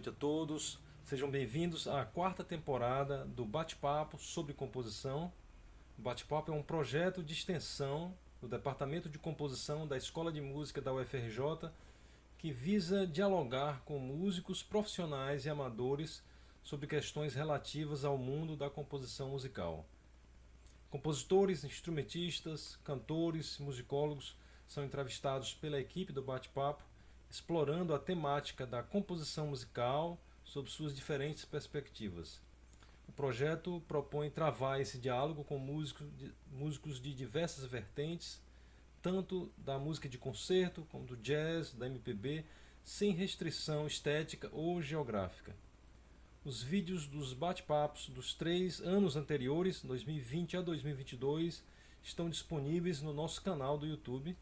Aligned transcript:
noite 0.00 0.08
a 0.08 0.12
todos. 0.12 0.78
Sejam 1.04 1.30
bem-vindos 1.30 1.86
à 1.86 2.06
quarta 2.06 2.42
temporada 2.42 3.26
do 3.26 3.44
Bate-Papo 3.44 4.16
sobre 4.18 4.54
Composição. 4.54 5.30
O 5.98 6.00
Bate-Papo 6.00 6.50
é 6.50 6.54
um 6.54 6.62
projeto 6.62 7.22
de 7.22 7.34
extensão 7.34 8.16
do 8.40 8.48
Departamento 8.48 9.10
de 9.10 9.18
Composição 9.18 9.86
da 9.86 9.98
Escola 9.98 10.32
de 10.32 10.40
Música 10.40 10.80
da 10.80 10.90
UFRJ 10.90 11.70
que 12.38 12.50
visa 12.50 13.06
dialogar 13.06 13.82
com 13.84 13.98
músicos 13.98 14.62
profissionais 14.62 15.44
e 15.44 15.50
amadores 15.50 16.22
sobre 16.62 16.86
questões 16.86 17.34
relativas 17.34 18.02
ao 18.02 18.16
mundo 18.16 18.56
da 18.56 18.70
composição 18.70 19.28
musical. 19.28 19.84
Compositores, 20.88 21.62
instrumentistas, 21.62 22.76
cantores, 22.84 23.58
musicólogos 23.58 24.34
são 24.66 24.82
entrevistados 24.82 25.52
pela 25.52 25.78
equipe 25.78 26.10
do 26.10 26.22
Bate-Papo 26.22 26.89
explorando 27.30 27.94
a 27.94 27.98
temática 27.98 28.66
da 28.66 28.82
composição 28.82 29.46
musical 29.46 30.20
sob 30.44 30.68
suas 30.68 30.94
diferentes 30.94 31.44
perspectivas. 31.44 32.40
O 33.08 33.12
projeto 33.12 33.82
propõe 33.86 34.30
travar 34.30 34.80
esse 34.80 34.98
diálogo 34.98 35.44
com 35.44 35.58
músicos 35.58 36.06
de, 36.16 36.32
músicos 36.50 37.00
de 37.00 37.14
diversas 37.14 37.64
vertentes, 37.64 38.42
tanto 39.00 39.50
da 39.56 39.78
música 39.78 40.08
de 40.08 40.18
concerto 40.18 40.86
como 40.90 41.06
do 41.06 41.16
jazz, 41.16 41.72
da 41.72 41.86
MPB, 41.86 42.44
sem 42.82 43.12
restrição 43.12 43.86
estética 43.86 44.48
ou 44.52 44.82
geográfica. 44.82 45.54
Os 46.44 46.62
vídeos 46.62 47.06
dos 47.06 47.32
bate-papos 47.32 48.08
dos 48.08 48.34
três 48.34 48.80
anos 48.80 49.14
anteriores, 49.14 49.82
2020 49.82 50.56
a 50.56 50.62
2022, 50.62 51.62
estão 52.02 52.30
disponíveis 52.30 53.02
no 53.02 53.12
nosso 53.12 53.42
canal 53.42 53.78
do 53.78 53.86
YouTube 53.86 54.36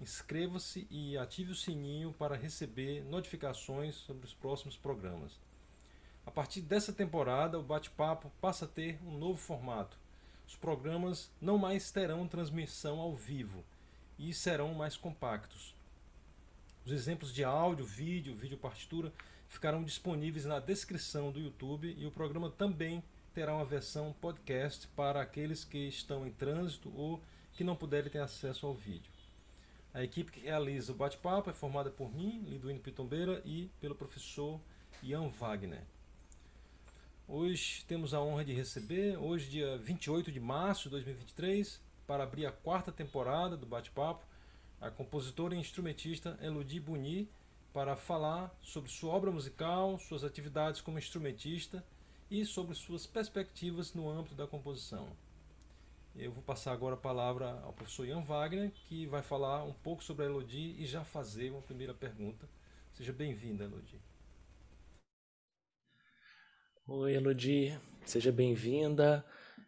Inscreva-se 0.00 0.86
e 0.90 1.16
ative 1.16 1.52
o 1.52 1.56
sininho 1.56 2.12
para 2.12 2.36
receber 2.36 3.04
notificações 3.04 3.94
sobre 3.94 4.26
os 4.26 4.34
próximos 4.34 4.76
programas. 4.76 5.38
A 6.26 6.30
partir 6.30 6.60
dessa 6.60 6.92
temporada, 6.92 7.58
o 7.58 7.62
bate-papo 7.62 8.30
passa 8.40 8.64
a 8.64 8.68
ter 8.68 8.98
um 9.06 9.16
novo 9.16 9.38
formato. 9.38 9.96
Os 10.46 10.56
programas 10.56 11.30
não 11.40 11.58
mais 11.58 11.90
terão 11.90 12.26
transmissão 12.26 12.98
ao 12.98 13.14
vivo 13.14 13.64
e 14.18 14.32
serão 14.32 14.74
mais 14.74 14.96
compactos. 14.96 15.74
Os 16.84 16.92
exemplos 16.92 17.32
de 17.32 17.44
áudio, 17.44 17.84
vídeo, 17.84 18.34
vídeo 18.34 18.58
partitura 18.58 19.12
ficarão 19.48 19.84
disponíveis 19.84 20.44
na 20.44 20.58
descrição 20.58 21.30
do 21.30 21.40
YouTube 21.40 21.94
e 21.96 22.06
o 22.06 22.10
programa 22.10 22.50
também 22.50 23.02
terá 23.32 23.54
uma 23.54 23.64
versão 23.64 24.14
podcast 24.20 24.86
para 24.88 25.20
aqueles 25.20 25.64
que 25.64 25.78
estão 25.78 26.26
em 26.26 26.30
trânsito 26.30 26.92
ou 26.94 27.20
que 27.52 27.64
não 27.64 27.76
puderem 27.76 28.10
ter 28.10 28.20
acesso 28.20 28.66
ao 28.66 28.74
vídeo. 28.74 29.13
A 29.94 30.02
equipe 30.02 30.32
que 30.32 30.40
realiza 30.40 30.90
o 30.90 30.94
bate-papo 30.96 31.48
é 31.48 31.52
formada 31.52 31.88
por 31.88 32.12
mim, 32.12 32.44
Liduíno 32.48 32.80
Pitombeira, 32.80 33.40
e 33.44 33.70
pelo 33.80 33.94
professor 33.94 34.60
Ian 35.00 35.28
Wagner. 35.28 35.84
Hoje 37.28 37.84
temos 37.86 38.12
a 38.12 38.20
honra 38.20 38.44
de 38.44 38.52
receber, 38.52 39.16
hoje 39.16 39.48
dia 39.48 39.78
28 39.78 40.32
de 40.32 40.40
março 40.40 40.88
de 40.88 40.96
2023, 40.96 41.80
para 42.08 42.24
abrir 42.24 42.44
a 42.44 42.50
quarta 42.50 42.90
temporada 42.90 43.56
do 43.56 43.66
bate-papo, 43.66 44.26
a 44.80 44.90
compositora 44.90 45.54
e 45.54 45.60
instrumentista 45.60 46.36
Elodie 46.42 46.80
Buni, 46.80 47.28
para 47.72 47.94
falar 47.94 48.52
sobre 48.60 48.90
sua 48.90 49.12
obra 49.12 49.30
musical, 49.30 49.96
suas 50.00 50.24
atividades 50.24 50.80
como 50.80 50.98
instrumentista 50.98 51.84
e 52.28 52.44
sobre 52.44 52.74
suas 52.74 53.06
perspectivas 53.06 53.94
no 53.94 54.10
âmbito 54.10 54.34
da 54.34 54.48
composição. 54.48 55.06
Eu 56.16 56.30
vou 56.30 56.42
passar 56.44 56.72
agora 56.72 56.94
a 56.94 56.98
palavra 56.98 57.60
ao 57.64 57.72
professor 57.72 58.06
Ian 58.06 58.20
Wagner, 58.20 58.70
que 58.70 59.04
vai 59.06 59.20
falar 59.20 59.64
um 59.64 59.72
pouco 59.72 60.02
sobre 60.02 60.24
a 60.24 60.28
Elodie 60.28 60.76
e 60.78 60.86
já 60.86 61.02
fazer 61.02 61.50
uma 61.50 61.60
primeira 61.60 61.92
pergunta. 61.92 62.48
Seja 62.92 63.12
bem-vinda, 63.12 63.64
Elodie. 63.64 64.00
Oi, 66.86 67.14
Elodie. 67.14 67.76
Seja 68.04 68.30
bem-vinda. 68.30 69.24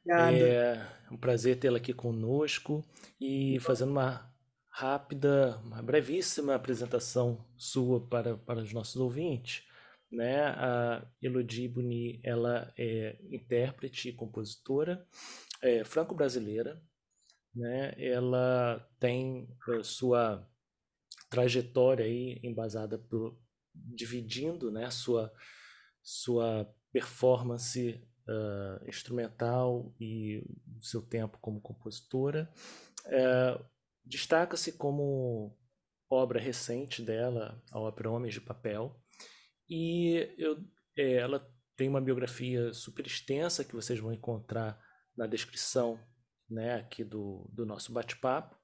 É 0.08 0.86
um 1.10 1.16
prazer 1.16 1.58
tê-la 1.58 1.78
aqui 1.78 1.92
conosco 1.92 2.84
e 3.20 3.58
fazendo 3.58 3.90
uma 3.90 4.32
rápida, 4.68 5.60
uma 5.64 5.82
brevíssima 5.82 6.54
apresentação 6.54 7.44
sua 7.56 8.06
para, 8.06 8.36
para 8.36 8.60
os 8.60 8.72
nossos 8.72 8.96
ouvintes. 8.96 9.66
Né? 10.12 10.42
A 10.42 11.04
Elodie 11.20 11.66
Buni, 11.66 12.20
ela 12.22 12.72
é 12.78 13.18
intérprete 13.32 14.10
e 14.10 14.12
compositora, 14.12 15.04
é, 15.62 15.84
franco-brasileira, 15.84 16.82
né? 17.54 17.94
Ela 17.98 18.86
tem 19.00 19.48
a 19.78 19.82
sua 19.82 20.48
trajetória 21.30 22.04
aí 22.04 22.38
embasada 22.42 22.98
por 22.98 23.38
dividindo, 23.74 24.70
né, 24.70 24.90
sua 24.90 25.32
sua 26.02 26.72
performance 26.92 28.00
uh, 28.28 28.88
instrumental 28.88 29.94
e 30.00 30.42
seu 30.80 31.02
tempo 31.02 31.38
como 31.40 31.60
compositora. 31.60 32.50
Uh, 33.06 33.64
Destaca-se 34.04 34.72
como 34.72 35.58
obra 36.08 36.38
recente 36.38 37.02
dela 37.02 37.60
a 37.72 37.80
ópera 37.80 38.08
Homens 38.08 38.34
de 38.34 38.40
Papel 38.40 38.96
e 39.68 40.32
eu, 40.38 40.64
é, 40.96 41.14
ela 41.14 41.44
tem 41.76 41.88
uma 41.88 42.00
biografia 42.00 42.72
super 42.72 43.04
extensa 43.04 43.64
que 43.64 43.74
vocês 43.74 43.98
vão 43.98 44.12
encontrar 44.12 44.80
na 45.16 45.26
descrição 45.26 45.98
né, 46.48 46.76
aqui 46.76 47.02
do, 47.02 47.48
do 47.52 47.64
nosso 47.64 47.92
bate-papo. 47.92 48.56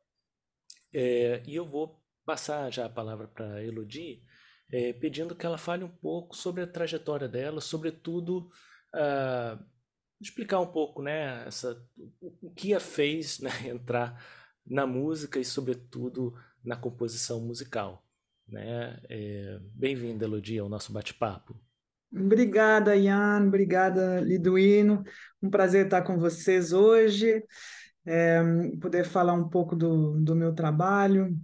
É, 0.94 1.42
e 1.46 1.54
eu 1.54 1.66
vou 1.66 2.00
passar 2.24 2.70
já 2.70 2.86
a 2.86 2.90
palavra 2.90 3.26
para 3.26 3.62
Elodie, 3.62 4.22
é, 4.70 4.92
pedindo 4.92 5.34
que 5.34 5.44
ela 5.44 5.58
fale 5.58 5.84
um 5.84 5.88
pouco 5.88 6.36
sobre 6.36 6.62
a 6.62 6.66
trajetória 6.66 7.28
dela, 7.28 7.60
sobretudo 7.60 8.50
uh, 8.94 9.62
explicar 10.20 10.60
um 10.60 10.70
pouco 10.70 11.02
né, 11.02 11.46
essa, 11.46 11.84
o, 12.20 12.48
o 12.48 12.54
que 12.54 12.74
a 12.74 12.80
fez 12.80 13.40
né, 13.40 13.50
entrar 13.68 14.24
na 14.64 14.86
música 14.86 15.38
e, 15.38 15.44
sobretudo, 15.44 16.34
na 16.64 16.76
composição 16.76 17.40
musical. 17.40 18.06
Né? 18.46 19.00
É, 19.08 19.58
Bem-vinda, 19.74 20.24
Elodie, 20.24 20.58
ao 20.58 20.68
nosso 20.68 20.92
bate-papo. 20.92 21.58
Obrigada, 22.14 22.94
Ian. 22.94 23.46
Obrigada, 23.46 24.20
Liduino. 24.20 25.02
Um 25.42 25.48
prazer 25.48 25.86
estar 25.86 26.02
com 26.02 26.18
vocês 26.18 26.72
hoje, 26.72 27.42
é, 28.04 28.42
poder 28.80 29.04
falar 29.04 29.32
um 29.32 29.48
pouco 29.48 29.74
do, 29.74 30.20
do 30.20 30.36
meu 30.36 30.54
trabalho. 30.54 31.34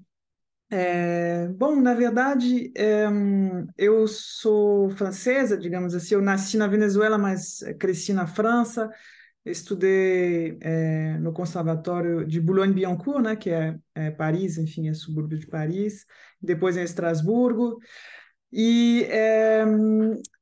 É, 0.70 1.48
bom, 1.48 1.80
na 1.80 1.94
verdade, 1.94 2.70
é, 2.76 3.06
eu 3.78 4.06
sou 4.06 4.90
francesa, 4.90 5.56
digamos 5.56 5.94
assim. 5.94 6.14
Eu 6.14 6.20
nasci 6.20 6.58
na 6.58 6.66
Venezuela, 6.66 7.16
mas 7.16 7.60
cresci 7.78 8.12
na 8.12 8.26
França. 8.26 8.90
Estudei 9.44 10.58
é, 10.60 11.16
no 11.18 11.32
Conservatório 11.32 12.26
de 12.26 12.38
Boulogne-Billancourt, 12.38 13.22
né, 13.22 13.36
que 13.36 13.48
é, 13.48 13.78
é 13.94 14.10
Paris, 14.10 14.58
enfim, 14.58 14.88
é 14.88 14.92
subúrbio 14.92 15.38
de 15.38 15.46
Paris. 15.46 16.04
Depois 16.40 16.76
em 16.76 16.82
Estrasburgo. 16.82 17.78
E 18.52 19.04
é, 19.10 19.64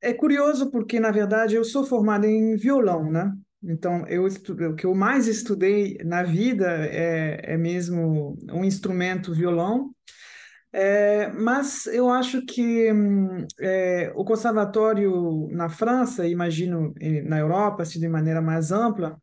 é 0.01 0.13
curioso 0.15 0.71
porque, 0.71 1.01
na 1.01 1.11
verdade, 1.11 1.57
eu 1.57 1.65
sou 1.65 1.85
formada 1.85 2.27
em 2.27 2.57
violão, 2.57 3.11
né? 3.11 3.33
Então, 3.63 4.07
eu 4.07 4.27
estudo, 4.27 4.71
o 4.71 4.77
que 4.77 4.87
eu 4.87 4.95
mais 4.95 5.27
estudei 5.27 5.99
na 6.05 6.23
vida 6.23 6.67
é, 6.87 7.55
é 7.55 7.57
mesmo 7.57 8.37
um 8.53 8.65
instrumento 8.65 9.35
violão. 9.35 9.93
É, 10.73 11.29
mas 11.33 11.87
eu 11.87 12.11
acho 12.11 12.45
que 12.45 12.89
é, 13.61 14.13
o 14.15 14.25
conservatório 14.25 15.49
na 15.51 15.69
França, 15.69 16.29
imagino 16.29 16.93
na 17.25 17.39
Europa, 17.39 17.83
assim, 17.83 17.99
de 17.99 18.09
maneira 18.09 18.43
mais 18.43 18.71
ampla, 18.73 19.21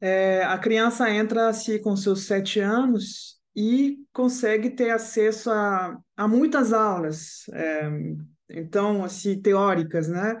é, 0.00 0.42
a 0.44 0.58
criança 0.58 1.10
entra 1.10 1.48
assim, 1.48 1.80
com 1.80 1.96
seus 1.96 2.24
sete 2.26 2.60
anos 2.60 3.39
e 3.54 3.98
consegue 4.12 4.70
ter 4.70 4.90
acesso 4.90 5.50
a, 5.50 5.98
a 6.16 6.28
muitas 6.28 6.72
aulas, 6.72 7.44
é, 7.52 7.90
então, 8.48 9.04
assim, 9.04 9.40
teóricas, 9.40 10.08
né? 10.08 10.38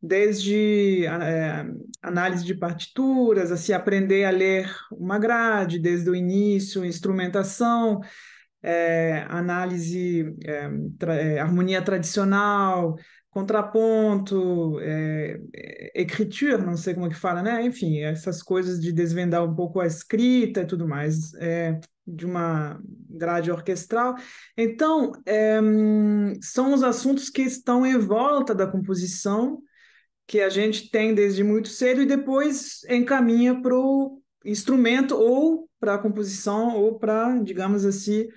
Desde 0.00 1.06
é, 1.06 1.64
análise 2.02 2.44
de 2.44 2.54
partituras, 2.54 3.50
assim, 3.50 3.72
aprender 3.72 4.24
a 4.24 4.30
ler 4.30 4.70
uma 4.92 5.18
grade 5.18 5.78
desde 5.78 6.10
o 6.10 6.14
início, 6.14 6.84
instrumentação, 6.84 8.00
é, 8.62 9.24
análise, 9.28 10.34
é, 10.44 10.68
tra 10.98 11.14
é, 11.14 11.38
harmonia 11.38 11.80
tradicional, 11.82 12.96
contraponto, 13.36 14.80
é, 14.80 15.38
écriture, 15.94 16.64
não 16.64 16.74
sei 16.74 16.94
como 16.94 17.04
é 17.04 17.10
que 17.10 17.14
fala, 17.14 17.42
né? 17.42 17.62
Enfim, 17.66 17.98
essas 17.98 18.42
coisas 18.42 18.80
de 18.80 18.90
desvendar 18.90 19.44
um 19.44 19.54
pouco 19.54 19.78
a 19.78 19.86
escrita 19.86 20.62
e 20.62 20.66
tudo 20.66 20.88
mais. 20.88 21.34
É, 21.34 21.78
de 22.06 22.24
uma 22.24 22.80
grade 23.10 23.50
orquestral. 23.50 24.14
Então, 24.56 25.12
é, 25.26 25.60
são 26.40 26.72
os 26.72 26.82
assuntos 26.82 27.28
que 27.28 27.42
estão 27.42 27.84
em 27.84 27.98
volta 27.98 28.54
da 28.54 28.66
composição, 28.66 29.60
que 30.26 30.40
a 30.40 30.48
gente 30.48 30.88
tem 30.88 31.14
desde 31.14 31.44
muito 31.44 31.68
cedo 31.68 32.00
e 32.00 32.06
depois 32.06 32.84
encaminha 32.88 33.60
para 33.60 33.76
o 33.76 34.22
instrumento 34.46 35.14
ou 35.14 35.68
para 35.78 35.96
a 35.96 35.98
composição 35.98 36.76
ou 36.76 36.98
para, 36.98 37.36
digamos 37.42 37.84
assim, 37.84 38.28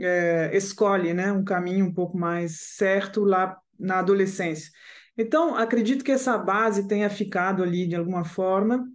é, 0.00 0.50
escolhe 0.56 1.12
né, 1.12 1.30
um 1.30 1.44
caminho 1.44 1.84
um 1.84 1.92
pouco 1.92 2.16
mais 2.16 2.60
certo 2.76 3.22
lá 3.22 3.56
na 3.82 3.98
adolescência. 3.98 4.70
Então, 5.16 5.54
acredito 5.54 6.04
que 6.04 6.12
essa 6.12 6.38
base 6.38 6.88
tenha 6.88 7.10
ficado 7.10 7.62
ali 7.62 7.86
de 7.86 7.96
alguma 7.96 8.24
forma. 8.24 8.88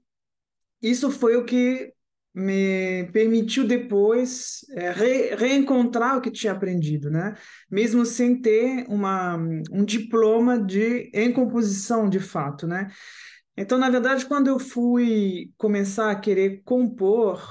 Isso 0.81 1.12
foi 1.12 1.36
o 1.36 1.45
que 1.45 1.94
me 2.34 3.10
permitiu 3.12 3.66
depois 3.68 4.60
é, 4.75 4.92
re, 4.92 5.36
reencontrar 5.36 6.18
o 6.18 6.22
que 6.22 6.30
tinha 6.30 6.54
aprendido, 6.54 7.10
né? 7.10 7.36
Mesmo 7.69 8.06
sem 8.06 8.39
ter 8.39 8.86
uma, 8.88 9.36
um 9.72 9.84
diploma 9.84 10.60
de 10.60 11.10
em 11.13 11.31
composição 11.31 12.07
de 12.07 12.19
fato, 12.19 12.68
né? 12.68 12.89
Então, 13.56 13.78
na 13.80 13.89
verdade, 13.89 14.25
quando 14.28 14.48
eu 14.48 14.60
fui 14.60 15.51
começar 15.57 16.12
a 16.12 16.16
querer 16.16 16.62
compor, 16.63 17.42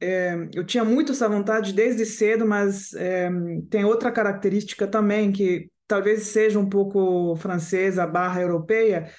é, 0.00 0.48
eu 0.54 0.64
tinha 0.64 0.84
muito 0.84 1.12
essa 1.12 1.28
vontade 1.28 1.74
desde 1.74 2.06
cedo, 2.06 2.46
mas 2.46 2.94
é, 2.94 3.30
tem 3.68 3.84
outra 3.84 4.10
característica 4.10 4.86
também 4.86 5.30
que 5.30 5.70
talvez 5.92 6.22
seja 6.28 6.58
um 6.58 6.66
pouco 6.66 7.36
francesa 7.36 8.06
barra 8.06 8.40
europeia, 8.40 9.10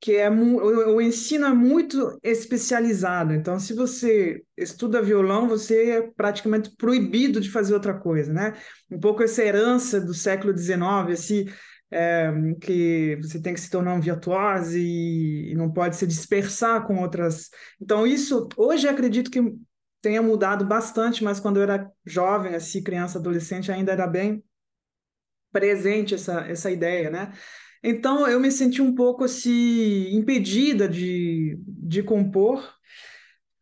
que 0.00 0.16
é 0.16 0.28
o, 0.28 1.00
ensino 1.00 1.46
é 1.46 1.54
muito 1.54 2.18
especializado. 2.20 3.32
Então, 3.32 3.60
se 3.60 3.72
você 3.72 4.42
estuda 4.56 5.00
violão, 5.00 5.46
você 5.46 5.90
é 5.90 6.02
praticamente 6.02 6.74
proibido 6.76 7.40
de 7.40 7.48
fazer 7.48 7.74
outra 7.74 7.94
coisa, 7.94 8.32
né? 8.32 8.54
Um 8.90 8.98
pouco 8.98 9.22
essa 9.22 9.40
herança 9.40 10.00
do 10.00 10.12
século 10.12 10.56
XIX, 10.56 11.12
assim, 11.12 11.46
é, 11.92 12.32
que 12.60 13.16
você 13.22 13.40
tem 13.40 13.54
que 13.54 13.60
se 13.60 13.70
tornar 13.70 13.94
um 13.94 14.00
virtuose 14.00 14.80
e, 14.80 15.52
e, 15.52 15.54
não 15.54 15.72
pode 15.72 15.94
se 15.94 16.08
dispersar 16.08 16.84
com 16.88 17.00
outras. 17.00 17.50
Então, 17.80 18.04
isso, 18.04 18.48
hoje 18.56 18.88
acredito 18.88 19.30
que 19.30 19.40
tenha 20.02 20.20
mudado 20.20 20.64
bastante, 20.64 21.22
mas 21.22 21.38
quando 21.38 21.58
eu 21.58 21.62
era 21.62 21.88
jovem, 22.04 22.56
assim, 22.56 22.82
criança, 22.82 23.20
adolescente, 23.20 23.70
ainda 23.70 23.92
era 23.92 24.08
bem 24.08 24.42
presente 25.56 26.14
essa, 26.14 26.40
essa 26.40 26.70
ideia, 26.70 27.08
né? 27.08 27.32
Então 27.82 28.28
eu 28.28 28.38
me 28.38 28.50
senti 28.52 28.82
um 28.82 28.94
pouco 28.94 29.24
assim 29.24 30.14
impedida 30.14 30.86
de, 30.86 31.58
de 31.66 32.02
compor 32.02 32.62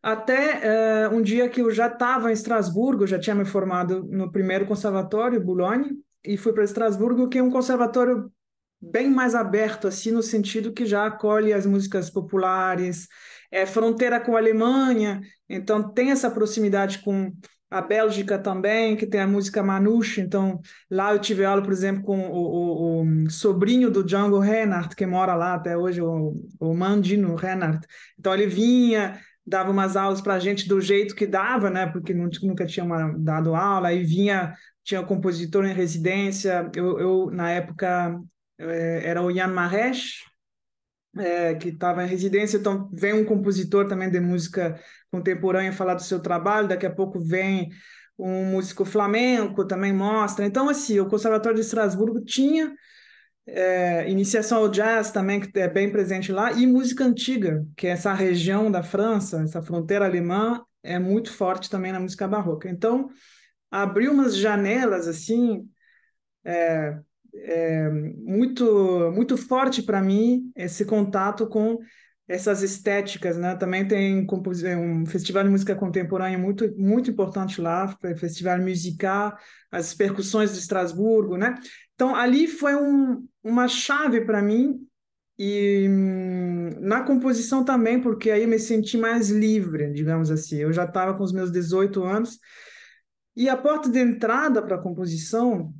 até 0.03 1.07
uh, 1.07 1.15
um 1.15 1.21
dia 1.21 1.47
que 1.47 1.61
eu 1.61 1.71
já 1.71 1.87
estava 1.87 2.29
em 2.29 2.33
Estrasburgo, 2.33 3.07
já 3.07 3.17
tinha 3.17 3.33
me 3.33 3.45
formado 3.45 4.03
no 4.03 4.29
primeiro 4.31 4.67
conservatório, 4.67 5.43
Boulogne, 5.43 5.97
e 6.23 6.37
fui 6.37 6.53
para 6.53 6.63
Estrasburgo, 6.63 7.29
que 7.29 7.39
é 7.39 7.43
um 7.43 7.49
conservatório 7.49 8.31
bem 8.79 9.09
mais 9.09 9.33
aberto, 9.33 9.87
assim, 9.87 10.11
no 10.11 10.21
sentido 10.21 10.73
que 10.73 10.85
já 10.85 11.07
acolhe 11.07 11.53
as 11.53 11.65
músicas 11.65 12.09
populares, 12.09 13.07
é 13.51 13.65
fronteira 13.65 14.19
com 14.19 14.35
a 14.35 14.39
Alemanha, 14.39 15.21
então 15.49 15.91
tem 15.91 16.11
essa 16.11 16.29
proximidade 16.29 16.99
com 16.99 17.31
a 17.69 17.81
Bélgica 17.81 18.37
também, 18.37 18.95
que 18.95 19.05
tem 19.05 19.21
a 19.21 19.27
música 19.27 19.63
Manouche. 19.63 20.21
Então, 20.21 20.59
lá 20.89 21.13
eu 21.13 21.19
tive 21.19 21.43
aula, 21.43 21.61
por 21.61 21.73
exemplo, 21.73 22.03
com 22.03 22.19
o, 22.19 23.01
o, 23.01 23.25
o 23.25 23.29
sobrinho 23.29 23.89
do 23.89 24.03
Django 24.03 24.39
Reinhardt, 24.39 24.95
que 24.95 25.05
mora 25.05 25.35
lá 25.35 25.55
até 25.55 25.77
hoje, 25.77 26.01
o, 26.01 26.33
o 26.59 26.73
Mandino 26.73 27.35
Reinhardt. 27.35 27.85
Então, 28.17 28.33
ele 28.33 28.47
vinha, 28.47 29.19
dava 29.45 29.71
umas 29.71 29.95
aulas 29.95 30.21
para 30.21 30.35
a 30.35 30.39
gente 30.39 30.67
do 30.67 30.79
jeito 30.79 31.15
que 31.15 31.27
dava, 31.27 31.69
né? 31.69 31.87
Porque 31.87 32.13
nunca 32.13 32.65
tinha 32.65 32.85
uma, 32.85 33.13
dado 33.17 33.55
aula. 33.55 33.89
Aí 33.89 34.03
vinha, 34.03 34.55
tinha 34.83 35.01
um 35.01 35.05
compositor 35.05 35.65
em 35.65 35.73
residência. 35.73 36.69
Eu, 36.75 36.99
eu 36.99 37.31
na 37.31 37.51
época, 37.51 38.19
eh, 38.57 39.01
era 39.03 39.21
o 39.21 39.31
Jan 39.31 39.47
Maresch, 39.47 40.23
é, 41.17 41.55
que 41.55 41.69
estava 41.69 42.03
em 42.03 42.07
residência, 42.07 42.57
então 42.57 42.89
vem 42.93 43.13
um 43.13 43.25
compositor 43.25 43.87
também 43.87 44.09
de 44.09 44.19
música 44.19 44.79
contemporânea 45.11 45.71
falar 45.71 45.95
do 45.95 46.03
seu 46.03 46.19
trabalho, 46.19 46.67
daqui 46.67 46.85
a 46.85 46.93
pouco 46.93 47.19
vem 47.19 47.69
um 48.17 48.45
músico 48.45 48.85
flamenco 48.85 49.65
também 49.65 49.93
mostra. 49.93 50.45
Então, 50.45 50.69
assim, 50.69 50.99
o 50.99 51.07
Conservatório 51.07 51.55
de 51.55 51.65
Estrasburgo 51.65 52.23
tinha 52.23 52.73
é, 53.47 54.09
iniciação 54.09 54.59
ao 54.59 54.69
jazz 54.69 55.11
também, 55.11 55.39
que 55.39 55.59
é 55.59 55.67
bem 55.67 55.91
presente 55.91 56.31
lá, 56.31 56.51
e 56.51 56.65
música 56.65 57.03
antiga, 57.03 57.65
que 57.75 57.87
é 57.87 57.91
essa 57.91 58.13
região 58.13 58.71
da 58.71 58.81
França, 58.81 59.41
essa 59.43 59.61
fronteira 59.61 60.05
alemã, 60.05 60.63
é 60.81 60.97
muito 60.99 61.31
forte 61.31 61.69
também 61.69 61.91
na 61.91 61.99
música 61.99 62.27
barroca. 62.27 62.69
Então, 62.69 63.09
abriu 63.69 64.11
umas 64.11 64.35
janelas, 64.35 65.07
assim, 65.07 65.69
é, 66.43 66.97
é, 67.37 67.89
muito 67.89 69.11
muito 69.13 69.37
forte 69.37 69.83
para 69.83 70.01
mim 70.01 70.51
esse 70.55 70.85
contato 70.85 71.47
com 71.47 71.79
essas 72.27 72.63
estéticas, 72.63 73.37
né? 73.37 73.55
Também 73.55 73.87
tem 73.87 74.25
um 74.77 75.05
festival 75.05 75.43
de 75.43 75.49
música 75.49 75.75
contemporânea 75.75 76.37
muito 76.37 76.73
muito 76.77 77.11
importante 77.11 77.61
lá, 77.61 77.95
festival 78.17 78.59
musical, 78.59 79.37
as 79.71 79.93
percussões 79.93 80.53
de 80.53 80.59
Estrasburgo, 80.59 81.37
né? 81.37 81.55
Então 81.93 82.15
ali 82.15 82.47
foi 82.47 82.75
um, 82.75 83.27
uma 83.43 83.67
chave 83.67 84.21
para 84.21 84.41
mim 84.41 84.79
e 85.37 85.87
hum, 85.89 86.69
na 86.79 87.03
composição 87.03 87.63
também, 87.63 88.01
porque 88.01 88.31
aí 88.31 88.47
me 88.47 88.57
senti 88.57 88.97
mais 88.97 89.29
livre, 89.29 89.91
digamos 89.91 90.31
assim. 90.31 90.57
Eu 90.57 90.73
já 90.73 90.85
estava 90.85 91.13
com 91.15 91.23
os 91.23 91.31
meus 91.31 91.51
18 91.51 92.03
anos 92.03 92.39
e 93.35 93.49
a 93.49 93.57
porta 93.57 93.89
de 93.89 93.99
entrada 93.99 94.61
para 94.61 94.77
a 94.77 94.81
composição 94.81 95.73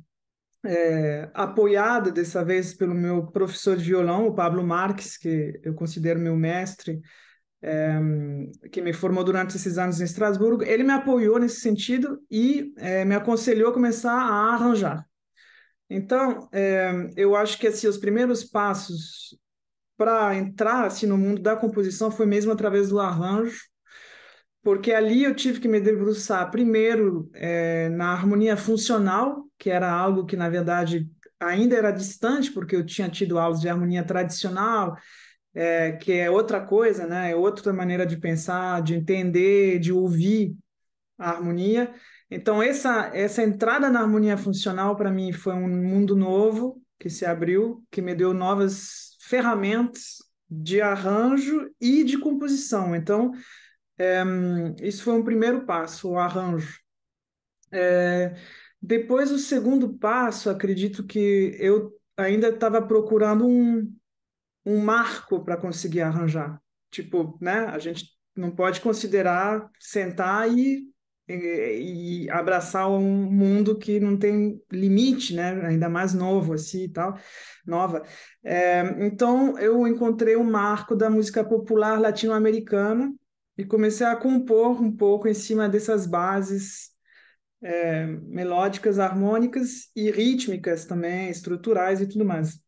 é, 0.66 1.30
apoiada 1.32 2.10
dessa 2.10 2.44
vez 2.44 2.74
pelo 2.74 2.94
meu 2.94 3.26
professor 3.26 3.76
de 3.76 3.84
violão, 3.84 4.26
o 4.26 4.34
Pablo 4.34 4.64
Marques, 4.64 5.16
que 5.16 5.60
eu 5.62 5.74
considero 5.74 6.20
meu 6.20 6.36
mestre, 6.36 7.00
é, 7.62 7.98
que 8.70 8.80
me 8.82 8.92
formou 8.92 9.24
durante 9.24 9.56
esses 9.56 9.78
anos 9.78 10.00
em 10.00 10.04
Estrasburgo. 10.04 10.62
Ele 10.62 10.82
me 10.82 10.92
apoiou 10.92 11.38
nesse 11.38 11.60
sentido 11.60 12.20
e 12.30 12.72
é, 12.76 13.04
me 13.04 13.14
aconselhou 13.14 13.70
a 13.70 13.74
começar 13.74 14.12
a 14.12 14.54
arranjar. 14.54 15.06
Então, 15.88 16.48
é, 16.52 16.90
eu 17.16 17.36
acho 17.36 17.58
que 17.58 17.68
assim, 17.68 17.86
os 17.86 17.98
primeiros 17.98 18.44
passos 18.44 19.38
para 19.96 20.34
entrar 20.36 20.84
assim, 20.84 21.06
no 21.06 21.16
mundo 21.16 21.40
da 21.40 21.56
composição 21.56 22.10
foi 22.10 22.26
mesmo 22.26 22.52
através 22.52 22.88
do 22.88 23.00
arranjo, 23.00 23.60
porque 24.66 24.92
ali 24.92 25.22
eu 25.22 25.32
tive 25.32 25.60
que 25.60 25.68
me 25.68 25.78
debruçar 25.78 26.50
primeiro 26.50 27.30
é, 27.34 27.88
na 27.90 28.10
harmonia 28.10 28.56
funcional, 28.56 29.44
que 29.56 29.70
era 29.70 29.88
algo 29.88 30.26
que, 30.26 30.34
na 30.34 30.48
verdade, 30.48 31.08
ainda 31.38 31.76
era 31.76 31.92
distante, 31.92 32.50
porque 32.50 32.74
eu 32.74 32.84
tinha 32.84 33.08
tido 33.08 33.38
aulas 33.38 33.60
de 33.60 33.68
harmonia 33.68 34.02
tradicional, 34.02 34.96
é, 35.54 35.92
que 35.92 36.14
é 36.14 36.28
outra 36.28 36.60
coisa, 36.60 37.06
né? 37.06 37.30
é 37.30 37.36
outra 37.36 37.72
maneira 37.72 38.04
de 38.04 38.16
pensar, 38.16 38.82
de 38.82 38.96
entender, 38.96 39.78
de 39.78 39.92
ouvir 39.92 40.56
a 41.16 41.30
harmonia. 41.30 41.94
Então, 42.28 42.60
essa, 42.60 43.12
essa 43.14 43.44
entrada 43.44 43.88
na 43.88 44.00
harmonia 44.00 44.36
funcional, 44.36 44.96
para 44.96 45.12
mim, 45.12 45.30
foi 45.30 45.54
um 45.54 45.68
mundo 45.68 46.16
novo 46.16 46.82
que 46.98 47.08
se 47.08 47.24
abriu, 47.24 47.84
que 47.88 48.02
me 48.02 48.16
deu 48.16 48.34
novas 48.34 49.16
ferramentas 49.20 50.16
de 50.50 50.80
arranjo 50.80 51.70
e 51.80 52.02
de 52.02 52.18
composição. 52.18 52.96
Então, 52.96 53.30
é, 53.98 54.22
isso 54.82 55.04
foi 55.04 55.14
um 55.14 55.24
primeiro 55.24 55.64
passo, 55.64 56.10
o 56.10 56.18
arranjo. 56.18 56.78
É, 57.72 58.34
depois, 58.80 59.30
o 59.30 59.38
segundo 59.38 59.94
passo, 59.98 60.50
acredito 60.50 61.04
que 61.04 61.56
eu 61.58 61.92
ainda 62.16 62.48
estava 62.48 62.80
procurando 62.80 63.46
um, 63.46 63.92
um 64.64 64.78
marco 64.80 65.44
para 65.44 65.56
conseguir 65.56 66.02
arranjar. 66.02 66.60
Tipo, 66.90 67.38
né? 67.40 67.66
A 67.66 67.78
gente 67.78 68.06
não 68.36 68.50
pode 68.50 68.80
considerar 68.80 69.68
sentar 69.80 70.50
e, 70.50 70.86
e, 71.28 72.24
e 72.24 72.30
abraçar 72.30 72.90
um 72.90 73.30
mundo 73.30 73.78
que 73.78 73.98
não 73.98 74.16
tem 74.18 74.62
limite, 74.70 75.34
né? 75.34 75.66
Ainda 75.66 75.88
mais 75.88 76.12
novo 76.14 76.52
assim 76.52 76.84
e 76.84 76.88
tal, 76.88 77.18
nova. 77.66 78.02
É, 78.44 78.82
então, 79.06 79.58
eu 79.58 79.86
encontrei 79.86 80.36
o 80.36 80.40
um 80.40 80.50
marco 80.50 80.94
da 80.94 81.08
música 81.10 81.42
popular 81.42 82.00
latino-americana 82.00 83.12
e 83.56 83.64
comecei 83.64 84.06
a 84.06 84.16
compor 84.16 84.80
um 84.80 84.94
pouco 84.94 85.28
em 85.28 85.34
cima 85.34 85.68
dessas 85.68 86.06
bases 86.06 86.90
é, 87.62 88.06
melódicas, 88.06 88.98
harmônicas 88.98 89.90
e 89.94 90.10
rítmicas 90.10 90.84
também, 90.84 91.30
estruturais 91.30 92.00
e 92.00 92.06
tudo 92.06 92.24
mais. 92.24 92.60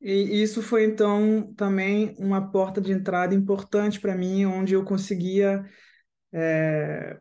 E 0.00 0.42
isso 0.42 0.62
foi 0.62 0.84
então 0.84 1.52
também 1.54 2.14
uma 2.18 2.50
porta 2.50 2.80
de 2.80 2.90
entrada 2.90 3.34
importante 3.34 4.00
para 4.00 4.16
mim, 4.16 4.46
onde 4.46 4.74
eu 4.74 4.82
conseguia 4.82 5.64
é, 6.32 7.18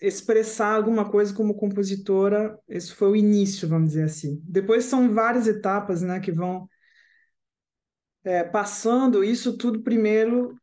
expressar 0.00 0.74
alguma 0.74 1.10
coisa 1.10 1.34
como 1.34 1.54
compositora. 1.54 2.58
Esse 2.68 2.92
foi 2.94 3.10
o 3.10 3.16
início, 3.16 3.68
vamos 3.68 3.90
dizer 3.90 4.04
assim. 4.04 4.40
Depois 4.44 4.84
são 4.84 5.12
várias 5.12 5.46
etapas, 5.46 6.00
né, 6.02 6.20
que 6.20 6.32
vão 6.32 6.68
é, 8.24 8.44
passando 8.44 9.22
isso 9.22 9.56
tudo 9.56 9.82
primeiro 9.82 10.56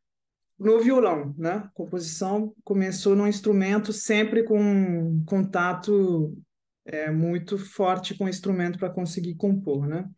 no 0.59 0.79
violão, 0.79 1.33
né? 1.37 1.51
A 1.51 1.67
composição 1.69 2.53
começou 2.63 3.15
no 3.15 3.27
instrumento 3.27 3.93
sempre 3.93 4.43
com 4.43 4.59
um 4.59 5.23
contato 5.25 6.37
é, 6.85 7.09
muito 7.09 7.57
forte 7.57 8.17
com 8.17 8.25
o 8.25 8.29
instrumento 8.29 8.77
para 8.77 8.89
conseguir 8.89 9.35
compor, 9.35 9.87
né? 9.87 10.09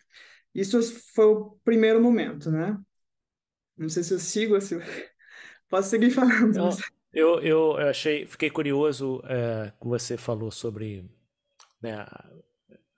Isso 0.53 0.81
foi 1.13 1.25
o 1.25 1.57
primeiro 1.63 2.01
momento, 2.01 2.49
né? 2.49 2.77
Não 3.77 3.87
sei 3.87 4.03
se 4.03 4.13
eu 4.13 4.19
sigo, 4.19 4.59
se 4.59 4.77
posso 5.69 5.89
seguir 5.89 6.11
falando. 6.11 6.53
Não, 6.53 6.69
eu, 7.13 7.39
eu 7.41 7.77
achei, 7.77 8.25
fiquei 8.25 8.49
curioso 8.49 9.21
é, 9.25 9.71
que 9.79 9.87
você 9.87 10.17
falou 10.17 10.51
sobre 10.51 11.09
né, 11.81 12.05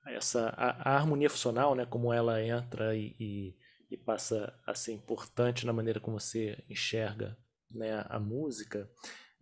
essa 0.08 0.50
a, 0.50 0.92
a, 0.92 0.96
harmonia 0.96 1.30
funcional, 1.30 1.76
né, 1.76 1.86
como 1.86 2.14
ela 2.14 2.42
entra 2.42 2.96
e, 2.96 3.16
e, 3.20 3.56
e, 3.94 3.98
passa 3.98 4.54
a 4.66 4.74
ser 4.74 4.94
importante 4.94 5.66
na 5.66 5.74
maneira 5.74 6.00
como 6.00 6.20
você 6.20 6.58
enxerga 6.70 7.38
né, 7.72 8.06
a 8.10 8.20
música, 8.20 8.90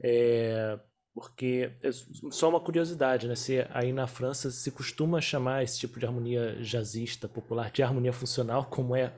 é, 0.01 0.79
porque 1.13 1.71
é 1.83 1.91
só 2.31 2.49
uma 2.49 2.59
curiosidade, 2.59 3.27
né? 3.27 3.35
Se 3.35 3.65
aí 3.71 3.91
na 3.91 4.07
França 4.07 4.49
se 4.49 4.71
costuma 4.71 5.19
chamar 5.19 5.63
esse 5.63 5.79
tipo 5.79 5.99
de 5.99 6.05
harmonia 6.05 6.55
jazzista 6.61 7.27
popular 7.27 7.71
de 7.71 7.83
harmonia 7.83 8.13
funcional, 8.13 8.65
como 8.65 8.95
é 8.95 9.13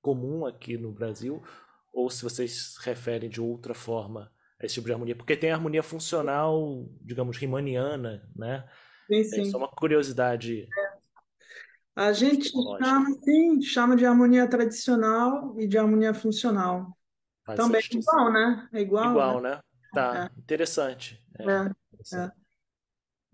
comum 0.00 0.46
aqui 0.46 0.76
no 0.76 0.92
Brasil, 0.92 1.42
ou 1.92 2.10
se 2.10 2.22
vocês 2.22 2.76
referem 2.80 3.30
de 3.30 3.40
outra 3.40 3.74
forma 3.74 4.30
a 4.60 4.66
esse 4.66 4.74
tipo 4.74 4.86
de 4.86 4.92
harmonia, 4.92 5.16
porque 5.16 5.36
tem 5.36 5.50
a 5.50 5.54
harmonia 5.54 5.82
funcional, 5.82 6.86
digamos, 7.00 7.36
rimaniana, 7.36 8.28
né? 8.36 8.68
Sim, 9.06 9.24
sim. 9.24 9.40
É 9.40 9.44
só 9.46 9.58
uma 9.58 9.68
curiosidade. 9.68 10.62
É. 10.64 10.87
A 11.98 12.12
gente 12.12 12.48
chama, 12.48 13.10
sim, 13.24 13.60
chama 13.60 13.96
de 13.96 14.06
harmonia 14.06 14.48
tradicional 14.48 15.58
e 15.58 15.66
de 15.66 15.76
harmonia 15.76 16.14
funcional. 16.14 16.96
Também 17.56 17.80
é 17.80 17.96
igual, 17.96 18.32
né? 18.32 18.68
É 18.72 18.80
igual, 18.80 19.10
igual 19.10 19.40
né? 19.40 19.50
né? 19.50 19.60
Tá, 19.92 20.30
é. 20.32 20.40
interessante. 20.40 21.20
É, 21.36 21.42
é, 21.42 21.70
interessante. 21.92 22.36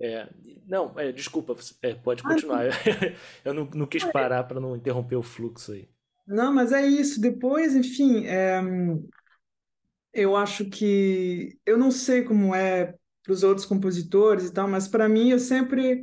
É. 0.00 0.12
é. 0.14 0.28
não, 0.66 0.98
é, 0.98 1.12
desculpa, 1.12 1.54
é, 1.82 1.94
pode 1.94 2.22
ah, 2.24 2.28
continuar. 2.28 2.64
eu 3.44 3.52
não, 3.52 3.68
não 3.74 3.86
quis 3.86 4.02
parar 4.02 4.44
para 4.44 4.58
não 4.58 4.74
interromper 4.74 5.16
o 5.16 5.22
fluxo 5.22 5.72
aí. 5.72 5.86
Não, 6.26 6.50
mas 6.50 6.72
é 6.72 6.86
isso. 6.86 7.20
Depois, 7.20 7.76
enfim, 7.76 8.24
eu 10.10 10.34
acho 10.34 10.64
que 10.70 11.58
eu 11.66 11.76
não 11.76 11.90
sei 11.90 12.22
como 12.22 12.54
é 12.54 12.94
para 13.22 13.32
os 13.32 13.42
outros 13.42 13.66
compositores 13.66 14.46
e 14.46 14.54
tal, 14.54 14.66
mas 14.66 14.88
para 14.88 15.06
mim 15.06 15.28
eu 15.28 15.38
sempre 15.38 16.02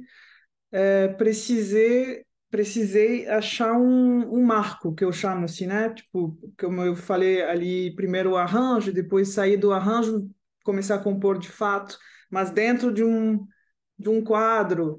precisei 1.18 2.24
precisei 2.52 3.28
achar 3.30 3.74
um, 3.74 4.36
um 4.40 4.44
marco 4.46 4.94
que 4.94 5.04
eu 5.04 5.12
chamo 5.12 5.46
assim, 5.46 5.68
né? 5.68 5.90
Tipo, 5.94 6.38
como 6.60 6.82
eu 6.84 6.96
falei 6.96 7.42
ali, 7.44 7.96
primeiro 7.96 8.32
o 8.32 8.38
arranjo, 8.38 8.94
depois 8.94 9.30
sair 9.30 9.58
do 9.58 9.74
arranjo, 9.74 10.30
começar 10.64 10.96
a 10.96 11.00
compor 11.00 11.40
de 11.40 11.50
fato, 11.50 11.98
mas 12.30 12.52
dentro 12.52 12.94
de 12.94 13.04
um 13.04 13.48
de 13.98 14.10
um 14.10 14.24
quadro. 14.24 14.98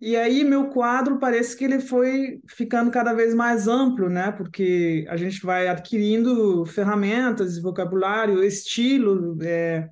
E 0.00 0.16
aí 0.16 0.44
meu 0.44 0.68
quadro 0.70 1.18
parece 1.18 1.56
que 1.56 1.64
ele 1.64 1.80
foi 1.80 2.40
ficando 2.48 2.90
cada 2.90 3.12
vez 3.14 3.34
mais 3.34 3.66
amplo, 3.66 4.08
né? 4.10 4.30
Porque 4.32 5.06
a 5.08 5.16
gente 5.16 5.44
vai 5.44 5.68
adquirindo 5.68 6.64
ferramentas, 6.66 7.58
vocabulário, 7.60 8.44
estilo, 8.44 9.38
é, 9.42 9.88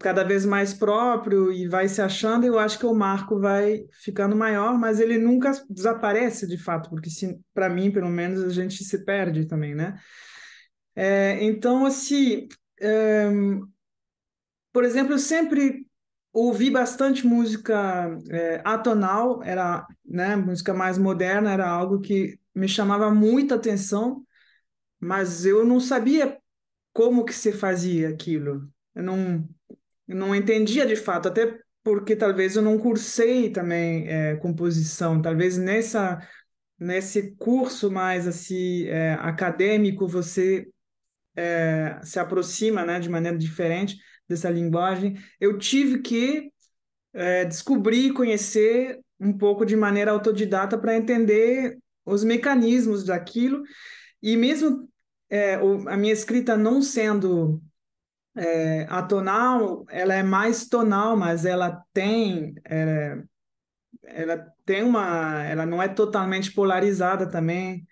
cada 0.00 0.24
vez 0.24 0.44
mais 0.44 0.74
próprio 0.74 1.52
e 1.52 1.68
vai 1.68 1.88
se 1.88 2.00
achando. 2.02 2.46
Eu 2.46 2.58
acho 2.58 2.78
que 2.78 2.86
o 2.86 2.94
marco 2.94 3.38
vai 3.38 3.84
ficando 4.02 4.36
maior, 4.36 4.78
mas 4.78 5.00
ele 5.00 5.18
nunca 5.18 5.52
desaparece 5.68 6.46
de 6.46 6.56
fato, 6.58 6.90
porque 6.90 7.08
para 7.52 7.68
mim, 7.68 7.90
pelo 7.90 8.08
menos, 8.08 8.42
a 8.42 8.50
gente 8.50 8.82
se 8.84 9.04
perde 9.04 9.46
também, 9.46 9.74
né? 9.74 9.98
É, 10.96 11.42
então, 11.44 11.84
assim, 11.84 12.48
é, 12.80 13.28
por 14.72 14.84
exemplo, 14.84 15.14
eu 15.14 15.18
sempre 15.18 15.86
ouvi 16.32 16.68
bastante 16.70 17.26
música 17.26 18.18
é, 18.30 18.60
atonal, 18.64 19.42
era 19.42 19.86
né, 20.04 20.34
música 20.34 20.74
mais 20.74 20.98
moderna, 20.98 21.52
era 21.52 21.68
algo 21.68 22.00
que 22.00 22.38
me 22.54 22.68
chamava 22.68 23.10
muita 23.14 23.54
atenção, 23.54 24.24
mas 24.98 25.46
eu 25.46 25.64
não 25.64 25.78
sabia 25.78 26.38
como 26.92 27.24
que 27.24 27.32
se 27.32 27.52
fazia 27.52 28.08
aquilo. 28.08 28.68
Eu 28.94 29.02
não, 29.02 29.48
eu 30.08 30.16
não 30.16 30.34
entendia 30.34 30.86
de 30.86 30.96
fato, 30.96 31.28
até 31.28 31.58
porque 31.82 32.16
talvez 32.16 32.56
eu 32.56 32.62
não 32.62 32.78
cursei 32.78 33.50
também 33.50 34.08
é, 34.08 34.36
composição, 34.36 35.20
talvez 35.20 35.58
nessa 35.58 36.18
nesse 36.78 37.34
curso 37.36 37.90
mais 37.90 38.26
assim 38.26 38.84
é, 38.86 39.14
acadêmico 39.14 40.08
você 40.08 40.66
é, 41.36 42.00
se 42.02 42.18
aproxima 42.18 42.84
né, 42.84 42.98
de 43.00 43.08
maneira 43.08 43.36
diferente 43.36 43.96
dessa 44.28 44.50
linguagem, 44.50 45.16
eu 45.40 45.58
tive 45.58 46.00
que 46.00 46.50
é, 47.12 47.44
descobrir, 47.44 48.12
conhecer 48.12 48.98
um 49.20 49.32
pouco 49.36 49.64
de 49.64 49.76
maneira 49.76 50.10
autodidata 50.10 50.76
para 50.78 50.96
entender 50.96 51.78
os 52.04 52.24
mecanismos 52.24 53.04
daquilo. 53.04 53.62
E 54.22 54.36
mesmo 54.36 54.88
é, 55.30 55.54
a 55.54 55.96
minha 55.96 56.12
escrita 56.12 56.56
não 56.56 56.82
sendo 56.82 57.62
é, 58.36 58.86
atonal, 58.88 59.84
ela 59.88 60.14
é 60.14 60.22
mais 60.22 60.66
tonal, 60.66 61.16
mas 61.16 61.44
ela 61.44 61.82
tem 61.92 62.54
é, 62.64 63.22
ela 64.02 64.38
tem 64.64 64.82
uma, 64.82 65.42
ela 65.44 65.66
não 65.66 65.82
é 65.82 65.88
totalmente 65.88 66.52
polarizada 66.52 67.28
também. 67.28 67.86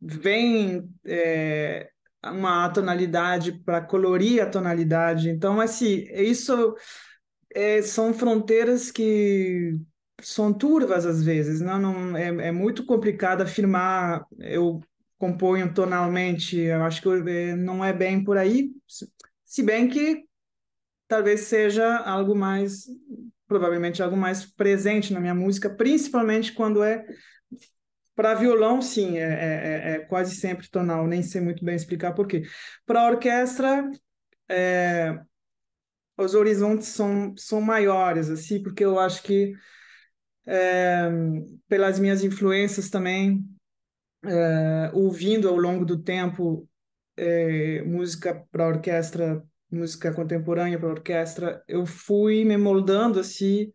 Vem 0.00 0.88
é, 1.04 1.90
uma 2.24 2.68
tonalidade 2.70 3.52
para 3.52 3.80
colorir 3.80 4.42
a 4.42 4.50
tonalidade. 4.50 5.30
Então, 5.30 5.60
assim, 5.60 6.06
isso 6.12 6.74
é, 7.54 7.82
são 7.82 8.14
fronteiras 8.14 8.90
que 8.90 9.78
são 10.22 10.52
turvas 10.52 11.06
às 11.06 11.22
vezes, 11.22 11.60
não, 11.62 11.78
não 11.78 12.16
é, 12.16 12.48
é 12.48 12.52
muito 12.52 12.84
complicado 12.84 13.40
afirmar 13.42 14.26
eu 14.38 14.80
componho 15.18 15.72
tonalmente, 15.72 16.58
eu 16.58 16.82
acho 16.82 17.00
que 17.00 17.08
é, 17.30 17.56
não 17.56 17.84
é 17.84 17.92
bem 17.92 18.22
por 18.22 18.36
aí, 18.36 18.70
se 19.50 19.64
bem 19.64 19.88
que 19.88 20.24
talvez 21.08 21.40
seja 21.40 21.96
algo 21.96 22.36
mais, 22.36 22.84
provavelmente 23.48 24.00
algo 24.00 24.16
mais 24.16 24.46
presente 24.46 25.12
na 25.12 25.18
minha 25.18 25.34
música, 25.34 25.68
principalmente 25.68 26.52
quando 26.52 26.84
é 26.84 27.04
para 28.14 28.34
violão, 28.34 28.80
sim, 28.80 29.18
é, 29.18 29.22
é, 29.22 29.90
é, 29.90 29.98
quase 30.00 30.36
sempre 30.36 30.70
tonal, 30.70 31.04
nem 31.08 31.20
sei 31.20 31.40
muito 31.40 31.64
bem 31.64 31.74
explicar 31.74 32.12
por 32.12 32.28
quê. 32.28 32.44
Para 32.86 33.08
orquestra, 33.10 33.90
é, 34.48 35.18
os 36.16 36.36
horizontes 36.36 36.86
são, 36.86 37.34
são 37.36 37.60
maiores, 37.60 38.30
assim, 38.30 38.62
porque 38.62 38.84
eu 38.84 39.00
acho 39.00 39.20
que, 39.24 39.52
é, 40.46 41.10
pelas 41.66 41.98
minhas 41.98 42.22
influências 42.22 42.88
também, 42.88 43.44
é, 44.24 44.92
ouvindo 44.94 45.48
ao 45.48 45.56
longo 45.56 45.84
do 45.84 46.00
tempo 46.00 46.69
é, 47.20 47.82
música 47.82 48.46
para 48.50 48.66
orquestra, 48.66 49.44
música 49.70 50.12
contemporânea 50.12 50.78
para 50.78 50.88
orquestra, 50.88 51.62
eu 51.68 51.84
fui 51.84 52.46
me 52.46 52.56
moldando, 52.56 53.20
assim, 53.20 53.70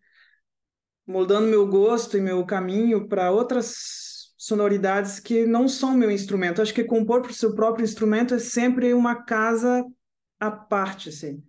moldando 1.06 1.48
meu 1.48 1.68
gosto 1.68 2.18
e 2.18 2.22
meu 2.22 2.44
caminho 2.44 3.08
para 3.08 3.30
outras 3.30 4.34
sonoridades 4.36 5.20
que 5.20 5.46
não 5.46 5.68
são 5.68 5.96
meu 5.96 6.10
instrumento. 6.10 6.60
Acho 6.60 6.74
que 6.74 6.84
compor 6.84 7.22
para 7.22 7.32
o 7.32 7.36
seu 7.36 7.54
próprio 7.54 7.84
instrumento 7.84 8.34
é 8.34 8.40
sempre 8.40 8.94
uma 8.96 9.24
casa 9.24 9.86
à 10.40 10.50
parte, 10.50 11.10
assim. 11.10 11.44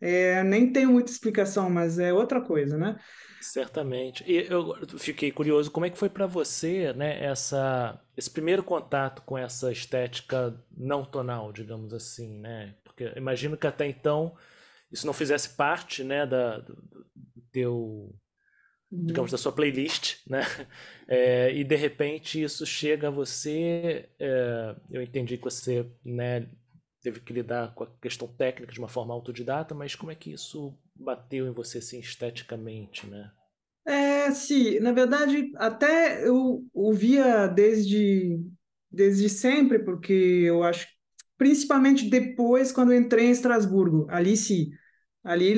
É, 0.00 0.42
nem 0.44 0.72
tenho 0.72 0.90
muita 0.92 1.10
explicação, 1.10 1.70
mas 1.70 1.98
é 1.98 2.12
outra 2.12 2.40
coisa, 2.40 2.76
né? 2.76 2.98
Certamente. 3.40 4.24
E 4.26 4.46
eu 4.46 4.74
fiquei 4.98 5.30
curioso, 5.30 5.70
como 5.70 5.86
é 5.86 5.90
que 5.90 5.98
foi 5.98 6.08
para 6.08 6.26
você, 6.26 6.92
né, 6.92 7.24
essa, 7.24 8.00
esse 8.16 8.30
primeiro 8.30 8.62
contato 8.62 9.22
com 9.22 9.38
essa 9.38 9.70
estética 9.70 10.58
não 10.76 11.04
tonal, 11.04 11.52
digamos 11.52 11.94
assim, 11.94 12.40
né? 12.40 12.74
Porque 12.82 13.12
imagino 13.16 13.56
que 13.56 13.66
até 13.66 13.86
então 13.86 14.36
isso 14.90 15.06
não 15.06 15.12
fizesse 15.12 15.50
parte, 15.50 16.02
né, 16.02 16.26
da, 16.26 16.58
do, 16.58 16.74
do 16.74 17.42
teu 17.52 18.14
digamos, 18.90 19.30
da 19.30 19.38
sua 19.38 19.52
playlist, 19.52 20.18
né? 20.26 20.42
É, 21.08 21.54
e 21.54 21.62
de 21.62 21.76
repente 21.76 22.42
isso 22.42 22.66
chega 22.66 23.06
a 23.06 23.12
você. 23.12 24.08
É, 24.18 24.74
eu 24.90 25.00
entendi 25.00 25.36
que 25.36 25.44
você, 25.44 25.86
né, 26.04 26.48
teve 27.06 27.20
que 27.20 27.32
lidar 27.32 27.72
com 27.72 27.84
a 27.84 27.90
questão 28.02 28.26
técnica 28.26 28.72
de 28.72 28.80
uma 28.80 28.88
forma 28.88 29.14
autodidata, 29.14 29.76
mas 29.76 29.94
como 29.94 30.10
é 30.10 30.14
que 30.16 30.32
isso 30.32 30.76
bateu 30.92 31.46
em 31.46 31.52
você 31.52 31.78
assim 31.78 32.00
esteticamente, 32.00 33.06
né? 33.06 33.30
É, 33.86 34.32
sim, 34.32 34.80
na 34.80 34.90
verdade, 34.90 35.52
até 35.54 36.26
eu 36.26 36.66
ouvia 36.74 37.46
desde 37.46 38.40
desde 38.90 39.28
sempre, 39.28 39.78
porque 39.78 40.12
eu 40.12 40.64
acho, 40.64 40.88
principalmente 41.38 42.10
depois 42.10 42.72
quando 42.72 42.92
entrei 42.92 43.26
em 43.26 43.30
Estrasburgo, 43.30 44.08
ali 44.10 44.36
sim, 44.36 44.72
ali 45.22 45.54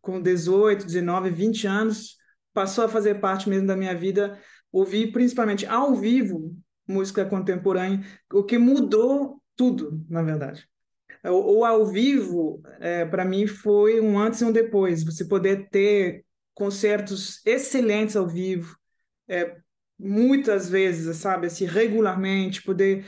com 0.00 0.18
18, 0.18 0.86
19, 0.86 1.28
20 1.28 1.66
anos, 1.66 2.16
passou 2.54 2.86
a 2.86 2.88
fazer 2.88 3.16
parte 3.16 3.50
mesmo 3.50 3.66
da 3.66 3.76
minha 3.76 3.94
vida, 3.94 4.40
ouvir 4.72 5.12
principalmente 5.12 5.66
ao 5.66 5.94
vivo 5.94 6.56
música 6.88 7.22
contemporânea, 7.26 8.00
o 8.32 8.42
que 8.42 8.56
mudou 8.56 9.42
tudo, 9.54 10.02
na 10.08 10.22
verdade. 10.22 10.66
O, 11.30 11.58
o 11.58 11.64
ao 11.64 11.86
vivo, 11.86 12.60
é, 12.80 13.04
para 13.04 13.24
mim, 13.24 13.46
foi 13.46 14.00
um 14.00 14.18
antes 14.18 14.40
e 14.40 14.44
um 14.44 14.52
depois. 14.52 15.04
Você 15.04 15.24
poder 15.24 15.68
ter 15.70 16.24
concertos 16.54 17.44
excelentes 17.44 18.16
ao 18.16 18.26
vivo, 18.26 18.76
é, 19.28 19.56
muitas 19.98 20.68
vezes, 20.68 21.16
sabe, 21.16 21.46
assim, 21.46 21.64
regularmente, 21.66 22.62
poder 22.62 23.04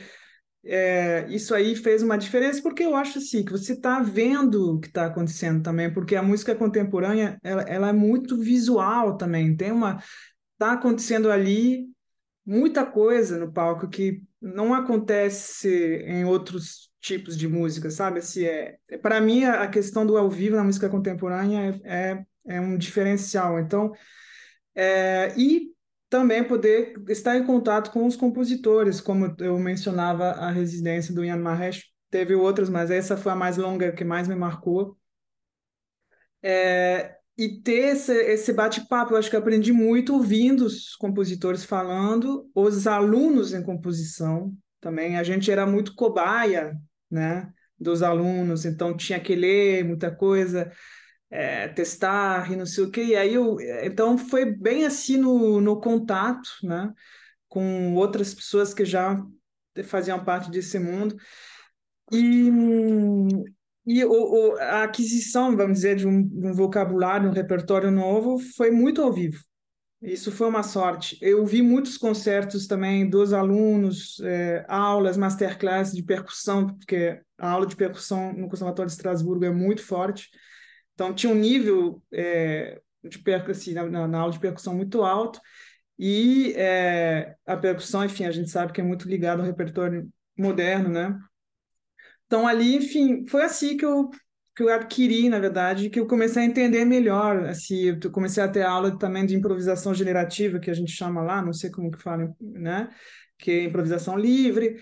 é, 0.63 1.25
isso 1.29 1.55
aí 1.55 1.75
fez 1.75 2.03
uma 2.03 2.17
diferença 2.17 2.61
porque 2.61 2.83
eu 2.83 2.95
acho 2.95 3.19
assim 3.19 3.45
que 3.45 3.51
você 3.51 3.73
está 3.73 4.01
vendo 4.01 4.75
o 4.75 4.79
que 4.79 4.87
está 4.87 5.05
acontecendo 5.05 5.63
também, 5.63 5.91
porque 5.91 6.15
a 6.15 6.23
música 6.23 6.53
contemporânea 6.53 7.39
ela, 7.41 7.61
ela, 7.63 7.89
é 7.89 7.93
muito 7.93 8.37
visual 8.37 9.15
também, 9.17 9.55
tem 9.55 9.71
uma 9.71 10.03
está 10.53 10.73
acontecendo 10.73 11.31
ali 11.31 11.87
muita 12.45 12.85
coisa 12.85 13.37
no 13.37 13.51
palco 13.53 13.87
que 13.87 14.21
não 14.41 14.73
acontece 14.73 15.69
em 16.05 16.25
outros 16.25 16.88
tipos 16.99 17.37
de 17.37 17.47
música, 17.47 17.89
sabe? 17.89 18.19
Assim, 18.19 18.43
é, 18.45 18.77
é 18.89 18.97
para 18.97 19.21
mim, 19.21 19.43
a 19.45 19.67
questão 19.67 20.05
do 20.05 20.17
ao 20.17 20.29
vivo 20.29 20.55
na 20.55 20.63
música 20.63 20.89
contemporânea 20.89 21.79
é, 21.83 22.11
é, 22.11 22.25
é 22.55 22.61
um 22.61 22.77
diferencial. 22.77 23.59
Então, 23.59 23.91
é, 24.75 25.33
e 25.37 25.69
também 26.09 26.43
poder 26.43 26.93
estar 27.09 27.37
em 27.37 27.45
contato 27.45 27.91
com 27.91 28.05
os 28.05 28.15
compositores, 28.15 28.99
como 28.99 29.35
eu 29.39 29.57
mencionava 29.59 30.31
a 30.31 30.51
residência 30.51 31.13
do 31.13 31.23
Ian 31.23 31.37
Mahesh, 31.37 31.83
teve 32.09 32.35
outras, 32.35 32.69
mas 32.69 32.89
essa 32.89 33.15
foi 33.15 33.31
a 33.31 33.35
mais 33.35 33.57
longa, 33.57 33.91
que 33.91 34.03
mais 34.03 34.27
me 34.27 34.35
marcou. 34.35 34.97
É, 36.41 37.15
e 37.37 37.61
ter 37.61 37.93
esse, 37.95 38.13
esse 38.13 38.51
bate-papo, 38.51 39.13
eu 39.13 39.17
acho 39.17 39.29
que 39.29 39.35
aprendi 39.35 39.71
muito 39.71 40.13
ouvindo 40.13 40.65
os 40.65 40.95
compositores 40.95 41.63
falando, 41.63 42.49
os 42.53 42.87
alunos 42.87 43.53
em 43.53 43.63
composição 43.63 44.53
também. 44.81 45.17
A 45.17 45.23
gente 45.23 45.51
era 45.51 45.65
muito 45.65 45.95
cobaia, 45.95 46.75
né, 47.09 47.51
dos 47.79 48.03
alunos, 48.03 48.65
então 48.65 48.95
tinha 48.95 49.19
que 49.19 49.35
ler 49.35 49.83
muita 49.85 50.13
coisa, 50.13 50.71
é, 51.29 51.67
testar 51.69 52.51
e 52.51 52.55
não 52.55 52.65
sei 52.65 52.83
o 52.83 52.91
quê. 52.91 53.03
E 53.03 53.15
aí 53.15 53.33
eu, 53.33 53.57
então 53.83 54.17
foi 54.17 54.45
bem 54.45 54.85
assim 54.85 55.17
no, 55.17 55.61
no 55.61 55.79
contato, 55.79 56.49
né, 56.63 56.91
com 57.47 57.95
outras 57.95 58.33
pessoas 58.33 58.73
que 58.73 58.85
já 58.85 59.21
faziam 59.85 60.23
parte 60.23 60.51
desse 60.51 60.79
mundo. 60.79 61.15
E 62.11 62.49
e 63.91 64.05
o, 64.05 64.11
o, 64.11 64.55
a 64.59 64.83
aquisição, 64.83 65.57
vamos 65.57 65.77
dizer, 65.77 65.95
de 65.95 66.07
um, 66.07 66.21
de 66.21 66.45
um, 66.45 66.53
vocabulário, 66.53 67.27
um 67.27 67.33
repertório 67.33 67.89
novo, 67.89 68.37
foi 68.55 68.69
muito 68.69 69.01
ao 69.01 69.11
vivo. 69.11 69.43
Isso 70.01 70.31
foi 70.31 70.47
uma 70.47 70.63
sorte. 70.63 71.17
Eu 71.21 71.45
vi 71.45 71.61
muitos 71.61 71.97
concertos 71.97 72.67
também 72.67 73.09
dos 73.09 73.33
alunos, 73.33 74.19
é, 74.21 74.65
aulas, 74.67 75.17
masterclass 75.17 75.91
de 75.91 76.01
percussão, 76.01 76.67
porque 76.67 77.21
a 77.37 77.49
aula 77.49 77.65
de 77.65 77.75
percussão 77.75 78.31
no 78.31 78.47
Conservatório 78.47 78.87
de 78.87 78.95
Estrasburgo 78.95 79.43
é 79.43 79.51
muito 79.51 79.83
forte. 79.83 80.29
Então, 80.93 81.13
tinha 81.13 81.31
um 81.31 81.35
nível 81.35 82.01
é, 82.13 82.79
de 83.03 83.19
percussão, 83.19 83.51
assim, 83.51 83.73
na, 83.73 84.07
na, 84.07 84.19
aula 84.19 84.31
de 84.31 84.39
percussão 84.39 84.73
muito 84.73 85.03
alto. 85.03 85.41
E 85.97 86.53
é, 86.55 87.35
a 87.45 87.57
percussão, 87.57 88.05
enfim, 88.05 88.23
a 88.23 88.31
gente 88.31 88.49
sabe 88.49 88.71
que 88.71 88.79
é 88.79 88.83
muito 88.83 89.07
ligado 89.07 89.41
ao 89.41 89.45
repertório 89.45 90.09
moderno, 90.37 90.89
né? 90.89 91.19
Então, 92.25 92.47
ali, 92.47 92.75
enfim, 92.75 93.25
foi 93.25 93.43
assim 93.43 93.75
que 93.75 93.83
eu, 93.83 94.09
que 94.59 94.63
eu 94.63 94.73
adquiri, 94.73 95.29
na 95.29 95.39
verdade, 95.39 95.89
que 95.89 95.97
eu 95.97 96.05
comecei 96.05 96.43
a 96.43 96.45
entender 96.45 96.83
melhor. 96.83 97.45
Assim, 97.45 97.97
eu 98.03 98.11
comecei 98.11 98.43
a 98.43 98.47
ter 98.49 98.63
aula 98.63 98.99
também 98.99 99.25
de 99.25 99.33
improvisação 99.33 99.93
generativa, 99.93 100.59
que 100.59 100.69
a 100.69 100.73
gente 100.73 100.91
chama 100.91 101.21
lá, 101.21 101.41
não 101.41 101.53
sei 101.53 101.69
como 101.69 101.89
que 101.89 102.03
fala, 102.03 102.35
né? 102.41 102.89
Que 103.37 103.51
é 103.51 103.63
improvisação 103.63 104.17
livre. 104.17 104.75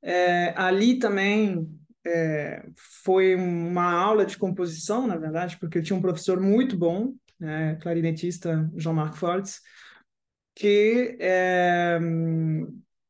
É, 0.00 0.54
ali 0.56 1.00
também 1.00 1.68
é, 2.06 2.64
foi 3.02 3.34
uma 3.34 3.90
aula 3.90 4.24
de 4.24 4.38
composição, 4.38 5.04
na 5.08 5.16
verdade, 5.16 5.56
porque 5.58 5.78
eu 5.78 5.82
tinha 5.82 5.98
um 5.98 6.02
professor 6.02 6.40
muito 6.40 6.78
bom, 6.78 7.12
né, 7.40 7.74
clarinetista 7.82 8.70
Jean-Marc 8.76 9.16
Fortes, 9.16 9.60
que 10.54 11.16
é, 11.18 11.98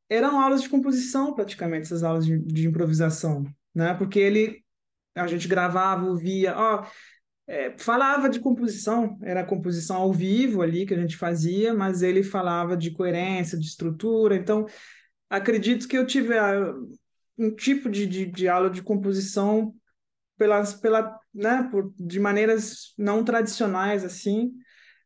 eram 0.08 0.40
aulas 0.40 0.62
de 0.62 0.70
composição, 0.70 1.34
praticamente, 1.34 1.82
essas 1.82 2.02
aulas 2.02 2.24
de, 2.24 2.38
de 2.38 2.66
improvisação 2.66 3.44
né? 3.78 3.94
Porque 3.94 4.18
ele, 4.18 4.64
a 5.14 5.26
gente 5.26 5.48
gravava, 5.48 6.06
ouvia, 6.06 6.54
ó, 6.56 6.86
é, 7.46 7.74
falava 7.78 8.28
de 8.28 8.40
composição, 8.40 9.18
era 9.22 9.44
composição 9.44 9.96
ao 9.96 10.12
vivo 10.12 10.60
ali 10.60 10.84
que 10.84 10.92
a 10.92 11.00
gente 11.00 11.16
fazia, 11.16 11.72
mas 11.72 12.02
ele 12.02 12.22
falava 12.22 12.76
de 12.76 12.90
coerência, 12.90 13.58
de 13.58 13.64
estrutura. 13.64 14.36
Então, 14.36 14.66
acredito 15.30 15.88
que 15.88 15.96
eu 15.96 16.06
tive 16.06 16.36
a, 16.36 16.74
um 17.38 17.54
tipo 17.54 17.88
de, 17.88 18.06
de, 18.06 18.48
aula 18.48 18.68
de 18.68 18.82
composição 18.82 19.74
pelas, 20.36 20.74
pela, 20.74 21.18
né, 21.34 21.66
por, 21.70 21.92
de 21.98 22.20
maneiras 22.20 22.92
não 22.98 23.24
tradicionais, 23.24 24.04
assim, 24.04 24.52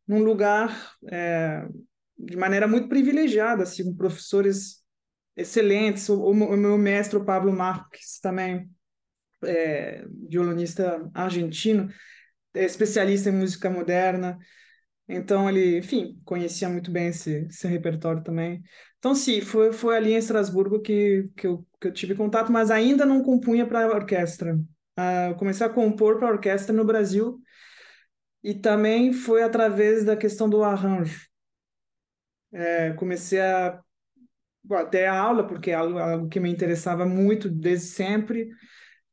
num 0.07 0.23
lugar 0.23 0.95
é, 1.11 1.67
de 2.19 2.37
maneira 2.37 2.67
muito 2.67 2.89
privilegiada, 2.89 3.63
assim, 3.63 3.85
com 3.85 3.95
professores 3.95 4.83
excelentes. 5.37 6.09
O, 6.09 6.23
o, 6.23 6.35
meu 6.35 6.77
mestre, 6.77 7.19
o 7.19 7.25
Pablo 7.25 7.53
Marques, 7.53 8.19
também 8.21 8.69
é, 9.45 10.05
violonista 10.29 11.11
argentino, 11.15 11.89
é 12.55 12.65
especialista 12.65 13.29
em 13.31 13.33
música 13.33 13.71
moderna. 13.71 14.39
Então, 15.09 15.49
ele, 15.49 15.79
enfim, 15.79 16.21
conhecia 16.25 16.69
muito 16.69 16.91
bem 16.91 17.09
esse, 17.09 17.47
esse 17.47 17.67
repertório 17.67 18.23
também. 18.23 18.63
Então, 18.99 19.15
sim, 19.15 19.41
foi, 19.41 19.73
foi 19.73 19.97
ali 19.97 20.13
em 20.13 20.17
Estrasburgo 20.17 20.81
que, 20.81 21.29
que, 21.37 21.47
eu, 21.47 21.67
que 21.81 21.89
eu 21.89 21.93
tive 21.93 22.15
contato, 22.15 22.53
mas 22.53 22.71
ainda 22.71 23.05
não 23.05 23.23
compunha 23.23 23.67
para 23.67 23.89
orquestra. 23.89 24.55
Uh, 24.99 25.31
eu 25.31 25.35
comecei 25.37 25.67
a 25.67 25.71
compor 25.71 26.19
para 26.19 26.31
orquestra 26.31 26.75
no 26.75 26.85
Brasil 26.85 27.41
e 28.43 28.55
também 28.55 29.13
foi 29.13 29.43
através 29.43 30.05
da 30.05 30.17
questão 30.17 30.49
do 30.49 30.63
arranjo. 30.63 31.27
É, 32.53 32.93
comecei 32.93 33.41
a 33.41 33.81
até 34.71 35.09
a 35.09 35.19
aula, 35.19 35.47
porque 35.47 35.71
é 35.71 35.75
algo, 35.75 35.99
algo 35.99 36.29
que 36.29 36.39
me 36.39 36.51
interessava 36.51 37.05
muito 37.05 37.49
desde 37.49 37.87
sempre. 37.87 38.49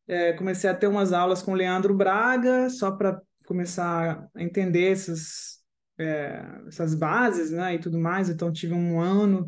É, 0.10 0.34
comecei 0.34 0.70
a 0.70 0.74
ter 0.74 0.88
umas 0.88 1.14
aulas 1.14 1.42
com 1.42 1.52
o 1.52 1.56
Leandro 1.56 1.94
Braga, 1.94 2.70
só 2.70 2.92
para 2.92 3.22
começar 3.46 4.28
a 4.34 4.44
entender 4.44 4.92
essas, 4.92 5.60
é, 6.00 6.44
essas 6.68 6.96
bases 6.96 7.52
né, 7.52 7.76
e 7.76 7.80
tudo 7.80 8.00
mais. 8.00 8.30
Então, 8.30 8.52
tive 8.52 8.74
um 8.74 9.00
ano. 9.00 9.46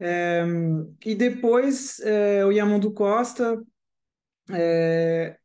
É, 0.00 0.44
e 1.06 1.14
depois, 1.14 2.00
é, 2.00 2.44
o 2.44 2.50
Yamundo 2.50 2.92
Costa 2.92 3.56
é, 4.50 5.38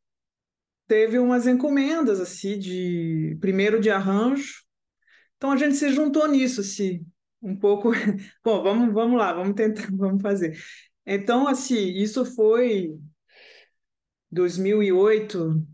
teve 0.88 1.20
umas 1.20 1.46
encomendas, 1.48 2.20
assim, 2.20 2.58
de 2.58 3.38
primeiro 3.40 3.80
de 3.80 3.92
arranjo. 3.92 4.64
Então, 5.38 5.52
a 5.52 5.58
gente 5.58 5.76
se 5.76 5.90
juntou 5.92 6.28
nisso, 6.28 6.62
assim 6.62 7.06
um 7.44 7.56
pouco. 7.56 7.92
Bom, 8.44 8.64
vamos, 8.64 8.94
vamos 8.94 9.18
lá, 9.20 9.34
vamos 9.34 9.54
tentar, 9.54 9.88
vamos 9.92 10.22
fazer. 10.22 10.58
Então, 11.06 11.48
assim, 11.48 11.76
isso 11.76 12.26
foi 12.26 12.98
2008, 14.34 15.66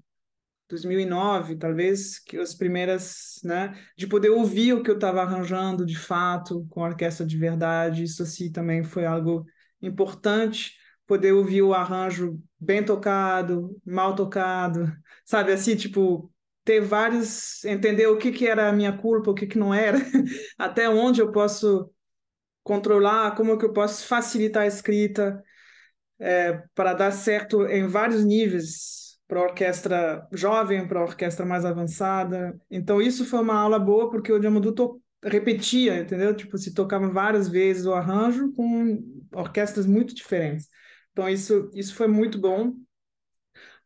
2009, 0.69 1.55
talvez, 1.57 2.19
que 2.19 2.37
as 2.37 2.53
primeiras, 2.53 3.39
né, 3.43 3.75
de 3.97 4.05
poder 4.05 4.29
ouvir 4.29 4.73
o 4.73 4.83
que 4.83 4.91
eu 4.91 4.95
estava 4.95 5.21
arranjando 5.21 5.85
de 5.85 5.97
fato 5.97 6.65
com 6.69 6.83
a 6.83 6.89
orquestra 6.89 7.25
de 7.25 7.37
verdade. 7.37 8.03
Isso 8.03 8.23
assim 8.23 8.51
também 8.51 8.83
foi 8.83 9.05
algo 9.05 9.45
importante, 9.81 10.73
poder 11.07 11.31
ouvir 11.31 11.63
o 11.63 11.73
arranjo 11.73 12.39
bem 12.59 12.83
tocado, 12.83 13.79
mal 13.85 14.15
tocado, 14.15 14.91
sabe 15.25 15.51
assim, 15.51 15.75
tipo, 15.75 16.31
ter 16.63 16.81
vários, 16.81 17.63
entender 17.65 18.07
o 18.07 18.17
que, 18.17 18.31
que 18.31 18.45
era 18.45 18.69
a 18.69 18.73
minha 18.73 18.95
culpa, 18.95 19.31
o 19.31 19.33
que, 19.33 19.47
que 19.47 19.57
não 19.57 19.73
era, 19.73 19.97
até 20.57 20.87
onde 20.89 21.21
eu 21.21 21.31
posso 21.31 21.89
controlar, 22.63 23.35
como 23.35 23.57
que 23.57 23.65
eu 23.65 23.73
posso 23.73 24.05
facilitar 24.05 24.63
a 24.63 24.67
escrita 24.67 25.43
é, 26.19 26.63
para 26.75 26.93
dar 26.93 27.11
certo 27.11 27.65
em 27.65 27.87
vários 27.87 28.23
níveis, 28.25 29.17
para 29.27 29.41
orquestra 29.41 30.27
jovem, 30.31 30.87
para 30.87 31.03
orquestra 31.03 31.45
mais 31.45 31.63
avançada. 31.65 32.59
Então 32.69 33.01
isso 33.01 33.25
foi 33.25 33.39
uma 33.39 33.55
aula 33.59 33.79
boa 33.79 34.09
porque 34.09 34.31
o 34.31 34.39
Diamandu 34.39 35.01
repetia, 35.23 35.99
entendeu? 35.99 36.35
Tipo, 36.35 36.57
se 36.57 36.73
tocava 36.73 37.09
várias 37.09 37.47
vezes 37.47 37.85
o 37.85 37.93
arranjo 37.93 38.51
com 38.53 39.03
orquestras 39.33 39.85
muito 39.85 40.15
diferentes. 40.15 40.67
Então 41.11 41.29
isso 41.29 41.69
isso 41.73 41.95
foi 41.95 42.07
muito 42.07 42.39
bom. 42.39 42.73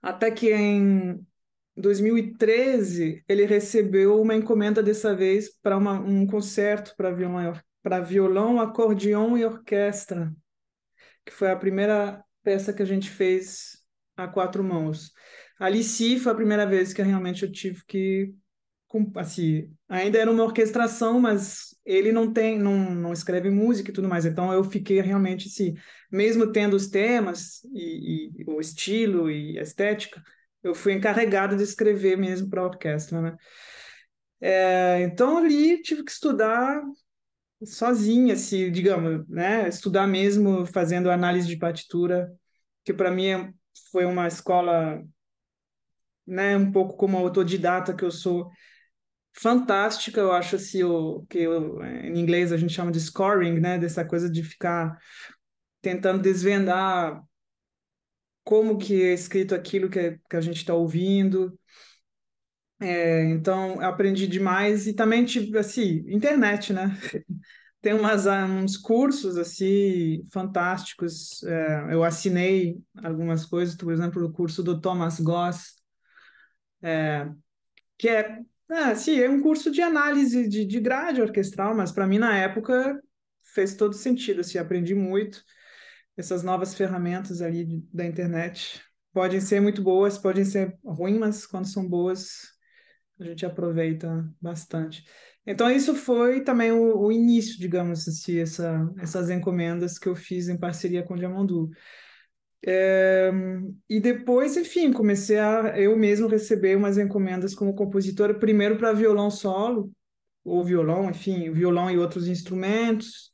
Até 0.02 0.32
que 0.32 0.52
em 0.54 1.26
2013, 1.76 3.24
ele 3.28 3.46
recebeu 3.46 4.22
uma 4.22 4.36
encomenda 4.36 4.84
dessa 4.84 5.16
vez 5.16 5.50
para 5.62 5.78
um 5.78 6.26
concerto 6.28 6.94
para 6.96 7.12
violão, 7.12 7.54
para 7.82 8.00
violão, 8.00 8.60
acordeão 8.60 9.38
e 9.38 9.46
orquestra, 9.46 10.32
que 11.26 11.32
foi 11.34 11.52
a 11.52 11.56
primeira 11.56 12.24
peça 12.44 12.74
que 12.74 12.82
a 12.82 12.86
gente 12.86 13.10
fez 13.10 13.78
a 14.16 14.28
quatro 14.28 14.64
mãos. 14.64 15.12
Ali 15.60 15.84
sim 15.84 16.20
foi 16.20 16.32
a 16.32 16.36
primeira 16.36 16.66
vez 16.66 16.94
que 16.94 17.02
realmente 17.02 17.44
eu 17.44 17.52
tive 17.52 17.84
que 17.86 18.34
assim, 19.16 19.74
ainda 19.90 20.20
era 20.20 20.30
uma 20.30 20.44
orquestração, 20.44 21.20
mas 21.20 21.76
ele 21.86 22.12
não 22.12 22.32
tem, 22.32 22.60
não, 22.60 22.94
não 22.94 23.12
escreve 23.12 23.50
música 23.50 23.90
e 23.90 23.94
tudo 23.94 24.08
mais. 24.08 24.26
Então 24.26 24.54
eu 24.54 24.64
fiquei 24.64 25.02
realmente 25.02 25.48
assim, 25.48 25.74
mesmo 26.12 26.52
tendo 26.52 26.76
os 26.76 26.88
temas 26.88 27.64
e, 27.74 28.30
e 28.38 28.44
o 28.48 28.60
estilo 28.60 29.32
e 29.32 29.58
a 29.58 29.64
estética, 29.64 30.22
eu 30.62 30.76
fui 30.76 30.94
encarregado 30.94 31.58
de 31.58 31.64
escrever 31.64 32.18
mesmo 32.18 32.50
para 32.50 32.62
a 32.62 32.66
orquestra, 32.66 33.22
né? 33.22 33.36
É, 34.40 35.02
então 35.02 35.38
ali 35.38 35.82
tive 35.82 36.04
que 36.04 36.12
estudar 36.12 36.82
sozinha, 37.66 38.34
assim, 38.34 38.72
digamos, 38.72 39.28
né? 39.28 39.68
Estudar 39.68 40.08
mesmo 40.08 40.66
fazendo 40.66 41.10
análise 41.12 41.48
de 41.48 41.58
partitura, 41.58 42.32
que 42.84 42.94
para 42.94 43.12
mim 43.12 43.28
é, 43.28 43.54
foi 43.92 44.06
uma 44.06 44.28
escola, 44.28 45.04
né? 46.26 46.58
Um 46.58 46.72
pouco 46.72 46.96
como 46.98 47.18
autodidata 47.18 47.94
que 47.96 48.04
eu 48.04 48.12
sou. 48.12 48.50
fantástica, 49.34 50.22
eu 50.22 50.32
acho 50.34 50.58
assim, 50.58 50.84
o, 50.84 51.26
que 51.30 51.40
eu, 51.40 51.84
em 51.84 52.20
inglês 52.20 52.52
a 52.52 52.58
gente 52.58 52.74
chama 52.74 52.92
de 52.92 53.00
scoring, 53.00 53.60
né? 53.60 53.78
Dessa 53.80 54.06
coisa 54.06 54.30
de 54.30 54.44
ficar 54.44 54.98
tentando 55.82 56.22
desvendar 56.22 57.22
como 58.44 58.78
que 58.78 59.02
é 59.04 59.14
escrito 59.14 59.56
aquilo 59.56 59.90
que, 59.90 60.20
que 60.30 60.36
a 60.36 60.42
gente 60.42 60.58
está 60.58 60.74
ouvindo. 60.74 61.58
É, 62.84 63.24
então, 63.30 63.80
aprendi 63.80 64.28
demais 64.28 64.88
e 64.88 64.94
também 64.94 65.24
tive, 65.24 65.58
assim, 65.58 66.04
internet, 66.08 66.74
né? 66.74 66.98
Tem 67.82 67.94
umas, 67.94 68.26
uns 68.28 68.78
cursos, 68.78 69.38
assim, 69.38 70.26
fantásticos. 70.32 71.44
É, 71.44 71.94
eu 71.94 72.04
assinei 72.04 72.78
algumas 73.04 73.46
coisas, 73.46 73.76
por 73.76 73.92
exemplo, 73.94 74.24
o 74.26 74.32
curso 74.32 74.64
do 74.64 74.80
Thomas 74.82 75.20
Goss, 75.20 75.76
é, 76.82 77.30
que 77.98 78.10
é, 78.10 78.40
é, 78.72 78.96
sim, 78.96 79.20
é 79.20 79.30
um 79.30 79.42
curso 79.42 79.72
de 79.72 79.82
análise 79.82 80.48
de, 80.50 80.66
de 80.66 80.80
grade 80.80 81.22
orquestral, 81.22 81.76
mas 81.76 81.92
para 81.92 82.08
mim, 82.08 82.20
na 82.20 82.38
época, 82.38 83.02
fez 83.44 83.76
todo 83.76 83.94
sentido, 83.94 84.42
assim, 84.42 84.58
aprendi 84.58 84.96
muito 84.96 85.44
essas 86.18 86.44
novas 86.44 86.76
ferramentas 86.76 87.42
ali 87.42 87.66
de, 87.66 87.82
da 87.94 88.06
internet 88.06 88.82
podem 89.14 89.40
ser 89.40 89.62
muito 89.62 89.82
boas, 89.82 90.18
podem 90.18 90.44
ser 90.44 90.76
ruins, 90.84 91.20
mas 91.20 91.46
quando 91.46 91.68
são 91.68 91.88
boas, 91.88 92.54
a 93.24 93.30
gente 93.30 93.46
aproveita 93.46 94.30
bastante. 94.42 95.06
Então, 95.46 95.70
isso 95.70 95.94
foi 95.96 96.42
também 96.42 96.72
o, 96.72 96.98
o 96.98 97.12
início, 97.12 97.60
digamos 97.60 98.08
assim, 98.08 98.40
essa, 98.40 98.90
essas 99.00 99.30
encomendas 99.30 100.00
que 100.00 100.08
eu 100.08 100.16
fiz 100.16 100.48
em 100.48 100.58
parceria 100.58 101.04
com 101.04 101.14
o 101.14 101.18
Diamandu. 101.18 101.70
É, 102.66 103.30
e 103.90 104.00
depois, 104.00 104.56
enfim, 104.56 104.94
comecei 104.94 105.38
a 105.38 105.78
eu 105.78 105.98
mesmo 105.98 106.28
receber 106.28 106.78
umas 106.78 106.98
encomendas 106.98 107.54
como 107.54 107.76
compositora, 107.76 108.34
primeiro 108.34 108.78
para 108.78 108.94
violão 108.94 109.30
solo, 109.30 109.92
ou 110.46 110.64
violão, 110.64 111.10
enfim, 111.10 111.52
violão 111.52 111.92
e 111.92 111.98
outros 111.98 112.28
instrumentos, 112.28 113.34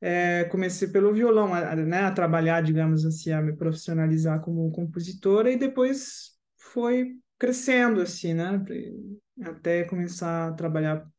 é, 0.00 0.44
comecei 0.44 0.88
pelo 0.88 1.12
violão, 1.12 1.54
a, 1.54 1.76
né, 1.76 2.00
a 2.00 2.10
trabalhar, 2.10 2.62
digamos 2.62 3.04
assim, 3.04 3.32
a 3.32 3.42
me 3.42 3.54
profissionalizar 3.54 4.40
como 4.40 4.70
compositora 4.70 5.50
e 5.50 5.58
depois 5.58 6.32
foi 6.56 7.16
crescendo, 7.40 8.02
assim, 8.02 8.34
né, 8.34 8.62
até 9.42 9.84
começar 9.84 10.48
a 10.48 10.52
trabalhar 10.52 11.10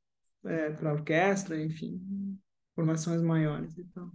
é, 0.46 0.70
para 0.70 0.94
orquestra, 0.94 1.60
enfim, 1.60 2.40
formações 2.76 3.24
maiores. 3.24 3.76
Então. 3.76 4.12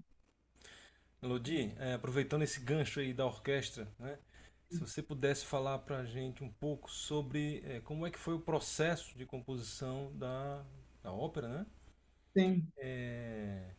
Lodi, 1.21 1.75
é, 1.77 1.95
aproveitando 1.95 2.42
esse 2.42 2.61
gancho 2.61 3.01
aí 3.01 3.12
da 3.12 3.27
orquestra, 3.27 3.92
né, 3.99 4.16
se 4.71 4.79
você 4.79 5.03
pudesse 5.03 5.45
falar 5.45 5.81
para 5.81 5.99
a 5.99 6.05
gente 6.05 6.45
um 6.45 6.49
pouco 6.51 6.88
sobre 6.90 7.62
é, 7.64 7.81
como 7.81 8.07
é 8.07 8.11
que 8.11 8.19
foi 8.19 8.35
o 8.35 8.40
processo 8.40 9.19
de 9.19 9.27
composição 9.27 10.12
da, 10.14 10.64
da 11.03 11.12
ópera, 11.12 11.49
né? 11.49 11.66
Sim. 12.37 12.69
É, 12.77 13.71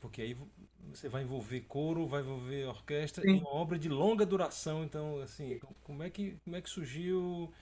porque 0.00 0.22
aí 0.22 0.36
você 0.90 1.08
vai 1.08 1.22
envolver 1.22 1.62
coro, 1.62 2.06
vai 2.06 2.20
envolver 2.22 2.66
orquestra 2.66 3.24
Sim. 3.24 3.30
em 3.30 3.40
uma 3.40 3.50
obra 3.50 3.78
de 3.78 3.88
longa 3.88 4.26
duração. 4.26 4.84
Então, 4.84 5.20
assim, 5.20 5.58
como 5.82 6.02
é 6.02 6.10
que, 6.10 6.36
como 6.44 6.56
é 6.56 6.62
que 6.62 6.70
surgiu? 6.70 7.52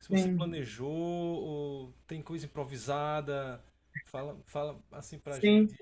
Se 0.00 0.10
você 0.10 0.28
Sim. 0.28 0.36
planejou 0.36 0.88
ou 0.90 1.92
tem 2.06 2.22
coisa 2.22 2.46
improvisada? 2.46 3.62
Fala, 4.04 4.40
fala 4.46 4.82
assim 4.92 5.18
pra 5.18 5.38
Sim. 5.40 5.68
gente. 5.68 5.76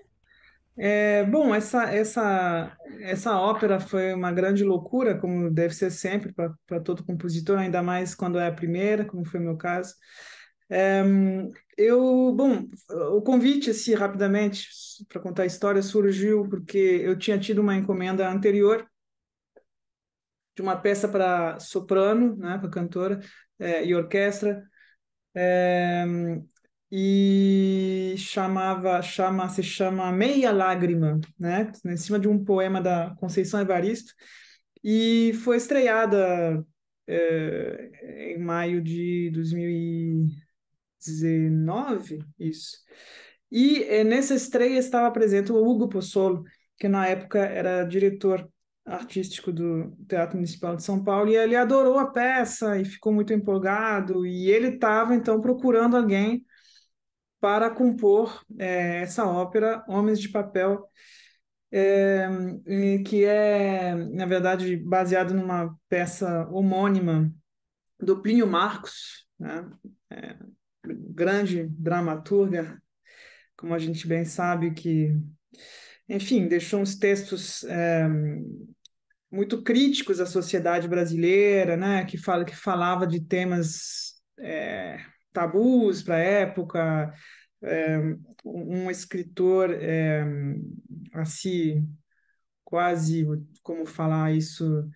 É, 0.76 1.24
bom, 1.26 1.54
essa, 1.54 1.85
essa, 1.85 2.76
essa 3.00 3.38
ópera 3.38 3.78
foi 3.78 4.12
uma 4.12 4.33
grande 4.33 4.64
loucura, 4.64 5.18
como 5.20 5.50
deve 5.50 5.72
ser 5.74 5.90
sempre 5.90 6.33
para 6.33 6.80
todo 6.80 7.04
compositor, 7.04 7.59
ainda 7.59 7.83
mais 7.83 8.14
quando 8.14 8.38
é 8.40 8.48
a 8.48 8.52
primeira, 8.52 9.04
como 9.04 9.24
foi 9.24 9.38
o 9.40 9.42
meu 9.42 9.57
caso. 9.57 9.94
Eu, 11.76 12.32
bom, 12.34 12.68
o 13.12 13.22
convite, 13.22 13.70
assim, 13.70 13.94
rapidamente, 13.94 14.68
para 15.08 15.20
contar 15.20 15.42
a 15.42 15.46
história, 15.46 15.82
surgiu 15.82 16.48
porque 16.48 16.78
eu 16.78 17.18
tinha 17.18 17.38
tido 17.38 17.60
uma 17.60 17.74
encomenda 17.74 18.28
anterior 18.28 18.87
de 20.54 20.62
uma 20.62 20.76
peça 20.76 21.08
para 21.08 21.58
soprano, 21.58 22.37
né, 22.37 22.58
para 22.58 22.70
cantora 22.70 23.20
é, 23.58 23.84
e 23.84 23.94
orquestra, 23.94 24.62
é, 25.34 26.04
e 26.90 28.14
chamava, 28.16 29.02
chama, 29.02 29.48
se 29.48 29.62
chama 29.62 30.12
Meia 30.12 30.52
Lágrima, 30.52 31.20
né, 31.38 31.72
em 31.87 31.96
cima 31.96 32.18
de 32.20 32.28
um 32.28 32.44
poema 32.44 32.80
da 32.80 33.14
Conceição 33.16 33.60
Evaristo, 33.60 34.14
e 34.82 35.32
foi 35.42 35.56
estreada 35.56 36.64
é, 37.08 38.34
em 38.34 38.38
maio 38.38 38.80
de 38.80 39.30
2000 39.34 40.43
19, 41.04 42.24
isso. 42.38 42.78
E 43.50 43.84
é, 43.84 44.02
nessa 44.04 44.34
estreia 44.34 44.78
estava 44.78 45.10
presente 45.10 45.52
o 45.52 45.64
Hugo 45.64 45.88
Pozzolo, 45.88 46.44
que 46.78 46.88
na 46.88 47.06
época 47.06 47.38
era 47.38 47.84
diretor 47.84 48.48
artístico 48.84 49.52
do 49.52 49.96
Teatro 50.08 50.36
Municipal 50.36 50.76
de 50.76 50.82
São 50.82 51.02
Paulo, 51.02 51.30
e 51.30 51.36
ele 51.36 51.56
adorou 51.56 51.98
a 51.98 52.10
peça 52.10 52.78
e 52.78 52.84
ficou 52.84 53.12
muito 53.12 53.32
empolgado, 53.32 54.26
e 54.26 54.50
ele 54.50 54.68
estava 54.68 55.14
então 55.14 55.40
procurando 55.40 55.96
alguém 55.96 56.44
para 57.40 57.70
compor 57.70 58.42
é, 58.58 59.02
essa 59.02 59.26
ópera, 59.26 59.84
Homens 59.88 60.20
de 60.20 60.30
Papel, 60.30 60.88
é, 61.70 62.28
que 63.04 63.24
é, 63.24 63.94
na 63.94 64.26
verdade, 64.26 64.76
baseado 64.76 65.34
numa 65.34 65.76
peça 65.88 66.48
homônima 66.48 67.32
do 68.00 68.22
Plínio 68.22 68.46
Marcos, 68.46 69.26
né? 69.38 69.68
É, 70.10 70.36
grande 70.86 71.66
dramaturga, 71.68 72.80
como 73.56 73.74
a 73.74 73.78
gente 73.78 74.06
bem 74.06 74.24
sabe, 74.24 74.72
que, 74.72 75.16
enfim, 76.08 76.46
deixou 76.46 76.80
uns 76.80 76.96
textos 76.96 77.64
é, 77.64 78.06
muito 79.30 79.62
críticos 79.62 80.20
à 80.20 80.26
sociedade 80.26 80.86
brasileira, 80.86 81.76
né, 81.76 82.04
que, 82.04 82.18
fala, 82.18 82.44
que 82.44 82.54
falava 82.54 83.06
de 83.06 83.20
temas 83.20 84.14
é, 84.38 84.98
tabus 85.32 86.02
para 86.02 86.16
a 86.16 86.20
época, 86.20 87.12
é, 87.62 87.98
um 88.44 88.90
escritor 88.90 89.70
assim, 91.14 91.88
quase, 92.62 93.26
como 93.62 93.86
falar 93.86 94.32
isso, 94.32 94.88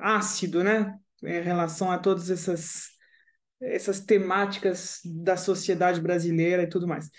ácido, 0.00 0.64
né, 0.64 0.98
em 1.22 1.42
relação 1.42 1.90
a 1.90 1.98
todas 1.98 2.30
essas 2.30 2.92
essas 3.62 4.00
temáticas 4.00 5.00
da 5.04 5.36
sociedade 5.36 6.00
brasileira 6.00 6.62
e 6.62 6.68
tudo 6.68 6.86
mais. 6.86 7.10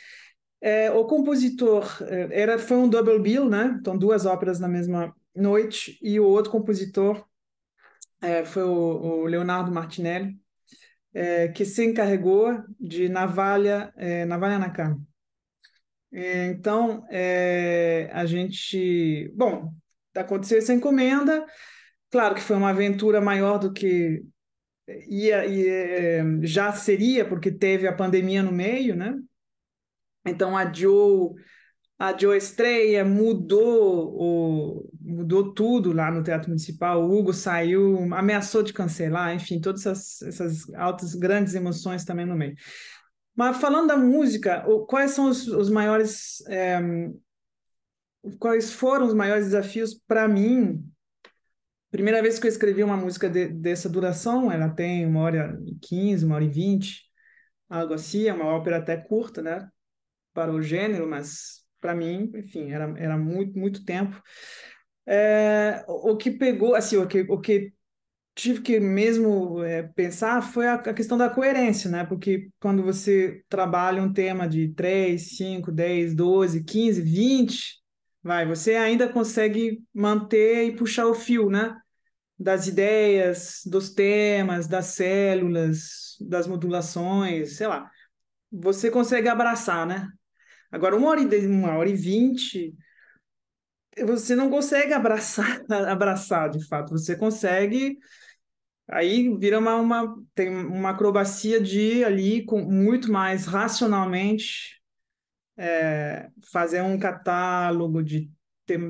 É, 0.61 0.89
o 0.91 1.05
compositor 1.05 1.85
é, 2.07 2.41
era 2.41 2.57
foi 2.57 2.77
um 2.77 2.87
double 2.87 3.19
bill, 3.19 3.49
né? 3.49 3.75
Então 3.79 3.97
duas 3.97 4.25
óperas 4.25 4.59
na 4.59 4.67
mesma 4.67 5.13
noite 5.35 5.99
e 6.01 6.19
o 6.19 6.25
outro 6.25 6.51
compositor 6.51 7.25
é, 8.21 8.45
foi 8.45 8.63
o, 8.63 8.71
o, 8.71 9.25
Leonardo 9.25 9.71
Martinelli, 9.71 10.39
é, 11.13 11.49
que 11.49 11.65
se 11.65 11.83
encarregou 11.83 12.63
de 12.79 13.09
Navalha, 13.09 13.93
é, 13.97 14.23
Navalha 14.25 14.57
na 14.57 14.69
Cama. 14.69 15.01
É, 16.13 16.45
então 16.45 17.05
a 18.13 18.25
gente, 18.25 19.33
bom, 19.35 19.73
aconteceu 20.15 20.59
essa 20.59 20.73
encomenda. 20.73 21.45
Claro 22.09 22.35
que 22.35 22.41
foi 22.41 22.55
uma 22.55 22.69
aventura 22.69 23.19
maior 23.19 23.57
do 23.57 23.73
que 23.73 24.23
ia, 24.87 25.45
ia, 25.45 26.23
já 26.41 26.71
seria, 26.73 27.25
porque 27.25 27.51
teve 27.51 27.87
a 27.87 27.95
pandemia 27.95 28.43
no 28.43 28.51
meio, 28.51 28.95
né? 28.95 29.17
Então 30.25 30.57
adiou, 30.57 31.35
adiou 31.97 32.31
a 32.31 32.37
estreia, 32.37 33.03
mudou, 33.03 34.13
o, 34.15 34.89
mudou 35.01 35.53
tudo 35.53 35.91
lá 35.91 36.09
no 36.11 36.23
Teatro 36.23 36.49
Municipal. 36.49 37.03
O 37.03 37.17
Hugo 37.17 37.33
saiu, 37.33 38.13
ameaçou 38.13 38.63
de 38.63 38.73
cancelar, 38.73 39.35
enfim, 39.35 39.59
todas 39.59 39.85
essas, 39.85 40.21
essas 40.21 40.73
altas, 40.75 41.15
grandes 41.15 41.55
emoções 41.55 42.05
também 42.05 42.25
no 42.25 42.35
meio. 42.35 42.55
Mas 43.35 43.57
falando 43.57 43.87
da 43.87 43.97
música, 43.97 44.63
quais 44.87 45.11
são 45.11 45.29
os, 45.29 45.47
os 45.47 45.69
maiores. 45.69 46.43
É, 46.47 46.79
quais 48.39 48.71
foram 48.71 49.05
os 49.05 49.13
maiores 49.13 49.45
desafios 49.45 49.93
para 50.07 50.27
mim 50.27 50.92
Primeira 51.93 52.23
vez 52.23 52.39
que 52.39 52.47
eu 52.47 52.49
escrevi 52.49 52.83
uma 52.83 52.97
música 52.97 53.29
de, 53.29 53.49
dessa 53.49 53.87
duração, 53.87 54.51
ela 54.51 54.67
tem 54.67 55.05
uma 55.05 55.19
hora 55.19 55.61
e 55.63 55.75
quinze, 55.75 56.25
uma 56.25 56.33
hora 56.33 56.43
e 56.43 56.49
vinte, 56.49 57.03
algo 57.69 57.93
assim, 57.93 58.27
é 58.27 58.33
uma 58.33 58.47
ópera 58.47 58.77
até 58.77 58.97
curta, 58.97 59.43
né? 59.43 59.69
Para 60.33 60.51
o 60.51 60.59
gênero, 60.59 61.07
mas 61.07 61.63
para 61.79 61.93
mim, 61.93 62.31
enfim, 62.33 62.71
era, 62.71 62.91
era 62.97 63.15
muito, 63.15 63.59
muito 63.59 63.85
tempo. 63.85 64.19
É, 65.05 65.85
o 65.87 66.17
que 66.17 66.31
pegou, 66.31 66.73
assim, 66.73 66.97
o 66.97 67.05
que, 67.07 67.27
o 67.29 67.39
que 67.39 67.71
tive 68.33 68.61
que 68.61 68.79
mesmo 68.79 69.63
é, 69.63 69.83
pensar 69.83 70.41
foi 70.41 70.65
a, 70.65 70.73
a, 70.73 70.93
questão 70.95 71.15
da 71.15 71.29
coerência, 71.29 71.91
né? 71.91 72.03
Porque 72.05 72.49
quando 72.59 72.81
você 72.81 73.43
trabalha 73.47 74.01
um 74.01 74.11
tema 74.11 74.47
de 74.47 74.73
3, 74.73 75.37
5, 75.37 75.71
10, 75.71 76.15
12, 76.15 76.63
15, 76.63 77.03
20, 77.03 77.83
vai, 78.23 78.47
você 78.47 78.77
ainda 78.77 79.07
consegue 79.07 79.83
manter 79.93 80.65
e 80.65 80.75
puxar 80.75 81.05
o 81.05 81.13
fio, 81.13 81.51
né? 81.51 81.79
Das 82.37 82.67
ideias, 82.67 83.61
dos 83.65 83.91
temas, 83.91 84.67
das 84.67 84.87
células, 84.87 86.17
das 86.19 86.47
modulações, 86.47 87.57
sei 87.57 87.67
lá. 87.67 87.89
você 88.51 88.91
consegue 88.91 89.27
abraçar, 89.29 89.85
né? 89.85 90.07
Agora, 90.71 90.95
uma 90.95 91.09
hora 91.09 91.21
e, 91.21 91.47
uma 91.47 91.77
hora 91.77 91.89
e 91.89 91.95
vinte, 91.95 92.75
você 94.01 94.35
não 94.35 94.49
consegue 94.49 94.93
abraçar, 94.93 95.61
abraçar 95.87 96.49
de 96.49 96.65
fato. 96.67 96.91
Você 96.91 97.15
consegue. 97.15 97.97
Aí 98.87 99.35
vira 99.37 99.59
uma, 99.59 99.75
uma, 99.75 100.15
tem 100.35 100.49
uma 100.49 100.89
acrobacia 100.89 101.61
de 101.61 102.03
ali 102.03 102.43
com 102.45 102.61
muito 102.61 103.11
mais 103.11 103.45
racionalmente 103.45 104.81
é, 105.57 106.29
fazer 106.51 106.81
um 106.81 106.97
catálogo 106.97 108.03
de, 108.03 108.29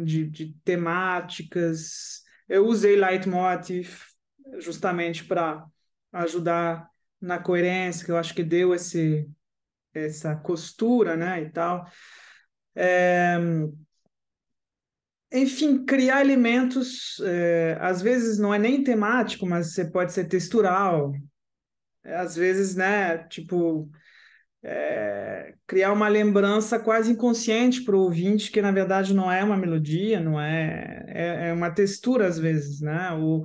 de, 0.03 0.25
de 0.29 0.53
temáticas. 0.63 2.22
Eu 2.47 2.65
usei 2.67 2.95
Leitmotiv 2.95 4.01
justamente 4.59 5.23
para 5.25 5.65
ajudar 6.11 6.89
na 7.19 7.39
coerência, 7.39 8.05
que 8.05 8.11
eu 8.11 8.17
acho 8.17 8.33
que 8.33 8.43
deu 8.43 8.73
esse, 8.73 9.27
essa 9.93 10.35
costura, 10.35 11.15
né, 11.15 11.41
e 11.41 11.49
tal. 11.49 11.85
É, 12.75 13.37
enfim, 15.31 15.83
criar 15.83 16.21
elementos, 16.21 17.19
é, 17.21 17.77
às 17.81 18.01
vezes 18.01 18.37
não 18.37 18.53
é 18.53 18.59
nem 18.59 18.83
temático, 18.83 19.47
mas 19.47 19.73
você 19.73 19.89
pode 19.89 20.13
ser 20.13 20.25
textural. 20.25 21.11
Às 22.03 22.35
vezes, 22.35 22.75
né, 22.75 23.19
tipo, 23.29 23.89
é, 24.63 25.53
criar 25.67 25.91
uma 25.91 26.07
lembrança 26.07 26.79
quase 26.79 27.11
inconsciente 27.11 27.81
para 27.83 27.95
o 27.95 28.01
ouvinte, 28.01 28.51
que 28.51 28.61
na 28.61 28.71
verdade 28.71 29.13
não 29.13 29.31
é 29.31 29.43
uma 29.43 29.57
melodia, 29.57 30.19
não 30.19 30.39
é, 30.39 31.03
é, 31.07 31.49
é 31.49 31.53
uma 31.53 31.69
textura 31.69 32.27
às 32.27 32.39
vezes, 32.39 32.79
né? 32.79 33.11
O, 33.13 33.43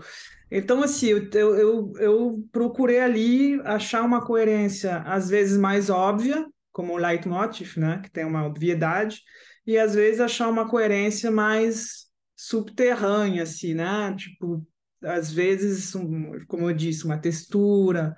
então, 0.50 0.83
assim, 0.83 1.09
eu, 1.09 1.28
eu, 1.35 1.92
eu 1.98 2.48
procurei 2.50 3.00
ali 3.00 3.61
achar 3.64 4.02
uma 4.02 4.24
coerência, 4.24 4.98
às 4.98 5.28
vezes 5.28 5.59
mais 5.59 5.90
óbvia, 5.90 6.46
como 6.72 6.94
o 6.94 6.96
leitmotiv, 6.96 7.76
né? 7.76 8.00
Que 8.02 8.11
tem 8.11 8.24
uma 8.24 8.46
obviedade, 8.46 9.20
e 9.66 9.76
às 9.76 9.94
vezes 9.94 10.20
achar 10.20 10.48
uma 10.48 10.68
coerência 10.68 11.31
mais 11.31 12.07
subterrânea, 12.35 13.42
assim, 13.42 13.74
né? 13.74 14.14
Tipo, 14.16 14.66
às 15.02 15.31
vezes, 15.31 15.94
um, 15.94 16.33
como 16.46 16.70
eu 16.70 16.74
disse, 16.74 17.04
uma 17.04 17.18
textura, 17.18 18.16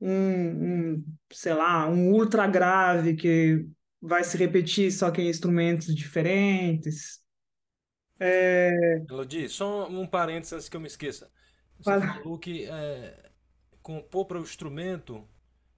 um, 0.00 0.10
um, 0.10 1.04
sei 1.32 1.54
lá, 1.54 1.88
um 1.88 2.12
ultra 2.12 2.46
grave 2.46 3.16
que 3.16 3.66
vai 4.00 4.22
se 4.22 4.36
repetir 4.36 4.92
só 4.92 5.10
que 5.10 5.20
em 5.20 5.28
instrumentos 5.28 5.94
diferentes. 5.94 7.20
É... 8.20 8.70
Elodie, 9.08 9.48
só 9.48 9.88
um 9.88 10.06
parênteses 10.06 10.52
antes 10.52 10.68
que 10.68 10.76
eu 10.76 10.80
me 10.80 10.86
esqueça. 10.86 11.30
Você 11.78 12.00
falou 12.00 12.38
que 12.38 12.66
é, 12.66 13.30
compor 13.82 14.26
para 14.26 14.38
o 14.38 14.42
instrumento 14.42 15.26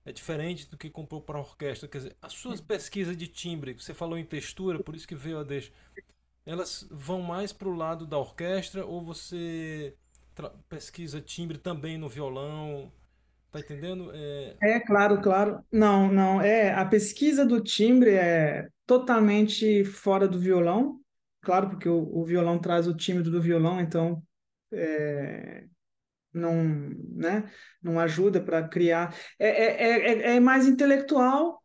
é 0.05 0.13
diferente 0.13 0.69
do 0.69 0.77
que 0.77 0.89
compor 0.89 1.23
para 1.23 1.39
a 1.39 1.43
orquestra. 1.43 1.89
Quer 1.89 1.99
dizer, 1.99 2.17
as 2.23 2.33
suas 2.33 2.61
pesquisas 2.61 3.17
de 3.17 3.27
timbre, 3.27 3.75
você 3.75 3.93
falou 3.93 4.19
em 4.19 4.25
textura, 4.25 4.83
por 4.83 4.97
isso 4.97 5.07
que 5.07 5.15
veio 5.15 5.39
a 5.39 5.45
deixa, 5.45 5.71
elas 6.47 6.87
vão 6.91 7.21
mais 7.21 7.53
para 7.53 7.69
o 7.69 7.77
lado 7.77 8.07
da 8.07 8.19
orquestra 8.19 8.85
ou 8.85 9.03
você 9.03 9.95
pesquisa 10.69 11.21
timbre 11.21 11.59
também 11.59 11.99
no 11.99 12.09
violão? 12.09 12.91
Tá 13.51 13.59
entendendo? 13.59 14.11
É... 14.15 14.57
é, 14.63 14.81
claro, 14.81 15.21
claro. 15.21 15.65
Não, 15.73 16.11
não. 16.11 16.41
É, 16.41 16.73
a 16.73 16.85
pesquisa 16.85 17.45
do 17.45 17.61
timbre 17.61 18.15
é 18.15 18.69
totalmente 18.87 19.85
fora 19.85 20.29
do 20.29 20.39
violão. 20.39 21.01
Claro, 21.41 21.71
porque 21.71 21.89
o, 21.89 21.99
o 22.17 22.25
violão 22.25 22.59
traz 22.59 22.87
o 22.87 22.95
timbre 22.95 23.25
do 23.25 23.41
violão, 23.41 23.81
então 23.81 24.23
é, 24.73 25.65
não, 26.33 26.65
né, 27.13 27.51
não 27.83 27.99
ajuda 27.99 28.41
para 28.41 28.69
criar. 28.69 29.17
É, 29.39 29.49
é, 29.49 30.33
é, 30.33 30.37
é, 30.37 30.41
mais 30.41 30.67
intelectual 30.67 31.63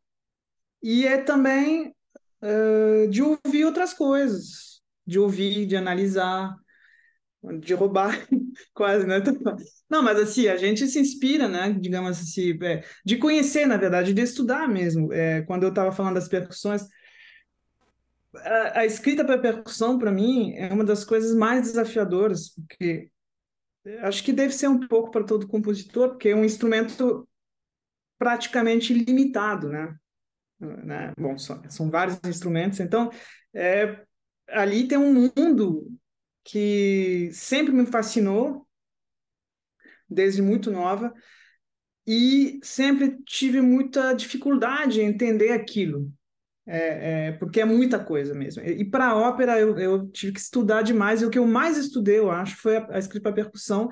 e 0.81 1.05
é 1.05 1.17
também 1.17 1.93
de 3.09 3.23
ouvir 3.23 3.65
outras 3.65 3.91
coisas, 3.91 4.79
de 5.03 5.17
ouvir, 5.17 5.65
de 5.65 5.75
analisar, 5.75 6.55
de 7.59 7.73
roubar, 7.73 8.27
quase, 8.73 9.05
né? 9.05 9.21
Não, 9.89 10.01
mas 10.01 10.19
assim, 10.19 10.47
a 10.47 10.57
gente 10.57 10.87
se 10.87 10.99
inspira, 10.99 11.47
né? 11.47 11.75
Digamos 11.79 12.19
assim, 12.19 12.57
é, 12.63 12.83
de 13.03 13.17
conhecer, 13.17 13.65
na 13.65 13.77
verdade, 13.77 14.13
de 14.13 14.21
estudar 14.21 14.67
mesmo. 14.67 15.11
É, 15.13 15.41
quando 15.43 15.63
eu 15.63 15.69
estava 15.69 15.91
falando 15.91 16.15
das 16.15 16.27
percussões, 16.27 16.83
a, 18.35 18.79
a 18.79 18.85
escrita 18.85 19.23
para 19.23 19.37
percussão, 19.37 19.97
para 19.97 20.11
mim, 20.11 20.53
é 20.55 20.71
uma 20.73 20.83
das 20.83 21.03
coisas 21.03 21.35
mais 21.35 21.63
desafiadoras, 21.63 22.49
porque 22.49 23.09
acho 24.01 24.23
que 24.23 24.33
deve 24.33 24.53
ser 24.53 24.67
um 24.67 24.87
pouco 24.87 25.11
para 25.11 25.23
todo 25.23 25.47
compositor, 25.47 26.09
porque 26.09 26.29
é 26.29 26.35
um 26.35 26.45
instrumento 26.45 27.27
praticamente 28.17 28.93
limitado, 28.93 29.69
né? 29.69 29.95
né? 30.59 31.13
Bom, 31.17 31.37
são, 31.37 31.61
são 31.69 31.89
vários 31.89 32.19
instrumentos, 32.25 32.79
então 32.79 33.11
é, 33.53 34.03
ali 34.49 34.87
tem 34.87 34.97
um 34.97 35.13
mundo 35.13 35.87
que 36.45 37.29
sempre 37.33 37.73
me 37.73 37.87
fascinou 37.87 38.65
desde 40.07 40.43
muito 40.43 40.71
nova 40.71 41.11
e 42.07 42.59
sempre 42.61 43.17
tive 43.25 43.59
muita 43.61 44.13
dificuldade 44.13 45.01
em 45.01 45.07
entender 45.07 45.51
aquilo, 45.51 46.11
é, 46.67 47.29
é, 47.29 47.31
porque 47.33 47.59
é 47.59 47.65
muita 47.65 47.97
coisa 47.99 48.35
mesmo. 48.35 48.61
E 48.63 48.85
para 48.85 49.15
ópera 49.15 49.59
eu, 49.59 49.77
eu, 49.79 50.07
tive 50.11 50.33
que 50.33 50.39
estudar 50.39 50.83
demais, 50.83 51.21
e 51.21 51.25
o 51.25 51.31
que 51.31 51.39
eu 51.39 51.47
mais 51.47 51.77
estudei, 51.77 52.19
eu 52.19 52.29
acho, 52.29 52.57
foi 52.57 52.77
a, 52.77 52.87
a 52.91 52.99
escrita 52.99 53.23
para 53.23 53.43
percussão, 53.43 53.89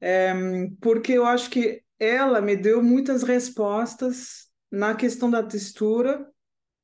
é, 0.00 0.34
porque 0.80 1.12
eu 1.12 1.24
acho 1.24 1.48
que 1.48 1.80
ela 1.96 2.40
me 2.40 2.56
deu 2.56 2.82
muitas 2.82 3.22
respostas 3.22 4.48
na 4.70 4.94
questão 4.94 5.30
da 5.30 5.44
textura 5.44 6.26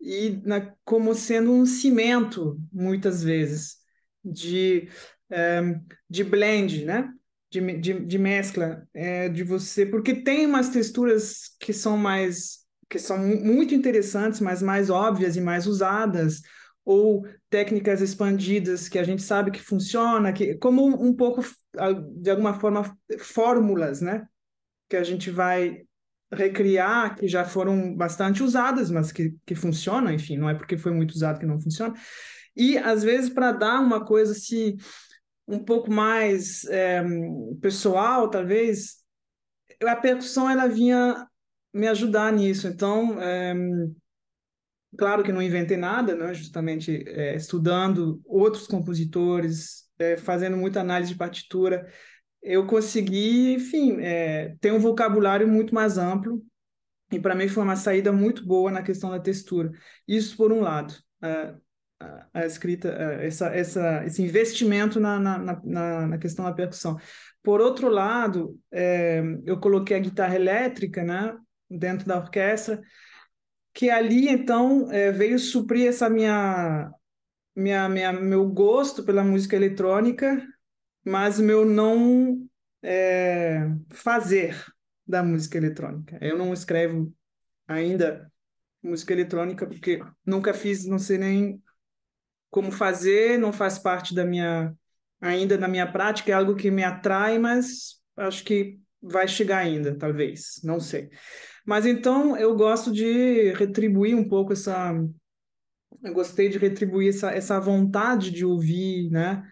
e 0.01 0.41
na, 0.45 0.73
como 0.85 1.15
sendo 1.15 1.53
um 1.53 1.67
cimento, 1.67 2.61
muitas 2.73 3.25
vezes, 3.25 3.84
de, 4.25 4.89
de 6.09 6.25
blend, 6.25 6.85
né? 6.85 7.13
de, 7.61 7.79
de, 7.79 8.01
de 8.01 8.19
mescla, 8.19 8.87
é, 8.93 9.29
de 9.29 9.45
você, 9.45 9.87
porque 9.87 10.15
tem 10.15 10.47
umas 10.47 10.69
texturas 10.69 11.55
que 11.61 11.73
são 11.73 11.97
mais, 11.97 12.61
que 12.89 12.99
são 12.99 13.19
muito 13.19 13.75
interessantes, 13.75 14.41
mas 14.41 14.63
mais 14.63 14.91
óbvias 14.91 15.37
e 15.37 15.41
mais 15.41 15.67
usadas, 15.67 16.43
ou 16.85 17.27
técnicas 17.49 18.01
expandidas 18.01 18.89
que 18.89 18.99
a 18.99 19.05
gente 19.05 19.23
sabe 19.23 19.51
que 19.51 19.61
funciona, 19.61 20.33
que 20.33 20.57
como 20.57 20.85
um 20.87 21.15
pouco 21.15 21.43
de 22.17 22.31
alguma 22.31 22.55
forma 22.55 22.97
fórmulas, 23.19 24.01
né, 24.01 24.27
que 24.89 24.97
a 24.97 25.05
gente 25.05 25.31
vai 25.31 25.83
recriar 26.33 27.17
que 27.17 27.29
já 27.29 27.45
foram 27.45 27.95
bastante 27.95 28.43
usadas, 28.43 28.91
mas 28.91 29.13
que, 29.13 29.35
que 29.47 29.55
funcionam, 29.55 30.13
enfim, 30.13 30.37
não 30.37 30.51
é 30.51 30.55
porque 30.55 30.77
foi 30.77 30.93
muito 30.93 31.13
usado 31.13 31.39
que 31.39 31.47
não 31.47 31.61
funciona. 31.61 31.95
E 32.57 32.79
às 32.79 33.03
vezes 33.03 33.31
para 33.31 33.53
dar 33.53 33.81
uma 33.81 34.05
coisa 34.05 34.33
assim 34.33 34.77
um 35.47 35.59
pouco 35.59 35.91
mais 35.91 36.65
é, 36.67 37.03
pessoal, 37.61 38.31
talvez, 38.31 38.97
a 39.83 39.97
percussão 39.97 40.49
ela 40.49 40.67
vinha 40.67 41.27
me 41.73 41.87
ajudar 41.89 42.33
nisso. 42.33 42.67
Então, 42.67 43.21
é, 43.21 43.55
claro 44.97 45.23
que 45.23 45.33
não 45.33 45.43
inventei 45.43 45.77
nada, 45.77 46.15
né? 46.15 46.33
justamente 46.33 47.05
é, 47.07 47.37
estudando 47.37 48.21
outros 48.25 48.67
compositores, 48.67 49.85
fazendo 50.25 50.57
muita 50.57 50.81
análise 50.81 51.13
de 51.13 51.19
partitura, 51.19 51.87
eu 52.43 52.67
consegui, 52.67 53.55
enfim, 53.55 53.99
ter 54.61 54.73
um 54.73 54.79
vocabulário 54.79 55.47
muito 55.47 55.73
mais 55.73 55.97
amplo. 55.97 56.45
E 57.13 57.21
para 57.21 57.35
mim 57.35 57.49
foi 57.49 57.63
uma 57.63 57.77
saída 57.77 58.11
muito 58.13 58.45
boa 58.45 58.73
na 58.73 58.83
questão 58.83 59.11
da 59.11 59.21
textura. 59.21 59.71
Isso 60.07 60.37
por 60.37 60.53
um 60.53 60.61
lado. 60.61 60.95
A 62.33 62.45
escrita, 62.45 62.89
essa, 62.89 63.47
essa, 63.49 64.05
esse 64.05 64.23
investimento 64.23 64.99
na, 65.01 65.19
na, 65.19 65.61
na, 65.65 66.07
na 66.09 66.19
questão 66.19 66.45
da 66.45 66.53
percussão. 66.53 66.99
Por 67.43 67.61
outro 67.61 67.89
lado, 67.89 68.59
é, 68.73 69.23
eu 69.45 69.59
coloquei 69.59 69.97
a 69.97 70.01
guitarra 70.01 70.35
elétrica 70.35 71.03
né, 71.03 71.37
dentro 71.71 72.07
da 72.07 72.19
orquestra, 72.19 72.81
que 73.73 73.91
ali, 73.91 74.29
então, 74.29 74.91
é, 74.91 75.11
veio 75.11 75.39
suprir 75.39 75.89
essa 75.89 76.09
minha, 76.09 76.91
minha, 77.55 77.89
minha, 77.89 78.13
meu 78.13 78.49
gosto 78.49 79.05
pela 79.05 79.25
música 79.25 79.57
eletrônica, 79.57 80.47
mas 81.05 81.39
meu 81.39 81.65
não 81.65 82.47
é, 82.83 83.69
fazer 83.91 84.65
da 85.07 85.23
música 85.23 85.59
eletrônica. 85.59 86.19
Eu 86.21 86.39
não 86.39 86.53
escrevo 86.53 87.13
ainda 87.67 88.31
música 88.83 89.13
eletrônica 89.13 89.67
porque 89.67 90.01
nunca 90.25 90.55
fiz, 90.55 90.87
não 90.87 90.99
sei 90.99 91.19
nem 91.19 91.63
como 92.55 92.71
fazer, 92.71 93.37
não 93.37 93.53
faz 93.53 93.81
parte 93.81 94.15
da 94.15 94.25
minha 94.25 94.73
ainda 95.21 95.59
na 95.59 95.67
minha 95.67 95.91
prática, 95.91 96.31
é 96.31 96.35
algo 96.35 96.55
que 96.55 96.71
me 96.71 96.85
atrai, 96.85 97.37
mas 97.37 98.01
acho 98.17 98.45
que 98.45 98.79
vai 99.03 99.27
chegar 99.27 99.59
ainda, 99.59 99.99
talvez, 99.99 100.61
não 100.63 100.79
sei. 100.79 101.11
Mas 101.67 101.85
então 101.85 102.37
eu 102.37 102.55
gosto 102.55 102.93
de 102.93 103.51
retribuir 103.55 104.15
um 104.15 104.29
pouco 104.29 104.53
essa 104.53 104.95
eu 106.05 106.13
gostei 106.13 106.49
de 106.49 106.57
retribuir 106.57 107.09
essa, 107.09 107.33
essa 107.33 107.59
vontade 107.59 108.31
de 108.31 108.45
ouvir, 108.47 109.11
né? 109.11 109.43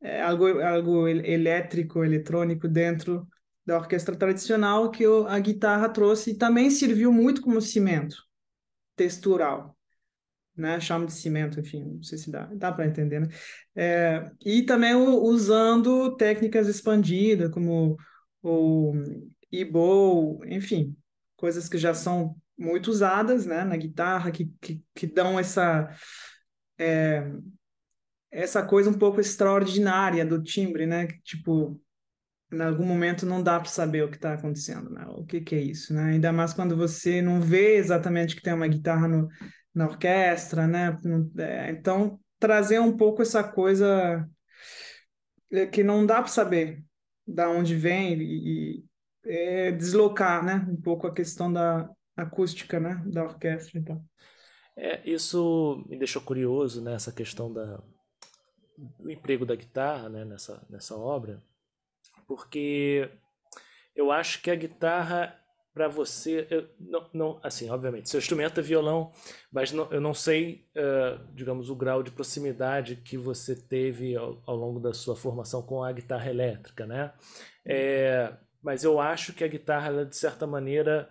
É 0.00 0.22
algo 0.22 0.46
algo 0.60 1.08
elétrico, 1.08 2.04
eletrônico 2.04 2.68
dentro 2.68 3.26
da 3.66 3.78
orquestra 3.78 4.14
tradicional 4.14 4.92
que 4.92 5.04
a 5.26 5.40
guitarra 5.40 5.88
trouxe 5.88 6.30
e 6.30 6.38
também 6.38 6.70
serviu 6.70 7.12
muito 7.12 7.42
como 7.42 7.60
cimento 7.60 8.16
textural, 8.94 9.76
né? 10.56 10.80
Chama 10.80 11.06
de 11.06 11.12
cimento, 11.12 11.58
enfim, 11.60 11.84
não 11.84 12.02
sei 12.02 12.18
se 12.18 12.30
dá, 12.30 12.46
dá 12.54 12.72
para 12.72 12.86
entender, 12.86 13.20
né? 13.20 13.28
É, 13.74 14.30
e 14.44 14.62
também 14.62 14.94
usando 14.94 16.16
técnicas 16.16 16.68
expandidas 16.68 17.50
como 17.50 17.96
o 18.42 18.92
e-bow, 19.50 20.44
enfim, 20.46 20.96
coisas 21.36 21.68
que 21.68 21.78
já 21.78 21.94
são 21.94 22.36
muito 22.56 22.88
usadas, 22.88 23.46
né, 23.46 23.64
na 23.64 23.76
guitarra, 23.76 24.30
que, 24.30 24.50
que, 24.60 24.82
que 24.94 25.06
dão 25.06 25.38
essa 25.38 25.90
é, 26.78 27.24
essa 28.30 28.62
coisa 28.64 28.90
um 28.90 28.98
pouco 28.98 29.20
extraordinária 29.20 30.24
do 30.26 30.42
timbre, 30.42 30.86
né? 30.86 31.06
Tipo, 31.22 31.80
em 32.52 32.60
algum 32.60 32.84
momento 32.84 33.24
não 33.24 33.42
dá 33.42 33.60
para 33.60 33.68
saber 33.68 34.02
o 34.02 34.10
que 34.10 34.16
está 34.16 34.34
acontecendo, 34.34 34.90
né? 34.90 35.04
O 35.08 35.24
que, 35.24 35.40
que 35.40 35.54
é 35.54 35.60
isso, 35.60 35.94
né? 35.94 36.12
Ainda 36.12 36.32
mais 36.32 36.52
quando 36.52 36.76
você 36.76 37.22
não 37.22 37.40
vê 37.40 37.76
exatamente 37.76 38.34
que 38.34 38.42
tem 38.42 38.52
uma 38.52 38.66
guitarra 38.66 39.06
no, 39.06 39.28
na 39.74 39.86
orquestra, 39.86 40.66
né? 40.66 40.98
É, 41.38 41.70
então, 41.70 42.20
trazer 42.38 42.78
um 42.78 42.96
pouco 42.96 43.22
essa 43.22 43.42
coisa 43.42 44.28
é, 45.50 45.66
que 45.66 45.82
não 45.82 46.06
dá 46.06 46.16
para 46.16 46.28
saber 46.28 46.84
da 47.26 47.48
onde 47.48 47.74
vem 47.74 48.14
e, 48.14 48.78
e 48.78 48.84
é, 49.24 49.72
deslocar, 49.72 50.44
né? 50.44 50.66
Um 50.68 50.80
pouco 50.80 51.06
a 51.06 51.14
questão 51.14 51.52
da 51.52 51.88
acústica, 52.16 52.78
né? 52.78 53.02
Da 53.06 53.24
orquestra, 53.24 53.78
então. 53.78 54.04
É, 54.76 55.08
isso 55.08 55.84
me 55.88 55.98
deixou 55.98 56.22
curioso, 56.22 56.82
né? 56.82 56.96
Questão 57.16 57.52
da, 57.52 57.82
do 58.98 59.10
emprego 59.10 59.44
da 59.46 59.54
guitarra, 59.54 60.08
né? 60.08 60.24
Nessa, 60.24 60.64
nessa 60.68 60.96
obra 60.96 61.42
porque 62.26 63.10
eu 63.94 64.10
acho 64.10 64.42
que 64.42 64.50
a 64.50 64.56
guitarra 64.56 65.38
para 65.74 65.88
você, 65.88 66.46
eu, 66.50 66.68
não, 66.78 67.10
não, 67.12 67.40
assim, 67.42 67.68
obviamente, 67.68 68.08
seu 68.08 68.18
instrumento 68.18 68.60
é 68.60 68.62
violão, 68.62 69.10
mas 69.50 69.72
não, 69.72 69.92
eu 69.92 70.00
não 70.00 70.14
sei, 70.14 70.68
uh, 70.76 71.34
digamos, 71.34 71.68
o 71.68 71.74
grau 71.74 72.00
de 72.00 72.12
proximidade 72.12 72.94
que 72.94 73.18
você 73.18 73.56
teve 73.56 74.14
ao, 74.14 74.40
ao, 74.46 74.54
longo 74.54 74.78
da 74.78 74.94
sua 74.94 75.16
formação 75.16 75.62
com 75.62 75.82
a 75.82 75.90
guitarra 75.90 76.30
elétrica, 76.30 76.86
né? 76.86 77.12
É, 77.66 78.32
mas 78.62 78.84
eu 78.84 79.00
acho 79.00 79.32
que 79.32 79.42
a 79.42 79.48
guitarra, 79.48 79.88
ela, 79.88 80.06
de 80.06 80.16
certa 80.16 80.46
maneira, 80.46 81.10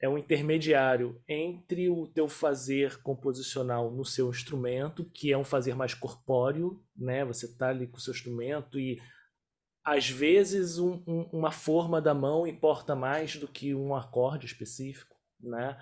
é 0.00 0.08
um 0.08 0.18
intermediário 0.18 1.22
entre 1.28 1.88
o 1.88 2.08
teu 2.08 2.26
fazer 2.26 3.00
composicional 3.02 3.88
no 3.92 4.04
seu 4.04 4.28
instrumento, 4.28 5.04
que 5.04 5.32
é 5.32 5.38
um 5.38 5.44
fazer 5.44 5.76
mais 5.76 5.94
corpóreo, 5.94 6.82
né? 6.96 7.24
Você 7.24 7.46
está 7.46 7.68
ali 7.68 7.86
com 7.86 7.98
o 7.98 8.00
seu 8.00 8.12
instrumento 8.12 8.80
e 8.80 9.00
às 9.84 10.08
vezes 10.08 10.78
um, 10.78 11.02
um, 11.06 11.22
uma 11.32 11.50
forma 11.50 12.00
da 12.00 12.14
mão 12.14 12.46
importa 12.46 12.94
mais 12.94 13.36
do 13.36 13.48
que 13.48 13.74
um 13.74 13.94
acorde 13.94 14.46
específico, 14.46 15.16
né? 15.40 15.78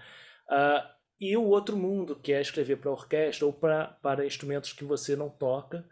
Uh, 0.48 1.00
e 1.20 1.36
o 1.36 1.44
outro 1.44 1.76
mundo, 1.76 2.16
que 2.16 2.32
é 2.32 2.40
escrever 2.40 2.76
para 2.76 2.90
orquestra 2.90 3.44
ou 3.44 3.52
pra, 3.52 3.88
para 4.02 4.26
instrumentos 4.26 4.72
que 4.72 4.84
você 4.84 5.14
não 5.14 5.28
toca, 5.28 5.86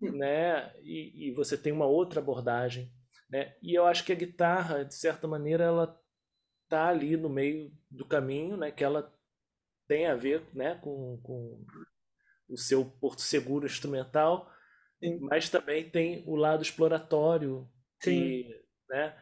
hum. 0.00 0.12
né? 0.16 0.72
E, 0.82 1.28
e, 1.28 1.34
você 1.34 1.56
tem 1.56 1.70
uma 1.70 1.86
outra 1.86 2.20
abordagem, 2.20 2.90
né? 3.28 3.54
E 3.62 3.74
eu 3.74 3.84
acho 3.86 4.04
que 4.04 4.12
a 4.12 4.16
guitarra, 4.16 4.84
de 4.84 4.94
certa 4.94 5.28
maneira, 5.28 5.64
ela 5.64 6.00
tá 6.66 6.88
ali 6.88 7.16
no 7.16 7.28
meio 7.28 7.70
do 7.90 8.06
caminho, 8.06 8.56
né? 8.56 8.70
Que 8.70 8.82
ela 8.82 9.12
tem 9.86 10.06
a 10.06 10.14
ver, 10.14 10.48
né? 10.54 10.76
Com, 10.76 11.20
com 11.22 11.62
o 12.48 12.56
seu 12.56 12.84
porto 12.84 13.20
seguro 13.20 13.66
instrumental, 13.66 14.50
Sim. 15.02 15.18
mas 15.20 15.48
também 15.48 15.88
tem 15.88 16.22
o 16.26 16.36
lado 16.36 16.62
exploratório 16.62 17.68
que, 18.00 18.10
Sim. 18.10 18.54
né? 18.88 19.16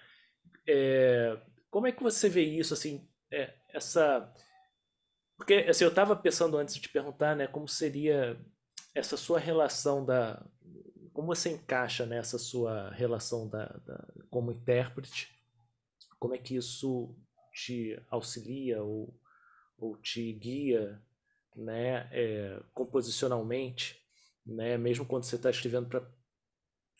É, 0.66 1.40
como 1.70 1.86
é 1.86 1.92
que 1.92 2.02
você 2.02 2.28
vê 2.28 2.42
isso, 2.42 2.74
assim, 2.74 3.08
é, 3.30 3.54
essa... 3.68 4.32
Porque 5.36 5.54
assim, 5.68 5.84
eu 5.84 5.90
estava 5.90 6.16
pensando 6.16 6.56
antes 6.56 6.74
de 6.74 6.80
te 6.80 6.88
perguntar, 6.88 7.36
né, 7.36 7.46
como 7.46 7.68
seria 7.68 8.38
essa 8.94 9.16
sua 9.16 9.38
relação 9.38 10.04
da... 10.04 10.44
Como 11.12 11.28
você 11.28 11.50
encaixa 11.50 12.06
nessa 12.06 12.38
sua 12.38 12.90
relação 12.90 13.48
da, 13.48 13.66
da, 13.66 14.08
como 14.30 14.52
intérprete? 14.52 15.36
Como 16.18 16.34
é 16.34 16.38
que 16.38 16.56
isso 16.56 17.16
te 17.52 18.00
auxilia 18.10 18.82
ou, 18.82 19.14
ou 19.76 19.96
te 19.96 20.32
guia 20.32 21.00
né, 21.56 22.08
é, 22.12 22.60
composicionalmente? 22.72 24.00
Né? 24.48 24.76
Mesmo 24.78 25.04
quando 25.04 25.24
você 25.24 25.36
está 25.36 25.50
escrevendo 25.50 25.88
para 25.88 26.08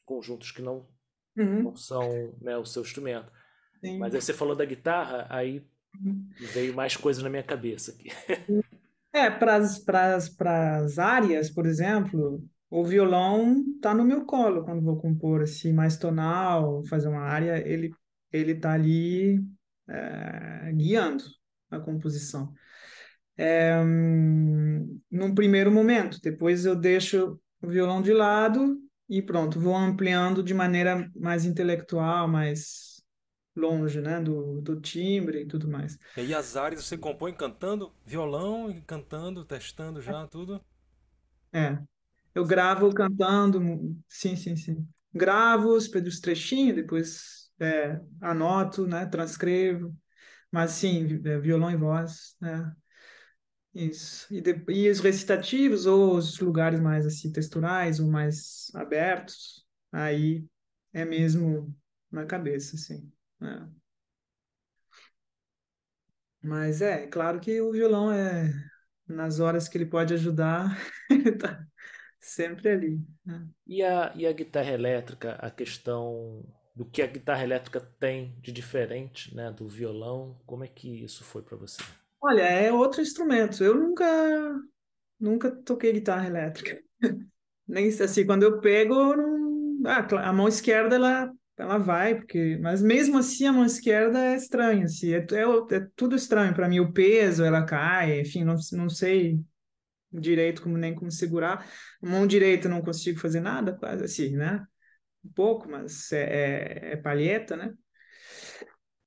conjuntos 0.04 0.50
que 0.50 0.62
não, 0.62 0.86
uhum. 1.36 1.64
não 1.64 1.76
são 1.76 2.34
né, 2.40 2.56
o 2.56 2.64
seu 2.64 2.82
instrumento. 2.82 3.30
Sim. 3.80 3.98
Mas 3.98 4.14
aí 4.14 4.20
você 4.20 4.32
falou 4.32 4.56
da 4.56 4.64
guitarra, 4.64 5.26
aí 5.30 5.66
uhum. 5.94 6.28
veio 6.52 6.74
mais 6.74 6.96
coisas 6.96 7.22
na 7.22 7.30
minha 7.30 7.42
cabeça 7.42 7.92
aqui. 7.92 8.10
É, 9.10 9.30
para 9.30 9.56
as 9.56 10.98
áreas, 10.98 11.48
por 11.48 11.64
exemplo, 11.64 12.46
o 12.70 12.84
violão 12.84 13.64
está 13.74 13.94
no 13.94 14.04
meu 14.04 14.26
colo 14.26 14.62
quando 14.62 14.84
vou 14.84 15.00
compor 15.00 15.42
assim, 15.42 15.72
mais 15.72 15.96
tonal, 15.96 16.84
fazer 16.84 17.08
uma 17.08 17.22
área, 17.22 17.56
ele 17.66 17.90
ele 18.30 18.52
está 18.52 18.74
ali 18.74 19.42
é, 19.88 20.70
guiando 20.74 21.24
a 21.70 21.80
composição 21.80 22.52
é, 23.38 23.80
num 25.10 25.34
primeiro 25.34 25.70
momento. 25.70 26.20
Depois 26.20 26.66
eu 26.66 26.74
deixo 26.74 27.40
o 27.62 27.68
violão 27.68 28.02
de 28.02 28.12
lado 28.12 28.76
e 29.08 29.22
pronto, 29.22 29.58
vou 29.58 29.74
ampliando 29.74 30.42
de 30.42 30.52
maneira 30.52 31.10
mais 31.16 31.44
intelectual, 31.44 32.28
mais 32.28 33.02
longe, 33.56 34.00
né, 34.00 34.20
do, 34.20 34.60
do 34.60 34.80
timbre 34.80 35.42
e 35.42 35.46
tudo 35.46 35.68
mais. 35.68 35.98
E 36.16 36.20
aí 36.20 36.34
as 36.34 36.56
áreas 36.56 36.84
você 36.84 36.98
compõe 36.98 37.32
cantando 37.32 37.92
violão 38.04 38.70
e 38.70 38.80
cantando, 38.82 39.44
testando 39.44 40.00
já 40.00 40.26
tudo? 40.26 40.60
É. 41.52 41.78
Eu 42.34 42.44
gravo 42.44 42.92
cantando, 42.94 43.60
sim, 44.08 44.36
sim, 44.36 44.54
sim. 44.54 44.86
Gravo 45.12 45.70
os 45.70 45.88
trechinhos, 46.20 46.76
depois 46.76 47.50
é, 47.58 47.98
anoto, 48.20 48.86
né, 48.86 49.06
transcrevo. 49.06 49.96
Mas 50.50 50.72
sim, 50.72 51.20
é, 51.24 51.38
violão 51.38 51.70
e 51.70 51.76
voz, 51.76 52.36
né? 52.40 52.72
Isso. 53.74 54.32
E, 54.34 54.40
de, 54.40 54.64
e 54.68 54.90
os 54.90 55.00
recitativos 55.00 55.86
ou 55.86 56.16
os 56.16 56.38
lugares 56.40 56.80
mais 56.80 57.06
assim 57.06 57.30
texturais 57.30 58.00
ou 58.00 58.08
mais 58.08 58.70
abertos, 58.74 59.66
aí 59.92 60.44
é 60.92 61.04
mesmo 61.04 61.74
na 62.10 62.24
cabeça, 62.26 62.76
assim. 62.76 63.10
Né? 63.40 63.70
Mas 66.42 66.80
é, 66.82 67.06
claro 67.06 67.40
que 67.40 67.60
o 67.60 67.72
violão 67.72 68.12
é 68.12 68.52
nas 69.06 69.40
horas 69.40 69.68
que 69.68 69.76
ele 69.78 69.86
pode 69.86 70.14
ajudar, 70.14 70.76
tá 71.40 71.66
sempre 72.20 72.70
ali. 72.70 73.00
Né? 73.24 73.48
E, 73.66 73.82
a, 73.82 74.12
e 74.16 74.26
a 74.26 74.32
guitarra 74.32 74.70
elétrica, 74.72 75.34
a 75.34 75.50
questão 75.50 76.44
do 76.74 76.84
que 76.84 77.02
a 77.02 77.06
guitarra 77.06 77.44
elétrica 77.44 77.80
tem 77.80 78.38
de 78.40 78.52
diferente 78.52 79.34
né, 79.34 79.50
do 79.52 79.68
violão, 79.68 80.40
como 80.46 80.64
é 80.64 80.68
que 80.68 81.02
isso 81.04 81.24
foi 81.24 81.42
para 81.42 81.56
você? 81.56 81.82
Olha, 82.20 82.42
é 82.42 82.72
outro 82.72 83.00
instrumento. 83.00 83.62
Eu 83.62 83.74
nunca, 83.74 84.04
nunca 85.20 85.50
toquei 85.50 85.92
guitarra 85.92 86.26
elétrica. 86.26 86.82
Nem 87.66 87.88
assim, 87.88 88.26
quando 88.26 88.44
eu 88.44 88.60
pego, 88.60 89.14
não... 89.16 89.82
ah, 89.86 90.28
a 90.28 90.32
mão 90.32 90.48
esquerda 90.48 90.96
ela, 90.96 91.32
ela 91.56 91.78
vai, 91.78 92.14
porque, 92.16 92.58
mas 92.62 92.82
mesmo 92.82 93.18
assim 93.18 93.46
a 93.46 93.52
mão 93.52 93.64
esquerda 93.64 94.18
é 94.24 94.36
estranha, 94.36 94.86
assim, 94.86 95.12
é, 95.12 95.18
é, 95.18 95.76
é 95.76 95.88
tudo 95.96 96.16
estranho 96.16 96.54
para 96.54 96.68
mim. 96.68 96.80
O 96.80 96.92
peso, 96.92 97.44
ela 97.44 97.64
cai, 97.64 98.20
enfim, 98.20 98.44
não, 98.44 98.56
não 98.72 98.88
sei 98.88 99.40
direito 100.12 100.62
como 100.62 100.78
nem 100.78 100.94
como 100.94 101.10
segurar. 101.12 101.66
A 102.02 102.06
mão 102.08 102.26
direita 102.26 102.68
não 102.68 102.82
consigo 102.82 103.20
fazer 103.20 103.40
nada, 103.40 103.74
quase 103.74 104.04
assim, 104.04 104.36
né? 104.36 104.66
Um 105.24 105.30
pouco, 105.32 105.68
mas 105.70 106.12
é, 106.12 106.90
é, 106.90 106.92
é 106.94 106.96
palheta, 106.98 107.56
né? 107.56 107.74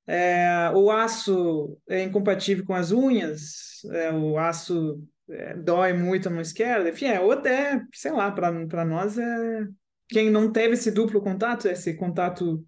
É, 0.06 0.70
o 0.74 0.90
aço 0.90 1.78
é 1.88 2.02
incompatível 2.02 2.64
com 2.64 2.74
as 2.74 2.90
unhas, 2.90 3.84
é, 3.92 4.12
o 4.12 4.36
aço 4.38 5.00
é, 5.30 5.54
dói 5.54 5.92
muito 5.92 6.28
a 6.28 6.30
mão 6.30 6.40
esquerda, 6.40 6.90
enfim, 6.90 7.06
é, 7.06 7.20
ou 7.20 7.32
até, 7.32 7.80
sei 7.92 8.12
lá, 8.12 8.30
para 8.30 8.84
nós 8.84 9.18
é. 9.18 9.66
Quem 10.08 10.30
não 10.30 10.52
teve 10.52 10.74
esse 10.74 10.90
duplo 10.90 11.22
contato, 11.22 11.66
esse 11.66 11.94
contato 11.94 12.62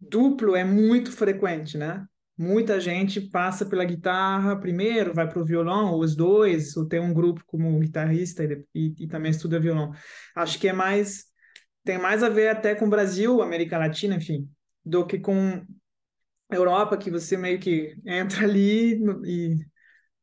duplo 0.00 0.56
é 0.56 0.64
muito 0.64 1.12
frequente, 1.12 1.78
né? 1.78 2.04
Muita 2.36 2.80
gente 2.80 3.20
passa 3.20 3.66
pela 3.66 3.84
guitarra 3.84 4.56
primeiro, 4.58 5.14
vai 5.14 5.28
para 5.28 5.40
o 5.40 5.44
violão, 5.44 5.92
ou 5.92 6.00
os 6.00 6.16
dois, 6.16 6.76
ou 6.76 6.86
tem 6.86 7.00
um 7.00 7.12
grupo 7.12 7.42
como 7.46 7.78
guitarrista 7.78 8.44
e, 8.44 8.64
e, 8.74 8.94
e 9.04 9.08
também 9.08 9.30
estuda 9.30 9.60
violão. 9.60 9.92
Acho 10.34 10.58
que 10.58 10.68
é 10.68 10.72
mais. 10.72 11.26
tem 11.84 11.98
mais 11.98 12.22
a 12.22 12.28
ver 12.28 12.48
até 12.48 12.74
com 12.74 12.86
o 12.86 12.90
Brasil, 12.90 13.42
América 13.42 13.78
Latina, 13.78 14.16
enfim, 14.16 14.48
do 14.84 15.06
que 15.06 15.18
com 15.18 15.64
Europa, 16.50 16.96
que 16.96 17.10
você 17.10 17.36
meio 17.36 17.58
que 17.58 17.96
entra 18.04 18.44
ali 18.44 18.94
e 19.24 19.58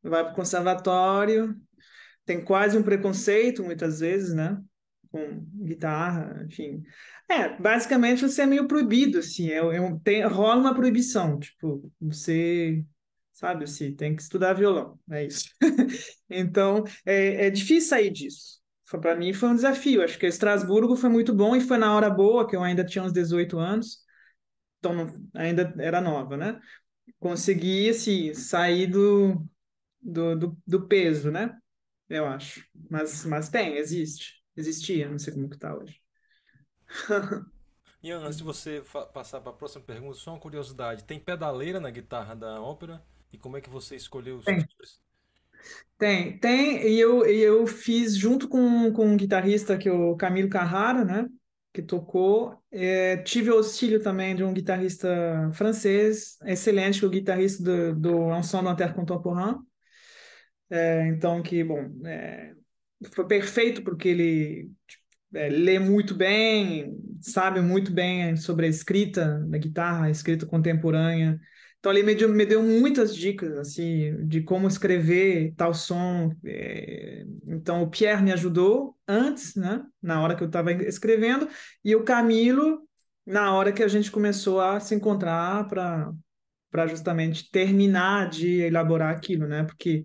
vai 0.02 0.24
para 0.24 0.32
o 0.32 0.36
conservatório, 0.36 1.54
tem 2.24 2.44
quase 2.44 2.76
um 2.76 2.82
preconceito 2.82 3.62
muitas 3.62 4.00
vezes, 4.00 4.34
né? 4.34 4.60
com 5.16 5.46
guitarra, 5.64 6.44
enfim. 6.46 6.82
É, 7.28 7.56
basicamente 7.60 8.22
você 8.22 8.42
é 8.42 8.46
meio 8.46 8.68
proibido, 8.68 9.18
assim, 9.18 9.50
é, 9.50 9.58
é 9.58 9.98
tem, 10.04 10.22
rola 10.24 10.60
uma 10.60 10.74
proibição, 10.74 11.38
tipo, 11.38 11.90
você, 12.00 12.84
sabe, 13.32 13.64
assim, 13.64 13.94
tem 13.94 14.14
que 14.14 14.22
estudar 14.22 14.52
violão, 14.52 14.98
é 15.10 15.24
isso. 15.24 15.48
então, 16.28 16.84
é, 17.04 17.46
é 17.46 17.50
difícil 17.50 17.88
sair 17.88 18.10
disso. 18.10 18.56
Para 19.00 19.16
mim 19.16 19.32
foi 19.32 19.48
um 19.48 19.54
desafio, 19.54 20.02
acho 20.02 20.18
que 20.18 20.26
Estrasburgo 20.26 20.94
foi 20.94 21.10
muito 21.10 21.34
bom 21.34 21.56
e 21.56 21.60
foi 21.60 21.76
na 21.76 21.92
hora 21.94 22.08
boa, 22.08 22.46
que 22.46 22.54
eu 22.54 22.62
ainda 22.62 22.84
tinha 22.84 23.02
uns 23.02 23.12
18 23.12 23.58
anos, 23.58 23.98
então 24.78 24.94
não, 24.94 25.28
ainda 25.34 25.74
era 25.78 26.00
nova, 26.00 26.36
né? 26.36 26.60
Consegui, 27.18 27.88
assim, 27.90 28.34
sair 28.34 28.86
do, 28.86 29.44
do, 30.00 30.36
do, 30.36 30.58
do 30.66 30.86
peso, 30.86 31.30
né? 31.30 31.56
Eu 32.08 32.26
acho. 32.26 32.64
Mas, 32.90 33.24
mas 33.24 33.48
tem, 33.48 33.76
existe. 33.76 34.42
Existia, 34.56 35.08
não 35.08 35.18
sei 35.18 35.34
como 35.34 35.50
que 35.50 35.58
tá 35.58 35.76
hoje. 35.76 36.00
Ian, 38.02 38.20
antes 38.20 38.38
de 38.38 38.44
você 38.44 38.82
passar 39.12 39.40
para 39.40 39.50
a 39.50 39.54
próxima 39.54 39.84
pergunta, 39.84 40.14
só 40.14 40.32
uma 40.32 40.40
curiosidade. 40.40 41.04
Tem 41.04 41.18
pedaleira 41.18 41.80
na 41.80 41.90
guitarra 41.90 42.34
da 42.34 42.60
ópera? 42.60 43.04
E 43.32 43.38
como 43.38 43.56
é 43.56 43.60
que 43.60 43.68
você 43.68 43.96
escolheu 43.96 44.38
os 44.38 44.44
tem. 44.44 44.64
Tem, 45.98 46.38
tem, 46.38 46.88
e 46.88 47.00
eu, 47.00 47.24
eu 47.26 47.66
fiz 47.66 48.16
junto 48.16 48.48
com, 48.48 48.92
com 48.92 49.06
um 49.06 49.16
guitarrista 49.16 49.76
que 49.76 49.88
é 49.88 49.92
o 49.92 50.14
Camilo 50.14 50.48
Carrara, 50.48 51.04
né? 51.04 51.26
Que 51.76 51.82
tocou. 51.82 52.58
É, 52.72 53.18
tive 53.18 53.50
auxílio 53.50 54.02
também 54.02 54.34
de 54.34 54.42
um 54.42 54.50
guitarrista 54.50 55.50
francês, 55.52 56.38
excelente, 56.46 57.04
é 57.04 57.06
o 57.06 57.10
guitarrista 57.10 57.62
do, 57.62 57.94
do 57.94 58.34
Ensemble 58.34 58.70
Intercontemporain. 58.70 59.56
É, 60.70 61.06
então, 61.08 61.42
que, 61.42 61.62
bom, 61.62 61.78
é, 62.06 62.54
foi 63.12 63.26
perfeito 63.26 63.82
porque 63.82 64.08
ele 64.08 64.70
tipo, 64.88 65.04
é, 65.34 65.50
lê 65.50 65.78
muito 65.78 66.14
bem, 66.14 66.96
sabe 67.20 67.60
muito 67.60 67.92
bem 67.92 68.36
sobre 68.36 68.64
a 68.64 68.70
escrita 68.70 69.44
da 69.46 69.58
guitarra, 69.58 70.06
a 70.06 70.10
escrita 70.10 70.46
contemporânea. 70.46 71.38
Então 71.86 71.94
ele 71.94 72.02
me 72.02 72.16
deu, 72.16 72.28
me 72.28 72.44
deu 72.44 72.60
muitas 72.64 73.14
dicas 73.14 73.56
assim 73.56 74.26
de 74.26 74.42
como 74.42 74.66
escrever 74.66 75.54
tal 75.56 75.72
som. 75.72 76.32
É... 76.44 77.24
Então 77.46 77.80
o 77.80 77.88
Pierre 77.88 78.24
me 78.24 78.32
ajudou 78.32 78.96
antes, 79.06 79.54
né, 79.54 79.84
na 80.02 80.20
hora 80.20 80.34
que 80.34 80.42
eu 80.42 80.48
estava 80.48 80.72
escrevendo, 80.72 81.48
e 81.84 81.94
o 81.94 82.02
Camilo 82.02 82.82
na 83.24 83.54
hora 83.54 83.72
que 83.72 83.84
a 83.84 83.88
gente 83.88 84.10
começou 84.10 84.60
a 84.60 84.80
se 84.80 84.96
encontrar 84.96 85.68
para 85.68 86.12
para 86.72 86.88
justamente 86.88 87.48
terminar 87.52 88.30
de 88.30 88.62
elaborar 88.62 89.14
aquilo, 89.14 89.46
né? 89.46 89.62
Porque 89.62 90.02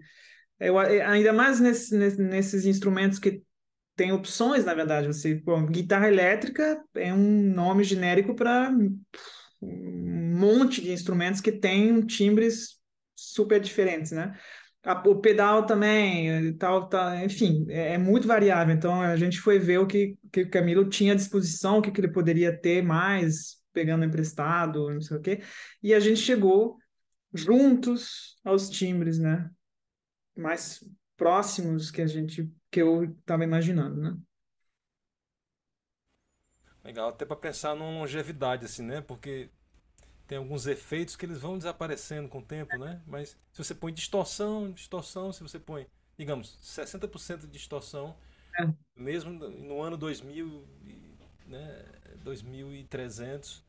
eu, 0.59 0.77
ainda 0.77 1.33
mais 1.33 1.59
nesse, 1.59 1.97
nesses 1.97 2.63
instrumentos 2.65 3.17
que 3.17 3.41
tem 3.95 4.11
opções, 4.11 4.65
na 4.65 4.75
verdade. 4.75 5.07
Você, 5.07 5.33
bom, 5.33 5.65
guitarra 5.65 6.07
elétrica 6.07 6.79
é 6.93 7.11
um 7.11 7.51
nome 7.53 7.83
genérico 7.83 8.35
para 8.35 8.71
monte 10.41 10.81
de 10.81 10.91
instrumentos 10.91 11.41
que 11.41 11.51
têm 11.51 12.01
timbres 12.05 12.79
super 13.15 13.59
diferentes, 13.59 14.11
né? 14.11 14.37
o 15.05 15.15
pedal 15.15 15.67
também, 15.67 16.57
tal, 16.57 16.89
tal, 16.89 17.15
enfim, 17.17 17.67
é, 17.69 17.93
é, 17.93 17.97
muito 17.99 18.27
variável. 18.27 18.73
Então 18.73 18.99
a 18.99 19.15
gente 19.15 19.39
foi 19.39 19.59
ver 19.59 19.79
o 19.79 19.85
que, 19.85 20.17
que 20.31 20.41
o 20.41 20.49
Camilo 20.49 20.89
tinha 20.89 21.13
à 21.13 21.15
disposição, 21.15 21.77
o 21.77 21.81
que, 21.83 21.91
que 21.91 22.01
ele 22.01 22.11
poderia 22.11 22.51
ter 22.55 22.81
mais, 22.81 23.57
pegando 23.71 24.03
emprestado, 24.03 24.91
não 24.91 25.01
sei 25.01 25.17
o 25.17 25.21
quê. 25.21 25.41
E 25.83 25.93
a 25.93 25.99
gente 25.99 26.19
chegou 26.19 26.77
juntos 27.31 28.39
aos 28.43 28.69
timbres, 28.69 29.19
né? 29.19 29.49
mais 30.35 30.83
próximos 31.15 31.91
que 31.91 32.01
a 32.01 32.07
gente 32.07 32.51
que 32.69 32.81
eu 32.81 33.03
estava 33.03 33.43
imaginando, 33.43 34.01
né? 34.01 34.17
Legal, 36.83 37.09
até 37.09 37.25
para 37.25 37.35
pensar 37.35 37.75
numa 37.75 37.99
longevidade 37.99 38.65
assim, 38.65 38.83
né? 38.83 39.01
Porque 39.01 39.51
tem 40.27 40.37
alguns 40.37 40.67
efeitos 40.67 41.15
que 41.15 41.25
eles 41.25 41.39
vão 41.39 41.57
desaparecendo 41.57 42.29
com 42.29 42.39
o 42.39 42.43
tempo, 42.43 42.77
né? 42.77 43.01
Mas 43.05 43.37
se 43.51 43.63
você 43.63 43.75
põe 43.75 43.93
distorção, 43.93 44.71
distorção, 44.71 45.33
se 45.33 45.43
você 45.43 45.59
põe, 45.59 45.85
digamos, 46.17 46.57
60% 46.61 47.41
de 47.41 47.47
distorção, 47.47 48.15
é. 48.59 48.67
mesmo 48.95 49.31
no 49.31 49.81
ano 49.81 49.97
2000, 49.97 50.65
né, 51.47 51.85
2300, 52.23 53.63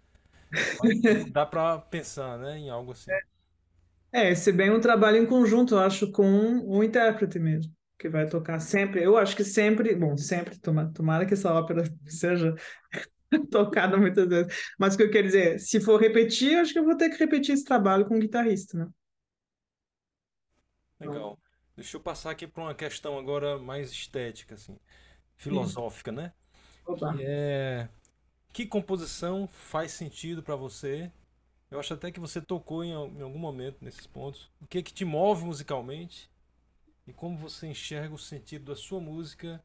dá 1.32 1.46
para 1.46 1.78
pensar, 1.78 2.38
né, 2.38 2.59
em 2.59 2.70
algo 2.70 2.92
assim. 2.92 3.11
É. 3.11 3.32
É, 4.14 4.30
esse 4.30 4.53
bem 4.53 4.70
um 4.70 4.80
trabalho 4.80 5.16
em 5.16 5.24
conjunto, 5.24 5.74
eu 5.74 5.80
acho, 5.80 6.12
com 6.12 6.59
o 6.68 6.84
intérprete 6.84 7.38
mesmo, 7.38 7.72
que 7.98 8.11
vai 8.11 8.28
tocar 8.28 8.61
sempre. 8.61 9.03
Eu 9.03 9.16
acho 9.16 9.34
que 9.34 9.42
sempre, 9.42 9.94
bom, 9.94 10.18
sempre, 10.18 10.59
tomara, 10.59 10.90
tomara 10.92 11.26
que 11.26 11.32
essa 11.32 11.50
ópera 11.50 11.82
seja 12.07 12.55
tocada 13.51 13.97
muitas 13.97 14.28
vezes. 14.28 14.72
Mas 14.78 14.95
o 14.95 14.97
que 14.97 15.03
eu 15.05 15.11
quero 15.11 15.26
dizer, 15.26 15.59
se 15.59 15.80
for 15.80 16.01
repetir, 16.01 16.57
acho 16.59 16.72
que 16.72 16.78
eu 16.78 16.85
vou 16.85 16.97
ter 16.97 17.11
que 17.11 17.18
repetir 17.18 17.55
esse 17.55 17.64
trabalho 17.64 18.07
com 18.07 18.16
o 18.16 18.20
guitarrista, 18.20 18.78
né? 18.78 18.89
Legal. 21.01 21.39
Deixa 21.74 21.97
eu 21.97 22.01
passar 22.01 22.30
aqui 22.30 22.47
para 22.47 22.62
uma 22.62 22.74
questão 22.74 23.18
agora 23.18 23.59
mais 23.59 23.91
estética, 23.91 24.55
assim, 24.55 24.78
filosófica, 25.37 26.12
né? 26.12 26.33
Opa. 26.87 27.16
Que 27.16 27.24
é 27.24 27.89
que 28.53 28.66
composição 28.66 29.49
faz 29.49 29.93
sentido 29.93 30.43
para 30.43 30.55
você 30.55 31.11
eu 31.72 31.80
acho 31.80 31.95
até 31.95 32.12
que 32.12 32.20
você 32.20 32.39
tocou 32.39 32.85
em, 32.85 32.91
em 32.91 33.22
algum 33.22 33.39
momento 33.39 33.83
nesses 33.83 34.07
pontos. 34.07 34.51
O 34.61 34.66
que 34.66 34.76
é 34.76 34.83
que 34.83 34.93
te 34.93 35.07
move 35.07 35.47
musicalmente 35.47 36.30
e 37.07 37.14
como 37.14 37.39
você 37.39 37.66
enxerga 37.66 38.14
o 38.14 38.18
sentido 38.18 38.66
da 38.66 38.76
sua 38.76 39.01
música 39.01 39.64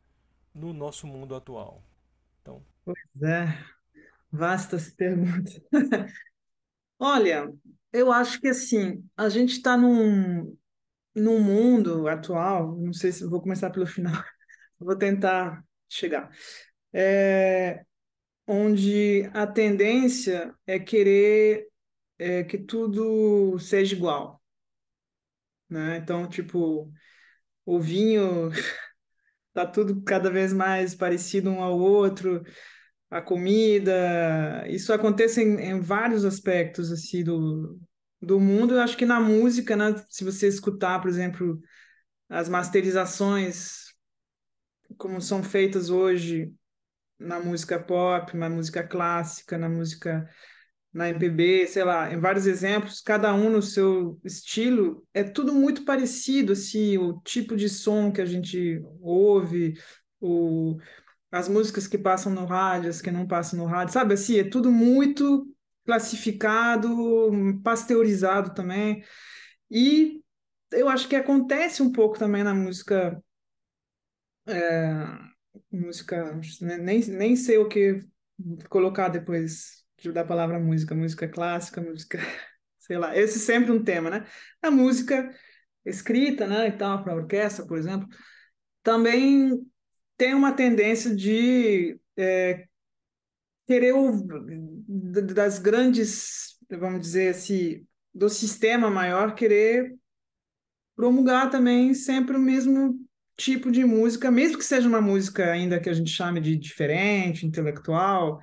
no 0.54 0.72
nosso 0.72 1.06
mundo 1.06 1.36
atual. 1.36 1.84
Então, 2.42 2.66
pois 2.88 3.22
é, 3.22 3.48
vastas 4.32 4.90
perguntas. 4.90 5.60
Olha, 7.00 7.52
eu 7.92 8.12
acho 8.12 8.40
que 8.40 8.48
assim, 8.48 9.04
a 9.18 9.30
gente 9.30 9.54
está 9.54 9.78
num, 9.78 10.58
num 11.14 11.42
mundo 11.42 12.08
atual, 12.08 12.78
não 12.78 12.94
sei 12.94 13.12
se 13.12 13.26
vou 13.26 13.42
começar 13.42 13.72
pelo 13.72 13.86
final, 13.86 14.14
vou 14.80 14.98
tentar 14.98 15.64
chegar, 15.90 16.32
é, 16.94 17.84
onde 18.48 19.30
a 19.34 19.46
tendência 19.46 20.56
é 20.66 20.80
querer 20.80 21.68
é, 22.18 22.44
que 22.46 22.58
tudo 22.58 23.60
seja 23.60 23.96
igual, 23.96 24.42
né? 25.70 25.98
Então, 25.98 26.28
tipo, 26.30 26.92
o 27.66 27.80
vinho 27.80 28.50
tá 29.54 29.66
tudo 29.66 30.02
cada 30.04 30.30
vez 30.30 30.54
mais 30.54 30.96
parecido 30.96 31.50
um 31.50 31.62
ao 31.62 31.78
outro, 31.78 32.44
a 33.10 33.22
comida, 33.22 34.66
isso 34.68 34.92
acontece 34.92 35.42
em, 35.42 35.60
em 35.62 35.80
vários 35.80 36.26
aspectos 36.26 36.92
assim 36.92 37.24
do, 37.24 37.80
do 38.22 38.40
mundo. 38.40 38.76
Eu 38.76 38.82
acho 38.82 38.98
que 38.98 39.06
na 39.06 39.20
música, 39.20 39.76
né, 39.76 39.96
se 40.10 40.24
você 40.24 40.48
escutar, 40.48 41.02
por 41.02 41.10
exemplo, 41.10 41.60
as 42.30 42.50
masterizações 42.50 43.88
como 44.98 45.22
são 45.22 45.44
feitas 45.44 45.90
hoje 45.90 46.52
na 47.20 47.40
música 47.40 47.80
pop, 47.80 48.36
na 48.38 48.50
música 48.50 48.84
clássica, 48.84 49.58
na 49.58 49.68
música 49.68 50.30
na 50.94 51.10
MPB, 51.10 51.68
sei 51.68 51.84
lá, 51.84 52.12
em 52.12 52.20
vários 52.20 52.48
exemplos, 52.48 53.02
cada 53.02 53.34
um 53.34 53.50
no 53.50 53.62
seu 53.62 54.20
estilo, 54.24 55.06
é 55.14 55.24
tudo 55.24 55.54
muito 55.54 55.86
parecido, 55.86 56.54
assim, 56.54 56.98
o 56.98 57.20
tipo 57.22 57.56
de 57.56 57.70
som 57.70 58.12
que 58.12 58.22
a 58.22 58.26
gente 58.26 58.82
ouve, 59.00 59.74
o, 60.20 60.78
as 61.38 61.48
músicas 61.48 61.88
que 61.88 61.98
passam 61.98 62.32
no 62.32 62.46
rádio, 62.46 62.90
as 62.90 63.02
que 63.02 63.12
não 63.12 63.28
passam 63.28 63.60
no 63.60 63.66
rádio, 63.66 63.94
sabe, 63.94 64.14
assim, 64.14 64.40
é 64.40 64.44
tudo 64.44 64.72
muito 64.72 65.48
classificado, 65.86 66.90
pasteurizado 67.64 68.54
também, 68.54 69.04
e 69.72 70.22
eu 70.72 70.90
acho 70.90 71.08
que 71.08 71.16
acontece 71.16 71.82
um 71.82 71.92
pouco 71.92 72.20
também 72.20 72.44
na 72.44 72.54
música, 72.54 73.22
é, 74.46 74.94
música, 75.72 76.40
nem, 76.62 77.00
nem 77.02 77.36
sei 77.36 77.58
o 77.58 77.68
que 77.68 78.02
colocar 78.70 79.10
depois 79.10 79.86
da 80.14 80.24
palavra 80.24 80.60
música, 80.60 80.94
música 80.94 81.28
clássica, 81.28 81.82
música, 81.82 82.20
sei 82.80 82.98
lá, 82.98 83.18
esse 83.18 83.38
é 83.38 83.42
sempre 83.42 83.72
um 83.72 83.84
tema, 83.84 84.10
né? 84.10 84.28
A 84.62 84.70
música 84.70 85.34
escrita, 85.86 86.46
né, 86.46 86.68
e 86.68 86.72
tal, 86.74 87.04
para 87.04 87.16
orquestra, 87.16 87.66
por 87.66 87.78
exemplo, 87.78 88.08
também 88.84 89.66
tem 90.18 90.34
uma 90.34 90.52
tendência 90.52 91.16
de 91.16 92.00
é, 92.18 92.66
querer 93.68 93.94
o, 93.94 94.12
das 94.88 95.60
grandes, 95.60 96.58
vamos 96.70 97.02
dizer 97.02 97.30
assim, 97.30 97.86
do 98.14 98.30
sistema 98.30 98.90
maior 98.90 99.36
querer 99.36 99.96
promulgar 100.96 101.50
também 101.52 101.94
sempre 101.94 102.36
o 102.36 102.40
mesmo 102.40 103.00
tipo 103.38 103.70
de 103.72 103.86
música, 103.86 104.32
mesmo 104.32 104.58
que 104.58 104.66
seja 104.66 104.88
uma 104.90 105.00
música 105.00 105.52
ainda 105.52 105.80
que 105.80 105.90
a 105.90 105.94
gente 105.94 106.10
chame 106.10 106.42
de 106.42 106.58
diferente, 106.58 107.46
intelectual, 107.46 108.40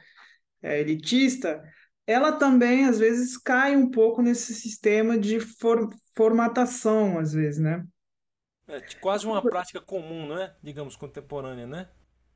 é, 0.63 0.81
elitista, 0.81 1.63
ela 2.07 2.33
também 2.33 2.85
às 2.85 2.99
vezes 2.99 3.37
cai 3.37 3.75
um 3.75 3.91
pouco 3.91 4.23
nesse 4.23 4.55
sistema 4.55 5.19
de 5.19 5.41
for, 5.41 5.91
formatação, 6.15 7.19
às 7.19 7.33
vezes, 7.33 7.61
né? 7.61 7.85
É 8.67 8.81
quase 9.01 9.27
uma 9.27 9.43
prática 9.43 9.81
comum, 9.81 10.27
não 10.27 10.39
é? 10.39 10.55
Digamos, 10.63 10.97
contemporânea, 10.97 11.67
né? 11.67 11.89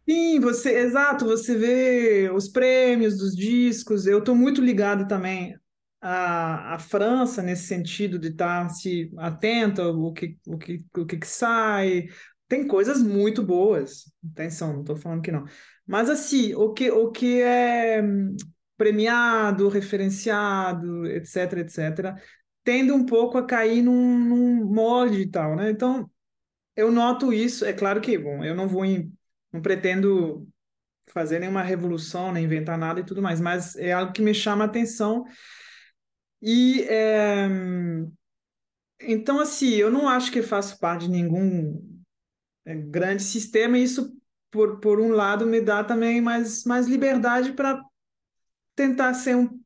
Sim, 0.08 0.40
você, 0.40 0.70
exato, 0.78 1.24
você 1.24 1.54
vê 1.56 2.30
os 2.30 2.48
prêmios 2.48 3.18
dos 3.18 3.34
discos. 3.34 4.06
Eu 4.06 4.20
estou 4.20 4.34
muito 4.34 4.60
ligado 4.62 5.06
também 5.06 5.54
à, 6.00 6.74
à 6.74 6.78
França 6.78 7.42
nesse 7.42 7.66
sentido 7.66 8.18
de 8.18 8.28
estar 8.28 8.68
se 8.70 9.10
atento 9.18 9.82
ao 9.82 10.12
que, 10.12 10.38
o 10.46 10.56
que, 10.56 10.84
o 10.96 11.06
que, 11.06 11.18
que 11.18 11.26
sai. 11.26 12.06
Tem 12.46 12.66
coisas 12.66 13.02
muito 13.02 13.42
boas, 13.42 14.10
atenção, 14.32 14.72
não 14.72 14.80
estou 14.80 14.96
falando 14.96 15.20
que 15.20 15.30
não. 15.30 15.44
Mas 15.86 16.08
assim, 16.08 16.54
o 16.54 16.72
que, 16.72 16.90
o 16.90 17.10
que 17.10 17.42
é 17.42 18.02
premiado, 18.78 19.68
referenciado, 19.68 21.04
etc, 21.06 21.58
etc, 21.58 22.14
tende 22.64 22.92
um 22.92 23.04
pouco 23.04 23.36
a 23.36 23.44
cair 23.44 23.82
num, 23.82 24.18
num 24.18 24.64
molde 24.72 25.20
e 25.22 25.30
tal, 25.30 25.56
né? 25.56 25.70
Então, 25.70 26.08
eu 26.78 26.92
noto 26.92 27.32
isso. 27.32 27.64
É 27.64 27.72
claro 27.72 28.00
que, 28.00 28.16
bom, 28.16 28.44
eu 28.44 28.54
não 28.54 28.68
vou 28.68 28.84
em 28.84 29.12
não 29.52 29.60
pretendo 29.60 30.46
fazer 31.10 31.40
nenhuma 31.40 31.62
revolução, 31.62 32.32
nem 32.32 32.44
inventar 32.44 32.78
nada 32.78 33.00
e 33.00 33.04
tudo 33.04 33.20
mais, 33.20 33.40
mas 33.40 33.74
é 33.76 33.92
algo 33.92 34.12
que 34.12 34.22
me 34.22 34.32
chama 34.32 34.64
a 34.64 34.66
atenção. 34.66 35.24
E 36.40 36.82
é... 36.82 37.48
então, 39.00 39.40
assim, 39.40 39.70
eu 39.70 39.90
não 39.90 40.08
acho 40.08 40.30
que 40.30 40.40
faço 40.40 40.78
parte 40.78 41.06
de 41.06 41.10
nenhum 41.10 41.82
é, 42.64 42.76
grande 42.76 43.22
sistema, 43.22 43.76
e 43.76 43.82
isso, 43.82 44.14
por, 44.50 44.78
por 44.78 45.00
um 45.00 45.10
lado, 45.10 45.46
me 45.46 45.60
dá 45.60 45.82
também 45.82 46.20
mais, 46.20 46.64
mais 46.64 46.86
liberdade 46.86 47.54
para 47.54 47.82
tentar 48.76 49.14
ser 49.14 49.34
um 49.34 49.60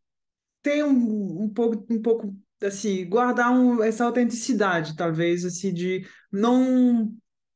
ter 0.63 0.85
um, 0.85 1.43
um 1.43 1.49
pouco 1.53 1.85
um 1.93 2.01
pouco 2.01 2.37
assim 2.67 3.09
guardar 3.09 3.51
um, 3.53 3.83
essa 3.83 4.05
autenticidade 4.05 4.97
talvez 4.97 5.45
assim 5.45 5.73
de 5.73 6.07
não 6.31 7.13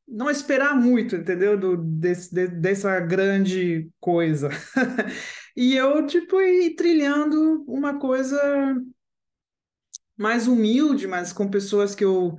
não 0.06 0.30
esperar 0.30 0.74
muito, 0.74 1.16
entendeu? 1.16 1.58
Do, 1.58 1.76
desse, 1.76 2.32
de, 2.32 2.46
dessa 2.46 3.00
grande 3.00 3.90
coisa. 3.98 4.48
e 5.56 5.74
eu, 5.74 6.06
tipo, 6.06 6.40
ir 6.40 6.76
trilhando 6.76 7.64
uma 7.66 7.98
coisa 7.98 8.40
mais 10.16 10.46
humilde, 10.46 11.06
mas 11.06 11.32
com 11.32 11.48
pessoas 11.50 11.94
que 11.94 12.04
eu, 12.04 12.36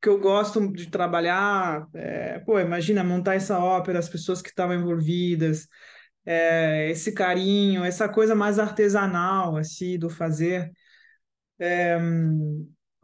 que 0.00 0.08
eu 0.08 0.18
gosto 0.18 0.72
de 0.72 0.90
trabalhar. 0.90 1.86
É, 1.94 2.38
pô, 2.40 2.58
imagina 2.60 3.04
montar 3.04 3.34
essa 3.34 3.58
ópera, 3.58 3.98
as 3.98 4.08
pessoas 4.08 4.40
que 4.40 4.50
estavam 4.50 4.76
envolvidas, 4.76 5.66
é, 6.24 6.90
esse 6.90 7.12
carinho, 7.12 7.84
essa 7.84 8.08
coisa 8.08 8.34
mais 8.34 8.58
artesanal, 8.58 9.56
assim, 9.56 9.98
do 9.98 10.08
fazer. 10.08 10.70
É, 11.58 11.96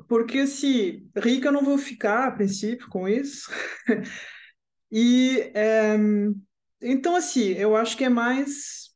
porque 0.09 0.47
se 0.47 1.07
rica 1.17 1.49
eu 1.49 1.53
não 1.53 1.65
vou 1.65 1.79
ficar 1.79 2.29
a 2.29 2.33
princípio 2.33 2.89
com 2.89 3.09
isso. 3.09 3.51
e 4.91 5.51
é, 5.55 5.97
então 6.81 7.17
assim, 7.17 7.51
eu 7.53 7.77
acho 7.77 7.97
que 7.97 8.05
é 8.05 8.09
mais 8.09 8.91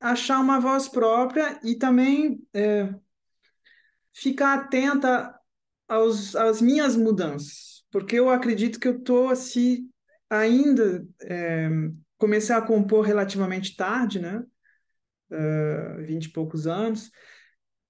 achar 0.00 0.40
uma 0.40 0.60
voz 0.60 0.88
própria 0.88 1.58
e 1.64 1.76
também 1.76 2.40
é, 2.52 2.92
ficar 4.12 4.54
atenta 4.54 5.34
aos, 5.88 6.34
às 6.34 6.60
minhas 6.60 6.96
mudanças, 6.96 7.84
porque 7.90 8.16
eu 8.16 8.30
acredito 8.30 8.80
que 8.80 8.88
eu 8.88 8.98
estou 8.98 9.28
assim 9.28 9.88
ainda 10.28 11.06
é, 11.22 11.68
comecei 12.18 12.54
a 12.54 12.62
compor 12.62 13.04
relativamente 13.04 13.76
tarde, 13.76 14.20
né? 14.20 14.42
Uh, 15.30 16.04
vinte 16.04 16.26
e 16.26 16.32
poucos 16.32 16.66
anos. 16.66 17.10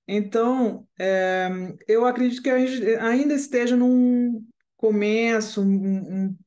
Então, 0.09 0.87
é, 0.99 1.49
eu 1.89 2.05
acredito 2.05 2.43
que 2.43 2.51
ainda 2.51 3.35
esteja 3.35 3.77
num 3.77 4.47
começo, 4.77 5.63
um, 5.63 6.27
um, 6.27 6.39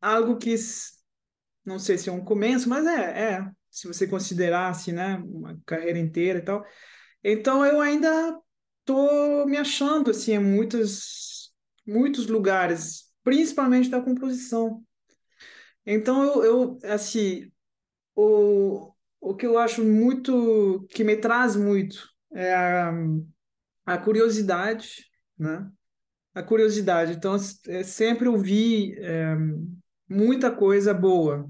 algo 0.00 0.36
que 0.36 0.54
não 1.64 1.78
sei 1.78 1.98
se 1.98 2.08
é 2.08 2.12
um 2.12 2.24
começo, 2.24 2.68
mas 2.68 2.86
é, 2.86 3.34
é 3.34 3.50
se 3.70 3.86
você 3.86 4.06
considerasse, 4.06 4.92
né, 4.92 5.16
uma 5.24 5.60
carreira 5.66 5.98
inteira 5.98 6.38
e 6.38 6.42
tal. 6.42 6.64
Então, 7.22 7.64
eu 7.64 7.80
ainda 7.80 8.38
estou 8.80 9.46
me 9.46 9.56
achando 9.56 10.10
assim 10.10 10.32
em 10.32 10.38
muitos 10.38 11.52
muitos 11.86 12.26
lugares, 12.26 13.10
principalmente 13.24 13.88
da 13.88 14.00
composição. 14.00 14.84
Então, 15.84 16.22
eu, 16.24 16.44
eu 16.44 16.92
assim, 16.92 17.50
o, 18.14 18.92
o 19.20 19.34
que 19.36 19.46
eu 19.46 19.58
acho 19.58 19.84
muito, 19.84 20.86
que 20.90 21.04
me 21.04 21.16
traz 21.16 21.56
muito 21.56 22.09
é 22.32 22.54
a, 22.54 22.92
a 23.86 23.98
curiosidade, 23.98 25.06
né? 25.38 25.68
A 26.34 26.42
curiosidade. 26.42 27.12
Então, 27.12 27.36
é, 27.68 27.82
sempre 27.82 28.28
ouvi 28.28 28.94
é, 28.98 29.36
muita 30.08 30.50
coisa 30.50 30.94
boa. 30.94 31.48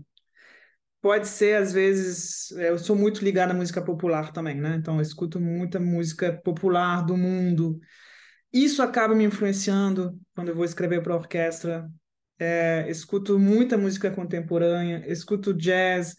Pode 1.03 1.29
ser, 1.29 1.57
às 1.57 1.73
vezes, 1.73 2.53
é, 2.53 2.71
eu 2.71 2.79
sou 2.79 2.95
muito 2.95 3.25
ligado 3.25 3.53
à 3.53 3.55
música 3.55 3.83
popular 3.83 4.33
também, 4.33 4.57
né? 4.57 4.77
Então, 4.77 4.97
eu 4.97 5.01
escuto 5.03 5.41
muita 5.41 5.81
música 5.81 6.33
popular 6.45 7.05
do 7.05 7.17
mundo. 7.17 7.81
Isso 8.53 8.83
acaba 8.83 9.15
me 9.15 9.25
influenciando 9.25 10.19
quando 10.35 10.49
eu 10.49 10.55
vou 10.55 10.65
escrever 10.65 11.03
para 11.03 11.15
orquestra. 11.17 11.89
É, 12.39 12.87
escuto 12.89 13.39
muita 13.39 13.77
música 13.77 14.11
contemporânea, 14.11 15.05
escuto 15.07 15.53
jazz, 15.53 16.17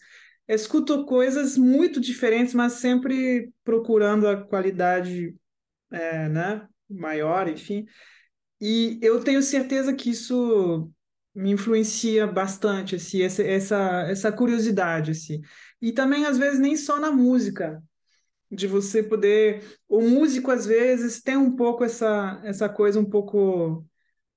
escuto 0.54 1.04
coisas 1.04 1.56
muito 1.56 2.00
diferentes, 2.00 2.54
mas 2.54 2.74
sempre 2.74 3.52
procurando 3.64 4.26
a 4.26 4.36
qualidade 4.44 5.34
é, 5.90 6.28
né, 6.28 6.66
maior, 6.88 7.48
enfim. 7.48 7.86
E 8.60 8.98
eu 9.02 9.22
tenho 9.22 9.42
certeza 9.42 9.92
que 9.94 10.10
isso 10.10 10.90
me 11.34 11.50
influencia 11.50 12.26
bastante, 12.26 12.96
assim, 12.96 13.22
essa, 13.22 13.42
essa, 13.42 14.06
essa 14.08 14.32
curiosidade, 14.32 15.12
assim. 15.12 15.40
E 15.80 15.92
também, 15.92 16.26
às 16.26 16.38
vezes, 16.38 16.60
nem 16.60 16.76
só 16.76 17.00
na 17.00 17.10
música, 17.10 17.82
de 18.50 18.66
você 18.66 19.02
poder... 19.02 19.64
O 19.88 20.00
músico, 20.02 20.50
às 20.50 20.66
vezes, 20.66 21.22
tem 21.22 21.36
um 21.36 21.56
pouco 21.56 21.84
essa, 21.84 22.40
essa 22.44 22.68
coisa 22.68 23.00
um 23.00 23.04
pouco 23.04 23.84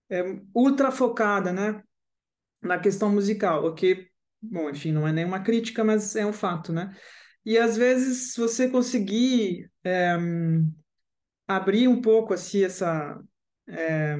é, 0.09 0.39
ultra 0.53 0.91
focada, 0.91 1.51
né? 1.51 1.83
Na 2.61 2.79
questão 2.79 3.09
musical, 3.09 3.65
o 3.65 3.73
que 3.75 4.07
bom, 4.51 4.69
enfim, 4.69 4.91
não 4.91 5.07
é 5.07 5.11
nenhuma 5.11 5.39
crítica, 5.41 5.83
mas 5.83 6.15
é 6.15 6.25
um 6.25 6.33
fato, 6.33 6.73
né? 6.73 6.95
E 7.45 7.57
às 7.57 7.77
vezes 7.77 8.35
você 8.35 8.69
conseguir 8.69 9.69
é, 9.83 10.15
abrir 11.47 11.87
um 11.87 12.01
pouco 12.01 12.33
assim 12.33 12.63
essa 12.63 13.19
é, 13.67 14.17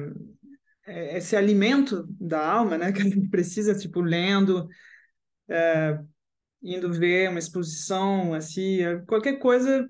esse 1.16 1.36
alimento 1.36 2.06
da 2.20 2.46
alma, 2.46 2.78
né? 2.78 2.92
Que 2.92 3.02
a 3.02 3.04
gente 3.04 3.28
precisa, 3.28 3.74
tipo, 3.74 4.00
lendo, 4.00 4.68
é, 5.48 5.98
indo 6.62 6.92
ver 6.92 7.28
uma 7.30 7.38
exposição, 7.38 8.34
assim, 8.34 8.78
qualquer 9.06 9.38
coisa 9.38 9.86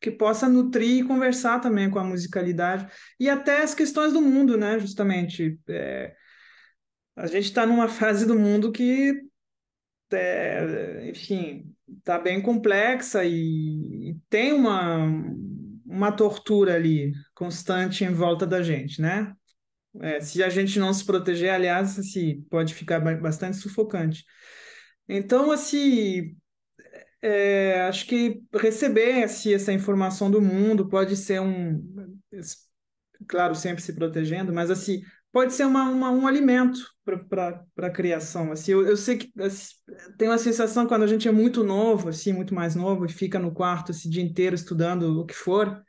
que 0.00 0.10
possa 0.10 0.48
nutrir 0.48 1.04
e 1.04 1.06
conversar 1.06 1.60
também 1.60 1.90
com 1.90 1.98
a 1.98 2.04
musicalidade 2.04 2.86
e 3.18 3.28
até 3.28 3.62
as 3.62 3.74
questões 3.74 4.12
do 4.12 4.20
mundo, 4.20 4.56
né? 4.56 4.78
Justamente, 4.78 5.58
é, 5.68 6.14
a 7.16 7.26
gente 7.26 7.46
está 7.46 7.66
numa 7.66 7.88
fase 7.88 8.26
do 8.26 8.38
mundo 8.38 8.70
que 8.70 9.20
é, 10.12 11.08
enfim, 11.10 11.74
está 11.98 12.18
bem 12.18 12.40
complexa 12.42 13.24
e, 13.24 14.16
tem 14.28 14.52
uma, 14.52 15.06
uma 15.84 16.12
tortura 16.12 16.74
ali 16.74 17.12
constante 17.34 18.04
em 18.04 18.12
volta 18.12 18.46
da 18.46 18.62
gente, 18.62 19.00
né? 19.00 19.34
É, 20.00 20.20
se 20.20 20.42
a 20.42 20.48
gente 20.48 20.78
não 20.78 20.92
se 20.92 21.04
proteger, 21.04 21.50
aliás, 21.50 21.98
assim, 21.98 22.42
pode 22.50 22.74
ficar 22.74 23.00
bastante 23.20 23.56
sufocante. 23.56 24.24
Então, 25.08 25.50
assim, 25.50 26.36
é, 27.22 27.82
acho 27.82 28.06
que 28.06 28.42
receber 28.54 29.24
assim, 29.24 29.54
essa 29.54 29.72
informação 29.72 30.30
do 30.30 30.40
mundo 30.40 30.88
pode 30.88 31.16
ser 31.16 31.40
um, 31.40 31.82
claro, 33.26 33.54
sempre 33.54 33.82
se 33.82 33.92
protegendo, 33.94 34.52
mas 34.52 34.70
assim, 34.70 35.02
pode 35.38 35.52
ser 35.52 35.66
uma, 35.66 35.84
uma 35.88 36.10
um 36.10 36.26
alimento 36.26 36.80
para 37.28 37.64
a 37.86 37.90
criação. 37.90 38.50
Assim, 38.50 38.72
eu, 38.72 38.84
eu 38.84 38.96
sei 38.96 39.18
que 39.18 39.30
assim, 39.40 39.76
tem 40.18 40.26
uma 40.26 40.36
sensação 40.36 40.84
quando 40.84 41.04
a 41.04 41.06
gente 41.06 41.28
é 41.28 41.30
muito 41.30 41.62
novo, 41.62 42.08
assim, 42.08 42.32
muito 42.32 42.52
mais 42.52 42.74
novo, 42.74 43.06
e 43.06 43.08
fica 43.08 43.38
no 43.38 43.52
quarto 43.52 43.92
esse 43.92 44.10
dia 44.10 44.20
inteiro 44.20 44.56
estudando 44.56 45.20
o 45.20 45.24
que 45.24 45.34
for. 45.34 45.80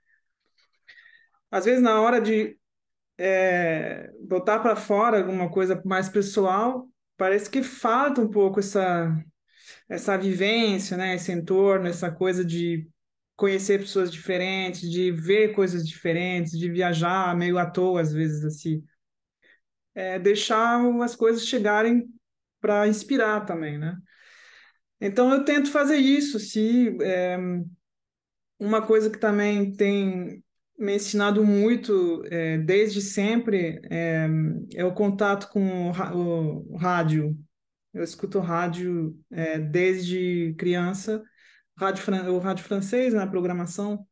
Às 1.50 1.66
vezes, 1.66 1.82
na 1.82 2.00
hora 2.00 2.22
de 2.22 2.60
é, 3.18 4.12
botar 4.22 4.60
para 4.60 4.76
fora 4.76 5.18
alguma 5.18 5.50
coisa 5.50 5.82
mais 5.84 6.08
pessoal, 6.08 6.88
parece 7.18 7.50
que 7.50 7.64
falta 7.64 8.22
um 8.22 8.30
pouco 8.30 8.60
essa, 8.60 9.12
essa 9.90 10.16
vivência, 10.16 10.96
né? 10.96 11.16
esse 11.16 11.32
entorno, 11.32 11.88
essa 11.88 12.12
coisa 12.12 12.46
de 12.46 12.88
conhecer 13.36 13.80
pessoas 13.80 14.12
diferentes, 14.12 14.88
de 14.92 15.12
ver 15.12 15.56
coisas 15.56 15.88
diferentes, 15.88 16.52
de 16.52 16.70
viajar 16.70 17.36
meio 17.36 17.58
à 17.58 17.66
toa, 17.66 18.00
às 18.00 18.14
vezes, 18.14 18.46
assim 18.46 18.84
é, 20.00 20.18
deixar 20.18 20.80
as 21.04 21.14
coisas 21.14 21.46
chegarem 21.46 22.08
para 22.62 22.88
inspirar 22.88 23.46
também, 23.46 23.78
né? 23.78 23.98
Então 25.02 25.32
eu 25.34 25.44
tento 25.44 25.72
fazer 25.72 25.98
isso. 25.98 26.40
Se 26.40 26.98
é, 27.02 27.38
uma 28.58 28.82
coisa 28.82 29.10
que 29.10 29.18
também 29.18 29.74
tem 29.76 30.42
me 30.78 30.96
ensinado 30.96 31.44
muito 31.44 32.24
é, 32.32 32.58
desde 32.60 33.02
sempre 33.02 33.82
é, 33.90 34.28
é, 34.76 34.86
o 34.86 34.94
contato 34.94 35.50
com 35.50 35.92
o, 35.92 36.74
o 36.74 36.78
rádio, 36.78 37.38
Eu 37.94 38.04
escuto 38.04 38.40
rádio 38.40 39.18
é, 39.32 39.60
desde 39.60 40.56
criança, 40.58 41.22
rádio, 41.78 42.04
o 42.34 42.40
rádio 42.40 42.64
francês 42.64 43.14
na 43.14 43.26
né, 43.26 43.32
programação, 43.32 44.08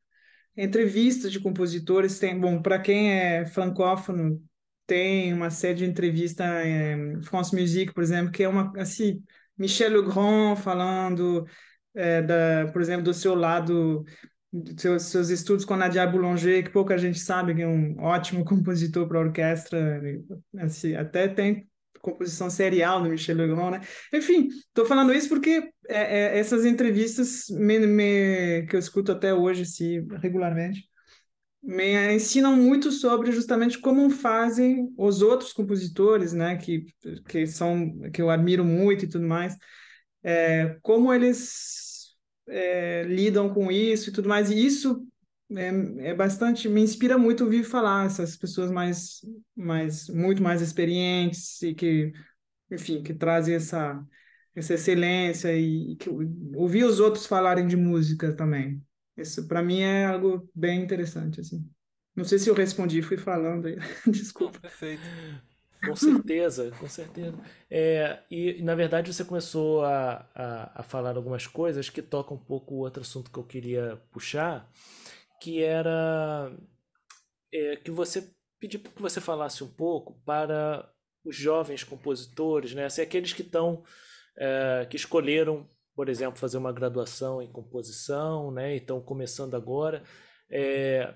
entrevistas 0.57 1.31
de 1.31 1.39
compositores. 1.39 2.19
Tem, 2.19 2.37
bom, 2.39 2.61
para 2.61 2.79
quem 2.79 3.11
é 3.11 3.45
francófono, 3.45 4.41
tem 4.87 5.33
uma 5.33 5.49
série 5.49 5.75
de 5.75 5.85
entrevistas, 5.85 6.47
é, 6.47 6.95
France 7.23 7.55
Musique, 7.55 7.93
por 7.93 8.01
exemplo, 8.03 8.31
que 8.31 8.43
é 8.43 8.49
uma 8.49 8.71
assim, 8.77 9.21
Michel 9.57 10.01
Legrand 10.01 10.55
falando, 10.55 11.45
é, 11.93 12.21
da, 12.21 12.71
por 12.71 12.81
exemplo, 12.81 13.03
do 13.03 13.13
seu 13.13 13.35
lado 13.35 14.05
seus, 14.77 15.03
seus 15.03 15.29
estudos 15.29 15.65
com 15.65 15.75
Nadia 15.75 16.07
Boulanger, 16.07 16.63
que 16.63 16.69
pouca 16.69 16.97
gente 16.97 17.19
sabe 17.19 17.53
que 17.53 17.61
é 17.61 17.67
um 17.67 17.99
ótimo 17.99 18.43
compositor 18.45 19.07
para 19.07 19.19
orquestra, 19.19 20.01
assim, 20.59 20.95
até 20.95 21.27
tem 21.27 21.67
composição 21.99 22.49
serial 22.49 23.01
do 23.01 23.09
Michel 23.09 23.35
Legrand, 23.35 23.71
né? 23.71 23.81
Enfim, 24.13 24.47
estou 24.47 24.85
falando 24.85 25.13
isso 25.13 25.27
porque 25.27 25.69
é, 25.89 26.35
é, 26.35 26.39
essas 26.39 26.65
entrevistas 26.65 27.47
me, 27.49 27.79
me, 27.79 28.65
que 28.67 28.75
eu 28.75 28.79
escuto 28.79 29.11
até 29.11 29.33
hoje, 29.33 29.63
assim, 29.63 30.07
regularmente, 30.21 30.87
me 31.67 32.15
ensinam 32.15 32.55
muito 32.55 32.93
sobre 32.93 33.29
justamente 33.33 33.77
como 33.77 34.09
fazem 34.09 34.89
os 34.97 35.21
outros 35.21 35.51
compositores, 35.51 36.31
né? 36.31 36.55
Que, 36.55 36.85
que 37.27 37.45
são 37.45 38.09
que 38.13 38.21
eu 38.21 38.29
admiro 38.29 38.63
muito 38.63 39.03
e 39.03 39.09
tudo 39.09 39.27
mais, 39.27 39.53
é, 40.23 40.77
como 40.81 41.13
eles 41.13 42.15
é, 42.47 43.03
lidam 43.03 43.53
com 43.53 43.69
isso 43.69 44.09
e 44.09 44.13
tudo 44.13 44.29
mais. 44.29 44.49
E 44.49 44.65
isso 44.65 45.05
é, 45.57 46.09
é, 46.09 46.13
bastante, 46.13 46.69
me 46.69 46.81
inspira 46.81 47.17
muito 47.17 47.43
ouvir 47.43 47.65
falar 47.65 48.05
essas 48.05 48.37
pessoas 48.37 48.71
mais, 48.71 49.19
mais, 49.53 50.07
muito 50.07 50.41
mais 50.41 50.61
experientes 50.61 51.61
e 51.61 51.75
que, 51.75 52.13
enfim, 52.71 53.03
que 53.03 53.13
trazem 53.13 53.55
essa, 53.55 54.01
essa 54.55 54.75
excelência 54.75 55.53
e, 55.53 55.97
que 55.97 56.09
ouvir 56.55 56.85
os 56.85 57.01
outros 57.01 57.25
falarem 57.25 57.67
de 57.67 57.75
música 57.75 58.33
também. 58.33 58.81
Isso 59.17 59.47
para 59.47 59.63
mim 59.63 59.81
é 59.81 60.05
algo 60.05 60.49
bem 60.53 60.81
interessante 60.81 61.41
assim. 61.41 61.67
Não 62.15 62.23
sei 62.23 62.39
se 62.39 62.49
eu 62.49 62.55
respondi, 62.55 63.01
fui 63.01 63.17
falando 63.17 63.67
aí. 63.67 63.77
Desculpa. 64.07 64.59
Perfeito. 64.59 65.03
Com 65.85 65.95
certeza, 65.95 66.71
com 66.79 66.87
certeza. 66.87 67.37
É, 67.69 68.19
e, 68.31 68.61
na 68.63 68.73
verdade, 68.73 69.13
você 69.13 69.23
começou 69.23 69.85
a, 69.85 70.27
a, 70.33 70.81
a, 70.81 70.83
falar 70.83 71.15
algumas 71.15 71.45
coisas 71.45 71.89
que 71.89 72.01
tocam 72.01 72.35
um 72.35 72.39
pouco 72.39 72.73
o 72.73 72.79
outro 72.79 73.01
assunto 73.01 73.29
que 73.29 73.37
eu 73.37 73.43
queria 73.43 74.01
puxar, 74.11 74.67
que 75.39 75.61
era 75.61 76.51
é, 77.53 77.75
que 77.75 77.91
você 77.91 78.33
pedi 78.59 78.79
que 78.79 79.01
você 79.01 79.21
falasse 79.21 79.63
um 79.63 79.69
pouco 79.69 80.19
para 80.25 80.91
os 81.23 81.35
jovens 81.35 81.83
compositores, 81.83 82.73
né? 82.73 82.85
Assim, 82.85 83.01
aqueles 83.01 83.33
que 83.33 83.43
estão 83.43 83.83
é, 84.35 84.87
que 84.89 84.95
escolheram, 84.95 85.67
por 85.97 86.09
exemplo, 86.09 86.39
fazer 86.39 86.59
uma 86.59 86.71
graduação 86.71 87.41
em 87.41 87.51
composição, 87.51 88.51
né? 88.51 88.75
E 88.75 88.77
estão 88.77 89.01
começando 89.01 89.55
agora. 89.55 90.03
É, 90.47 91.11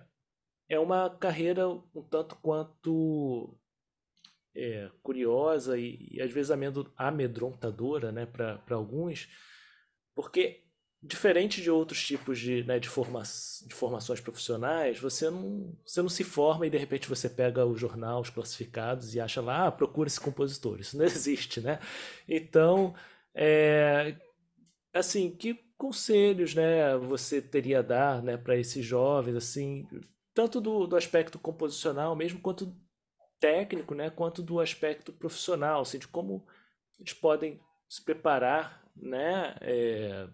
é 0.67 0.79
uma 0.79 1.07
carreira 1.07 1.69
um 1.69 2.01
tanto 2.09 2.35
quanto 2.37 3.55
é, 4.55 4.89
curiosa 5.03 5.77
e, 5.77 6.09
e, 6.13 6.19
às 6.19 6.31
vezes 6.33 6.51
amedrontadora 6.97 8.11
né, 8.11 8.25
para 8.25 8.59
alguns, 8.71 9.29
porque 10.15 10.63
diferente 10.99 11.61
de 11.61 11.69
outros 11.69 12.03
tipos 12.03 12.39
de, 12.39 12.63
né, 12.63 12.79
de, 12.79 12.89
forma, 12.89 13.21
de 13.21 13.75
formações 13.75 14.19
profissionais, 14.19 14.99
você 14.99 15.29
não, 15.29 15.77
você 15.85 16.01
não 16.01 16.09
se 16.09 16.23
forma 16.23 16.65
e 16.65 16.71
de 16.71 16.77
repente 16.77 17.07
você 17.07 17.29
pega 17.29 17.65
o 17.67 17.77
jornal, 17.77 18.19
os 18.21 18.31
classificados 18.31 19.13
e 19.13 19.19
acha 19.19 19.41
lá, 19.41 19.67
ah, 19.67 19.71
procura 19.71 20.07
esse 20.07 20.19
compositor. 20.19 20.79
Isso 20.79 20.97
não 20.97 21.05
existe, 21.05 21.61
né? 21.61 21.79
Então, 22.27 22.95
é, 23.35 24.15
assim, 24.93 25.31
que 25.35 25.55
conselhos 25.77 26.53
né, 26.53 26.95
você 26.97 27.41
teria 27.41 27.79
a 27.79 27.81
dar 27.81 28.21
né, 28.21 28.37
para 28.37 28.57
esses 28.57 28.85
jovens, 28.85 29.35
assim, 29.35 29.87
tanto 30.33 30.61
do, 30.61 30.85
do 30.85 30.95
aspecto 30.95 31.39
composicional 31.39 32.15
mesmo, 32.15 32.39
quanto 32.39 32.75
técnico, 33.39 33.95
né, 33.95 34.09
quanto 34.09 34.43
do 34.43 34.59
aspecto 34.59 35.11
profissional, 35.11 35.81
assim, 35.81 35.97
de 35.97 36.07
como 36.07 36.45
eles 36.99 37.13
podem 37.13 37.59
se 37.89 38.03
preparar, 38.03 38.83
né, 38.95 39.55
é, 39.61 40.27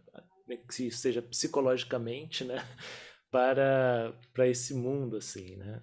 que 0.69 0.91
seja 0.91 1.21
psicologicamente, 1.21 2.43
né, 2.43 2.57
para, 3.31 4.13
para 4.33 4.47
esse 4.47 4.73
mundo, 4.73 5.17
assim, 5.17 5.55
né. 5.55 5.81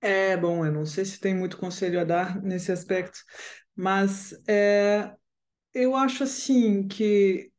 É, 0.00 0.36
bom, 0.36 0.66
eu 0.66 0.70
não 0.70 0.84
sei 0.84 1.04
se 1.04 1.18
tem 1.18 1.34
muito 1.34 1.56
conselho 1.56 1.98
a 1.98 2.04
dar 2.04 2.40
nesse 2.42 2.70
aspecto, 2.70 3.18
mas 3.74 4.34
é, 4.46 5.16
eu 5.74 5.96
acho 5.96 6.24
assim 6.24 6.86
que 6.88 7.50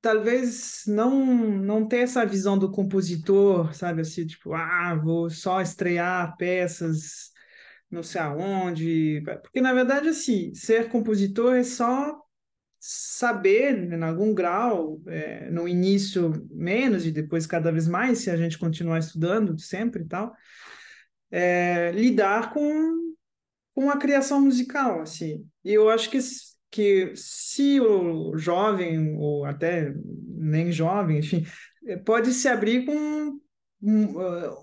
talvez 0.00 0.84
não 0.86 1.26
não 1.26 1.86
ter 1.86 1.98
essa 1.98 2.24
visão 2.24 2.58
do 2.58 2.70
compositor, 2.70 3.74
sabe 3.74 4.02
assim, 4.02 4.26
tipo, 4.26 4.54
ah, 4.54 4.94
vou 5.02 5.28
só 5.30 5.60
estrear 5.60 6.36
peças 6.36 7.32
não 7.90 8.02
sei 8.02 8.20
aonde. 8.20 9.22
Porque, 9.42 9.60
na 9.60 9.72
verdade, 9.72 10.08
assim, 10.08 10.54
ser 10.54 10.88
compositor 10.90 11.54
é 11.56 11.62
só 11.62 12.20
saber, 12.78 13.76
né, 13.76 13.96
em 13.96 14.02
algum 14.02 14.34
grau, 14.34 15.00
é, 15.06 15.50
no 15.50 15.66
início 15.66 16.32
menos 16.50 17.06
e 17.06 17.10
depois 17.10 17.46
cada 17.46 17.72
vez 17.72 17.88
mais, 17.88 18.18
se 18.20 18.30
a 18.30 18.36
gente 18.36 18.58
continuar 18.58 18.98
estudando 18.98 19.58
sempre 19.58 20.02
e 20.04 20.06
tal, 20.06 20.32
é, 21.30 21.90
lidar 21.92 22.52
com, 22.52 23.14
com 23.74 23.90
a 23.90 23.98
criação 23.98 24.40
musical, 24.42 25.00
assim. 25.00 25.46
E 25.64 25.72
eu 25.74 25.90
acho 25.90 26.10
que, 26.10 26.18
que 26.70 27.12
se 27.14 27.80
o 27.80 28.36
jovem, 28.36 29.16
ou 29.16 29.44
até 29.44 29.92
nem 30.26 30.70
jovem, 30.70 31.18
enfim, 31.18 31.46
pode 32.04 32.32
se 32.32 32.48
abrir 32.48 32.84
com 32.84 33.38
um, 33.82 34.04
uh, 34.16 34.56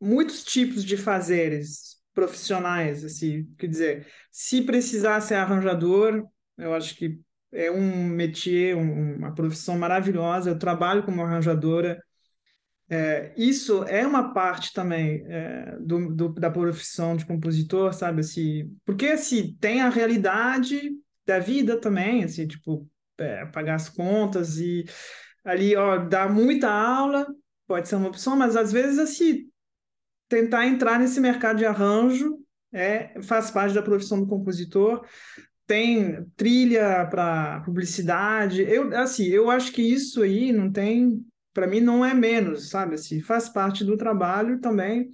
muitos 0.00 0.42
tipos 0.44 0.84
de 0.84 0.96
fazeres, 0.96 1.92
profissionais, 2.14 3.04
assim, 3.04 3.48
quer 3.56 3.66
dizer, 3.66 4.06
se 4.30 4.62
precisar 4.62 5.20
ser 5.20 5.36
arranjador, 5.36 6.26
eu 6.58 6.74
acho 6.74 6.94
que 6.94 7.18
é 7.50 7.70
um 7.70 8.06
métier, 8.06 8.76
um, 8.76 9.16
uma 9.16 9.34
profissão 9.34 9.78
maravilhosa, 9.78 10.50
eu 10.50 10.58
trabalho 10.58 11.04
como 11.04 11.22
arranjadora, 11.22 12.02
é, 12.88 13.32
isso 13.38 13.84
é 13.84 14.06
uma 14.06 14.34
parte 14.34 14.72
também 14.74 15.24
é, 15.26 15.78
do, 15.80 16.14
do, 16.14 16.28
da 16.34 16.50
profissão 16.50 17.16
de 17.16 17.24
compositor, 17.24 17.94
sabe, 17.94 18.20
assim, 18.20 18.76
porque, 18.84 19.06
assim, 19.06 19.56
tem 19.58 19.80
a 19.80 19.88
realidade 19.88 20.90
da 21.26 21.38
vida 21.38 21.80
também, 21.80 22.24
assim, 22.24 22.46
tipo, 22.46 22.88
é, 23.18 23.46
pagar 23.46 23.76
as 23.76 23.88
contas 23.88 24.58
e 24.58 24.84
ali, 25.44 25.76
ó, 25.76 25.98
dar 25.98 26.32
muita 26.32 26.70
aula, 26.70 27.26
pode 27.66 27.88
ser 27.88 27.96
uma 27.96 28.08
opção, 28.08 28.36
mas 28.36 28.56
às 28.56 28.72
vezes, 28.72 28.98
assim, 28.98 29.48
tentar 30.28 30.66
entrar 30.66 30.98
nesse 30.98 31.20
mercado 31.20 31.58
de 31.58 31.66
arranjo 31.66 32.38
é, 32.72 33.20
faz 33.22 33.50
parte 33.50 33.74
da 33.74 33.82
profissão 33.82 34.18
do 34.20 34.26
compositor. 34.26 35.04
Tem 35.66 36.24
trilha 36.36 37.06
para 37.06 37.60
publicidade. 37.60 38.62
Eu, 38.62 38.96
assim, 38.96 39.26
eu 39.26 39.50
acho 39.50 39.72
que 39.72 39.82
isso 39.82 40.22
aí 40.22 40.52
não 40.52 40.70
tem, 40.72 41.24
para 41.52 41.66
mim, 41.66 41.80
não 41.80 42.04
é 42.04 42.14
menos, 42.14 42.70
sabe? 42.70 42.94
Assim, 42.94 43.20
faz 43.20 43.48
parte 43.48 43.84
do 43.84 43.96
trabalho 43.96 44.60
também 44.60 45.10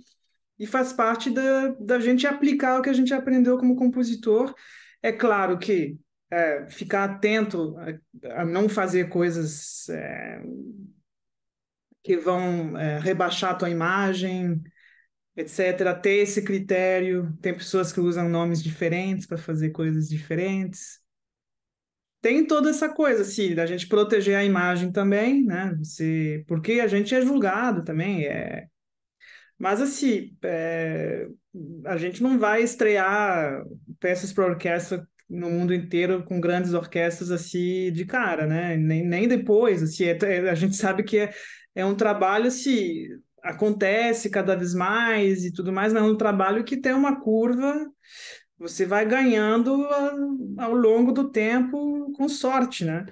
e 0.59 0.67
faz 0.67 0.93
parte 0.93 1.31
da, 1.31 1.69
da 1.81 2.01
gente 2.01 2.27
aplicar 2.27 2.79
o 2.79 2.83
que 2.83 2.89
a 2.91 2.95
gente 2.95 3.13
aprendeu 3.13 3.59
como 3.59 3.77
compositor. 3.77 4.55
É 5.03 5.13
claro 5.13 5.59
que 5.59 5.99
é, 6.31 6.67
ficar 6.69 7.05
atento 7.05 7.77
a, 7.79 8.43
a, 8.43 8.45
não 8.45 8.69
fazer 8.69 9.09
coisas 9.09 9.89
é, 9.89 10.43
que 12.03 12.17
vão 12.17 12.77
é, 12.77 12.99
rebaixar 12.99 13.53
a 13.53 13.55
tua 13.55 13.71
imagem, 13.71 14.63
etc. 15.37 15.95
Ter 16.01 16.17
esse 16.23 16.43
critério. 16.43 17.37
Tem 17.41 17.55
pessoas 17.55 17.93
que 17.93 18.01
usam 18.01 18.29
nomes 18.29 18.63
diferentes 18.63 19.27
para 19.27 19.39
fazer 19.39 19.71
coisas 19.71 20.09
diferentes. 20.09 21.01
Tem 22.21 22.45
toda 22.47 22.71
essa 22.71 22.89
coisa, 22.89 23.23
assim, 23.23 23.55
da 23.55 23.65
gente 23.65 23.87
proteger 23.87 24.37
a 24.37 24.45
imagem 24.45 24.91
também, 24.91 25.45
né? 25.45 25.75
Você, 25.79 26.45
porque 26.49 26.81
a 26.81 26.89
gente 26.89 27.15
é 27.15 27.21
julgado 27.21 27.85
também, 27.85 28.27
é. 28.27 28.67
Mas 29.59 29.81
assim, 29.81 30.37
é... 30.43 31.27
a 31.85 31.97
gente 31.97 32.23
não 32.23 32.39
vai 32.39 32.63
estrear 32.63 33.65
peças 33.99 34.33
para 34.33 34.47
orquestra 34.47 35.07
no 35.29 35.51
mundo 35.51 35.75
inteiro 35.75 36.25
com 36.25 36.41
grandes 36.41 36.73
orquestras 36.73 37.31
assim 37.31 37.93
de 37.93 38.05
cara, 38.07 38.47
né? 38.47 38.77
Nem, 38.77 39.07
nem 39.07 39.29
depois, 39.29 39.83
assim, 39.83 40.05
é, 40.05 40.19
é 40.23 40.51
a 40.51 40.55
gente 40.55 40.75
sabe 40.77 41.03
que 41.03 41.19
é, 41.19 41.35
é 41.75 41.85
um 41.85 41.95
trabalho 41.95 42.47
assim 42.47 43.07
acontece 43.43 44.31
cada 44.31 44.57
vez 44.57 44.75
mais 44.75 45.45
e 45.45 45.53
tudo 45.53 45.73
mais, 45.73 45.93
mas 45.93 46.03
é 46.03 46.07
um 46.07 46.17
trabalho 46.17 46.65
que 46.65 46.77
tem 46.77 46.93
uma 46.93 47.21
curva, 47.21 47.89
você 48.59 48.85
vai 48.85 49.07
ganhando 49.07 49.87
ao 50.59 50.75
longo 50.75 51.13
do 51.13 51.31
tempo 51.31 52.13
com 52.13 52.29
sorte, 52.29 52.85
né? 52.85 53.07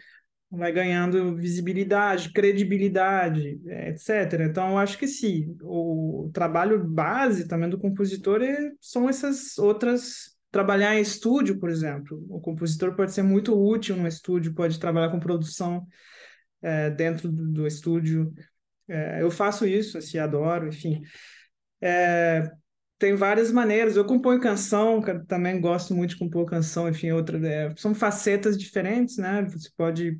Vai 0.50 0.72
ganhando 0.72 1.34
visibilidade, 1.34 2.32
credibilidade, 2.32 3.60
etc. 3.66 4.46
Então, 4.48 4.70
eu 4.70 4.78
acho 4.78 4.96
que 4.96 5.08
sim, 5.08 5.56
o 5.60 6.30
trabalho 6.32 6.84
base 6.84 7.48
também 7.48 7.68
do 7.68 7.78
compositor 7.78 8.40
é, 8.42 8.72
são 8.80 9.08
essas 9.08 9.58
outras 9.58 10.36
trabalhar 10.50 10.96
em 10.96 11.02
estúdio, 11.02 11.58
por 11.58 11.68
exemplo. 11.68 12.24
O 12.30 12.40
compositor 12.40 12.94
pode 12.94 13.12
ser 13.12 13.22
muito 13.22 13.54
útil 13.54 13.96
no 13.96 14.06
estúdio, 14.06 14.54
pode 14.54 14.78
trabalhar 14.80 15.10
com 15.10 15.20
produção 15.20 15.86
é, 16.62 16.88
dentro 16.90 17.30
do, 17.30 17.48
do 17.48 17.66
estúdio. 17.66 18.32
É, 18.88 19.20
eu 19.20 19.30
faço 19.30 19.66
isso, 19.66 19.98
assim, 19.98 20.16
adoro, 20.16 20.68
enfim. 20.68 21.02
É, 21.80 22.50
tem 22.98 23.14
várias 23.14 23.52
maneiras. 23.52 23.96
Eu 23.96 24.04
componho 24.04 24.40
canção, 24.40 25.02
também 25.26 25.60
gosto 25.60 25.94
muito 25.94 26.10
de 26.10 26.18
compor 26.18 26.46
canção, 26.46 26.88
enfim, 26.88 27.10
outra. 27.10 27.38
É, 27.46 27.74
são 27.76 27.94
facetas 27.94 28.56
diferentes, 28.56 29.18
né? 29.18 29.42
Você 29.50 29.68
pode 29.76 30.18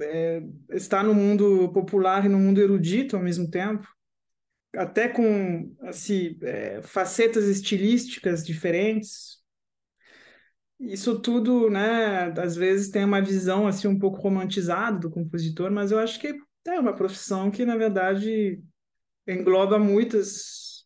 é, 0.00 0.42
estar 0.70 1.02
no 1.02 1.14
mundo 1.14 1.70
popular 1.72 2.24
e 2.24 2.28
no 2.28 2.38
mundo 2.38 2.60
erudito 2.60 3.16
ao 3.16 3.22
mesmo 3.22 3.50
tempo, 3.50 3.86
até 4.74 5.08
com 5.08 5.74
assim, 5.82 6.38
é, 6.42 6.82
facetas 6.82 7.44
estilísticas 7.44 8.44
diferentes. 8.44 9.42
Isso 10.80 11.20
tudo, 11.20 11.70
né? 11.70 12.32
Às 12.38 12.56
vezes 12.56 12.90
tem 12.90 13.04
uma 13.04 13.20
visão 13.22 13.66
assim 13.66 13.86
um 13.86 13.98
pouco 13.98 14.20
romantizada 14.20 14.98
do 14.98 15.10
compositor, 15.10 15.70
mas 15.70 15.92
eu 15.92 15.98
acho 15.98 16.18
que 16.18 16.34
é 16.66 16.80
uma 16.80 16.94
profissão 16.94 17.50
que 17.50 17.64
na 17.64 17.76
verdade 17.76 18.60
engloba 19.26 19.78
muitas 19.78 20.84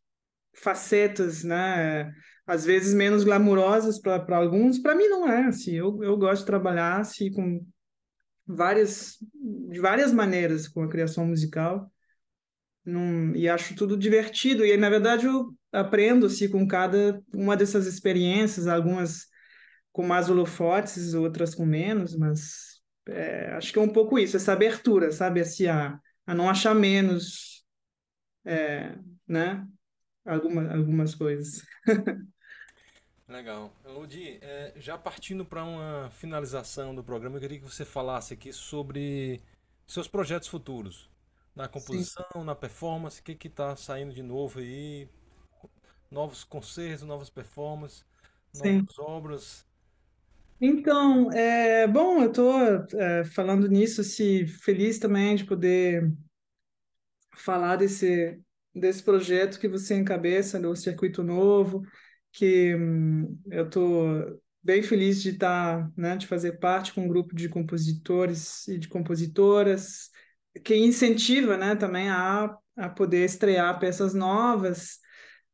facetas, 0.55 1.45
né? 1.45 2.13
Às 2.47 2.65
vezes 2.65 2.95
menos 2.95 3.25
glamurosas 3.25 4.01
para 4.01 4.37
alguns, 4.37 4.79
para 4.79 4.95
mim 4.95 5.09
não 5.09 5.29
é 5.29 5.47
assim. 5.47 5.75
Eu, 5.75 6.03
eu 6.03 6.17
gosto 6.17 6.41
de 6.41 6.47
trabalhar 6.47 7.01
assim 7.01 7.31
com 7.33 7.67
várias 8.47 9.19
de 9.71 9.81
várias 9.81 10.13
maneiras 10.13 10.69
com 10.69 10.83
a 10.83 10.89
criação 10.89 11.27
musical. 11.27 11.91
Num, 12.85 13.35
e 13.35 13.49
acho 13.49 13.75
tudo 13.75 13.97
divertido 13.97 14.65
e 14.65 14.77
na 14.77 14.89
verdade 14.89 15.27
eu 15.27 15.53
aprendo 15.73 16.27
assim 16.27 16.49
com 16.49 16.69
cada 16.69 17.21
uma 17.35 17.57
dessas 17.57 17.85
experiências, 17.85 18.69
algumas 18.69 19.27
com 19.91 20.07
mais 20.07 20.31
holofotes, 20.31 21.13
outras 21.15 21.53
com 21.55 21.67
menos, 21.67 22.15
mas 22.17 22.81
é, 23.09 23.53
acho 23.55 23.73
que 23.73 23.79
é 23.79 23.83
um 23.83 23.89
pouco 23.93 24.19
isso, 24.19 24.37
essa 24.37 24.53
abertura, 24.53 25.11
sabe, 25.11 25.41
assim, 25.41 25.67
a, 25.67 25.99
a 26.27 26.35
não 26.35 26.51
achar 26.51 26.75
menos, 26.75 27.65
é, 28.45 28.97
né? 29.27 29.67
alguma, 30.27 30.71
algumas 30.75 31.15
coisas. 31.15 31.63
Legal. 33.29 33.73
Ludi, 33.85 34.39
é, 34.41 34.73
já 34.77 34.97
partindo 34.97 35.45
para 35.45 35.65
uma 35.65 36.09
finalização 36.11 36.95
do 36.95 37.03
programa, 37.03 37.37
eu 37.37 37.41
queria 37.41 37.59
que 37.59 37.65
você 37.65 37.85
falasse 37.85 38.33
aqui 38.33 38.53
sobre 38.53 39.43
seus 39.87 40.07
projetos 40.07 40.49
futuros. 40.49 41.11
Na 41.55 41.67
composição, 41.67 42.27
Sim. 42.35 42.45
na 42.45 42.55
performance, 42.55 43.21
o 43.21 43.25
que 43.25 43.49
está 43.49 43.75
saindo 43.75 44.13
de 44.13 44.23
novo 44.23 44.61
aí? 44.61 45.09
Novos 46.11 46.45
concertos, 46.45 47.03
novas 47.07 47.31
performances, 47.31 48.05
novas 48.55 48.73
Sim. 48.73 48.87
obras. 48.99 49.67
Então, 50.61 51.31
é, 51.33 51.87
bom, 51.87 52.23
eu 52.23 52.29
estou 52.29 52.61
é, 52.95 53.25
falando 53.25 53.69
nisso, 53.69 54.05
se 54.05 54.47
feliz 54.47 54.99
também 54.99 55.35
de 55.35 55.45
poder 55.45 56.13
falar 57.35 57.77
desse, 57.77 58.41
desse 58.75 59.03
projeto 59.03 59.59
que 59.59 59.69
você 59.69 59.97
encabeça, 59.97 60.61
do 60.61 60.77
Circuito 60.77 61.23
Novo, 61.23 61.83
que 62.37 62.75
hum, 62.75 63.39
eu 63.51 63.65
estou 63.67 64.41
bem 64.63 64.83
feliz 64.83 65.23
de 65.23 65.31
estar, 65.31 65.85
tá, 65.85 65.93
né, 65.97 66.17
de 66.17 66.27
fazer 66.27 66.59
parte 66.59 66.93
com 66.93 67.03
um 67.03 67.09
grupo 67.09 67.35
de 67.35 67.49
compositores 67.49 68.69
e 68.69 68.79
de 68.79 68.89
compositoras 68.89 70.11
que 70.63 70.77
incentiva, 70.77 71.57
né, 71.57 71.75
também 71.77 72.11
a, 72.11 72.55
a 72.77 72.89
poder 72.91 73.25
estrear 73.25 73.79
peças 73.81 74.13
novas 74.13 74.99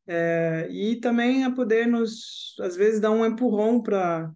é, 0.05 0.67
e 0.69 0.97
também 0.99 1.45
a 1.45 1.51
poder 1.51 1.87
nos, 1.87 2.55
às 2.59 2.75
vezes, 2.75 2.99
dar 2.99 3.11
um 3.11 3.25
empurrão 3.25 3.81
para 3.81 4.29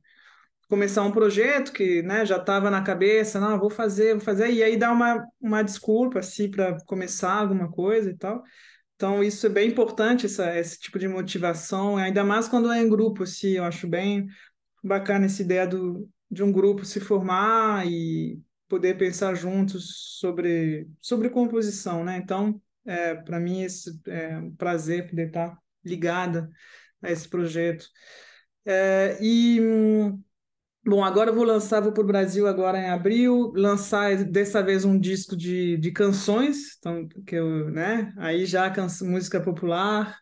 começar 0.70 1.04
um 1.04 1.12
projeto 1.12 1.74
que 1.74 2.02
né, 2.02 2.26
já 2.26 2.38
estava 2.38 2.72
na 2.72 2.82
cabeça, 2.82 3.40
não, 3.40 3.60
vou 3.60 3.70
fazer, 3.70 4.14
vou 4.14 4.24
fazer, 4.24 4.52
e 4.52 4.64
aí 4.64 4.78
dar 4.78 4.92
uma, 4.92 5.26
uma 5.42 5.64
desculpa 5.64 6.20
assim, 6.20 6.50
para 6.50 6.78
começar 6.86 7.34
alguma 7.34 7.70
coisa 7.70 8.10
e 8.10 8.18
tal. 8.18 8.42
Então, 8.98 9.24
isso 9.24 9.46
é 9.46 9.50
bem 9.50 9.70
importante, 9.70 10.26
essa, 10.26 10.58
esse 10.58 10.80
tipo 10.80 10.98
de 10.98 11.08
motivação, 11.08 11.98
ainda 11.98 12.24
mais 12.24 12.48
quando 12.48 12.72
é 12.72 12.82
em 12.82 12.90
grupo, 12.90 13.24
assim, 13.24 13.52
eu 13.52 13.64
acho 13.64 13.88
bem 13.88 14.28
bacana 14.84 15.26
essa 15.26 15.44
ideia 15.44 15.68
do, 15.68 16.10
de 16.32 16.42
um 16.42 16.52
grupo 16.52 16.84
se 16.84 17.00
formar 17.00 17.86
e 17.88 18.42
poder 18.68 18.98
pensar 18.98 19.36
juntos 19.36 20.18
sobre, 20.20 20.90
sobre 21.00 21.30
composição, 21.30 22.04
né? 22.04 22.18
Então, 22.18 22.60
é, 22.86 23.14
para 23.14 23.40
mim, 23.40 23.62
esse 23.62 24.02
é 24.08 24.36
um 24.40 24.56
prazer 24.56 25.08
poder 25.08 25.28
estar 25.28 25.56
ligada 25.86 26.50
a 27.00 27.12
esse 27.12 27.30
projeto. 27.30 27.88
É, 28.66 29.16
e 29.22 29.60
Bom, 30.88 31.04
agora 31.04 31.32
eu 31.32 31.36
vou 31.36 31.44
lançar, 31.44 31.82
vou 31.82 31.92
para 31.92 32.02
o 32.02 32.08
Brasil 32.08 32.48
agora 32.48 32.80
em 32.80 32.90
abril, 32.90 33.52
lançar 33.54 34.24
dessa 34.24 34.64
vez 34.64 34.86
um 34.86 34.98
disco 34.98 35.36
de, 35.36 35.76
de 35.76 35.92
canções, 35.92 36.78
então, 36.80 37.06
que 37.26 37.36
eu, 37.36 37.70
né, 37.70 38.14
aí 38.16 38.46
já 38.46 38.74
música 39.02 39.42
popular, 39.42 40.18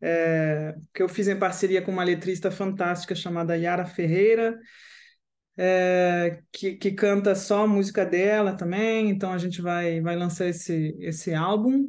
é, 0.00 0.74
que 0.94 1.02
eu 1.02 1.10
fiz 1.10 1.28
em 1.28 1.38
parceria 1.38 1.82
com 1.82 1.92
uma 1.92 2.04
letrista 2.04 2.50
fantástica 2.50 3.14
chamada 3.14 3.54
Yara 3.54 3.84
Ferreira, 3.84 4.58
é, 5.58 6.40
que, 6.50 6.76
que 6.76 6.92
canta 6.92 7.34
só 7.34 7.66
música 7.66 8.06
dela 8.06 8.56
também, 8.56 9.10
então 9.10 9.30
a 9.30 9.36
gente 9.36 9.60
vai, 9.60 10.00
vai 10.00 10.16
lançar 10.16 10.46
esse, 10.46 10.96
esse 11.00 11.34
álbum, 11.34 11.86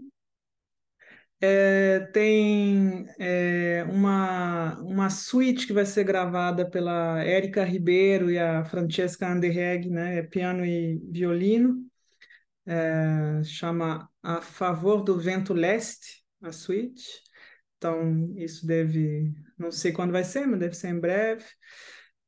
é, 1.46 2.00
tem 2.14 3.06
é, 3.20 3.84
uma, 3.90 4.80
uma 4.80 5.10
suíte 5.10 5.68
que 5.68 5.74
vai 5.74 5.86
ser 5.86 6.06
gravada 6.06 6.70
pela 6.70 7.22
Érica 7.22 7.66
Ribeiro 7.66 8.32
e 8.32 8.40
a 8.40 8.64
Francesca 8.64 9.28
Anderreg, 9.28 9.90
né? 9.90 10.20
É 10.20 10.24
piano 10.24 10.66
e 10.66 11.02
violino. 11.12 11.86
É, 12.66 13.44
chama 13.44 14.10
A 14.24 14.42
Favor 14.42 15.04
do 15.04 15.20
Vento 15.20 15.54
Leste, 15.54 16.24
a 16.42 16.54
suíte. 16.54 17.04
Então, 17.78 18.34
isso 18.38 18.66
deve, 18.66 19.34
não 19.58 19.70
sei 19.70 19.92
quando 19.92 20.14
vai 20.14 20.24
ser, 20.24 20.48
mas 20.48 20.62
deve 20.62 20.76
ser 20.76 20.88
em 20.90 21.00
breve. 21.00 21.44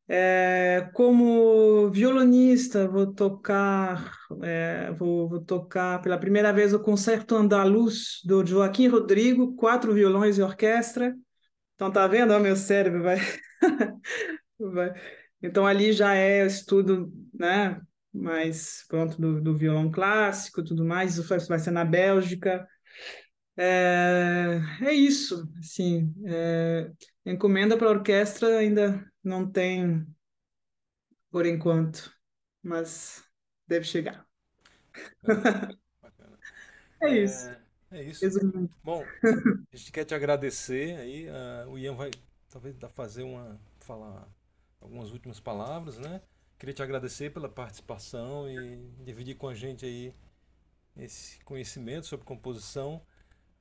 É, 0.07 0.87
como 0.93 1.89
violonista, 1.89 2.87
vou 2.87 3.11
tocar, 3.11 4.13
é, 4.43 4.91
vou, 4.91 5.27
vou, 5.27 5.43
tocar 5.43 5.99
pela 6.01 6.17
primeira 6.17 6.53
vez 6.53 6.73
o 6.73 6.79
Concerto 6.79 7.35
Andaluz 7.35 8.21
do 8.23 8.45
Joaquim 8.45 8.87
Rodrigo, 8.87 9.55
quatro 9.55 9.93
violões 9.93 10.37
e 10.37 10.43
orquestra. 10.43 11.15
Então 11.73 11.91
tá 11.91 12.05
vendo? 12.07 12.33
o 12.33 12.39
meu 12.39 12.55
cérebro 12.55 13.01
vai... 13.01 13.17
vai. 14.59 14.93
Então 15.41 15.65
ali 15.65 15.91
já 15.91 16.13
é 16.15 16.45
estudo, 16.45 17.11
né? 17.33 17.81
Mais 18.13 18.85
pronto 18.87 19.19
do, 19.19 19.41
do 19.41 19.57
violão 19.57 19.91
clássico, 19.91 20.63
tudo 20.63 20.85
mais. 20.85 21.17
Isso 21.17 21.47
vai 21.47 21.59
ser 21.59 21.71
na 21.71 21.83
Bélgica. 21.83 22.65
É, 23.57 24.59
é 24.81 24.93
isso, 24.93 25.49
assim. 25.59 26.13
É, 26.25 26.91
encomenda 27.25 27.77
para 27.77 27.87
a 27.87 27.91
orquestra 27.91 28.57
ainda 28.57 29.09
não 29.23 29.49
tem 29.49 30.05
por 31.31 31.45
enquanto, 31.45 32.13
mas 32.61 33.23
deve 33.67 33.85
chegar. 33.85 34.25
Bacana. 35.23 35.77
Bacana. 36.01 36.39
É 37.01 37.17
isso. 37.17 37.49
É, 37.49 37.59
é 37.91 38.03
isso. 38.03 38.23
Resumindo. 38.23 38.69
Bom, 38.83 39.03
a 39.71 39.75
gente 39.75 39.91
quer 39.91 40.05
te 40.05 40.13
agradecer 40.13 40.97
aí. 40.97 41.27
Uh, 41.29 41.69
o 41.71 41.77
Ian 41.77 41.95
vai 41.95 42.11
talvez 42.49 42.75
fazer 42.93 43.23
uma 43.23 43.59
falar 43.79 44.27
algumas 44.79 45.11
últimas 45.11 45.39
palavras, 45.39 45.97
né? 45.97 46.21
Queria 46.57 46.73
te 46.73 46.81
agradecer 46.81 47.33
pela 47.33 47.49
participação 47.49 48.49
e 48.49 48.77
dividir 49.03 49.35
com 49.35 49.47
a 49.47 49.53
gente 49.53 49.85
aí 49.85 50.13
esse 50.95 51.43
conhecimento 51.43 52.05
sobre 52.05 52.25
composição 52.25 53.01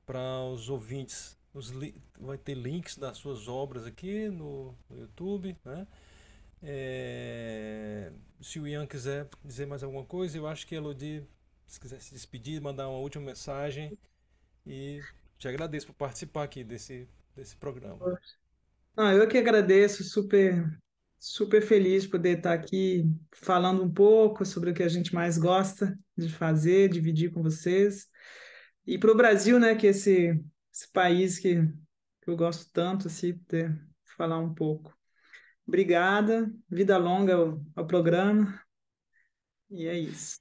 para 0.05 0.43
os 0.43 0.69
ouvintes 0.69 1.37
os 1.53 1.71
vai 2.19 2.37
ter 2.37 2.53
links 2.53 2.97
das 2.97 3.17
suas 3.17 3.47
obras 3.47 3.85
aqui 3.85 4.27
no, 4.29 4.75
no 4.89 4.99
YouTube, 4.99 5.57
né? 5.63 5.87
É, 6.61 8.11
se 8.41 8.59
o 8.59 8.67
Ian 8.67 8.85
quiser 8.85 9.29
dizer 9.43 9.65
mais 9.65 9.81
alguma 9.81 10.03
coisa, 10.03 10.37
eu 10.37 10.47
acho 10.47 10.67
que 10.67 10.75
Elodie, 10.75 11.23
se 11.65 11.79
quiser 11.79 12.01
se 12.01 12.13
despedir, 12.13 12.61
mandar 12.61 12.89
uma 12.89 12.99
última 12.99 13.23
mensagem 13.23 13.97
e 14.65 14.99
te 15.37 15.47
agradeço 15.47 15.87
por 15.87 15.93
participar 15.93 16.43
aqui 16.43 16.63
desse, 16.63 17.07
desse 17.35 17.55
programa. 17.55 18.19
Ah, 18.97 19.13
eu 19.13 19.27
que 19.27 19.37
agradeço, 19.37 20.03
super 20.03 20.65
super 21.19 21.61
feliz 21.61 22.03
de 22.03 22.09
poder 22.09 22.37
estar 22.37 22.53
aqui 22.53 23.03
falando 23.33 23.83
um 23.83 23.91
pouco 23.91 24.45
sobre 24.45 24.69
o 24.69 24.73
que 24.73 24.83
a 24.83 24.87
gente 24.87 25.13
mais 25.13 25.37
gosta 25.37 25.97
de 26.15 26.29
fazer, 26.29 26.89
dividir 26.89 27.31
com 27.31 27.41
vocês. 27.41 28.07
E 28.85 28.97
para 28.97 29.11
o 29.11 29.15
Brasil, 29.15 29.59
né, 29.59 29.75
que 29.75 29.87
esse 29.87 30.43
esse 30.73 30.91
país 30.91 31.39
que, 31.39 31.55
que 32.21 32.29
eu 32.29 32.35
gosto 32.35 32.69
tanto, 32.71 33.07
assim, 33.07 33.37
poder 33.37 33.81
falar 34.17 34.39
um 34.39 34.53
pouco. 34.53 34.93
Obrigada, 35.67 36.51
vida 36.69 36.97
longa 36.97 37.35
ao, 37.35 37.61
ao 37.75 37.87
programa. 37.87 38.61
E 39.69 39.87
é 39.87 39.97
isso. 39.97 40.39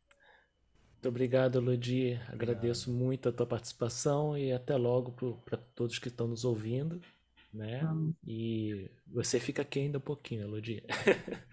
Muito 0.95 1.09
obrigado, 1.09 1.61
Ludi. 1.61 2.15
Agradeço 2.29 2.91
muito 2.93 3.29
a 3.29 3.33
tua 3.33 3.47
participação 3.47 4.37
e 4.39 4.53
até 4.53 4.77
logo 4.77 5.13
para 5.45 5.57
todos 5.59 5.99
que 5.99 6.09
estão 6.09 6.27
nos 6.27 6.45
ouvindo. 6.45 7.01
né? 7.53 7.95
E 8.27 8.91
você 9.07 9.41
fica 9.41 9.63
aqui 9.63 9.81
ainda 9.81 9.99
um 9.99 10.01
pouquinho, 10.01 10.43
Elodie. 10.43 10.83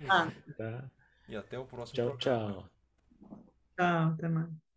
Ah. 0.08 0.32
tá? 0.58 0.89
E 1.28 1.36
até 1.36 1.58
o 1.60 1.66
próximo 1.66 1.96
Tchau, 1.96 2.06
programa. 2.06 2.18
tchau. 2.18 2.70
Tchau, 3.78 4.12
até 4.14 4.28
mais. 4.30 4.71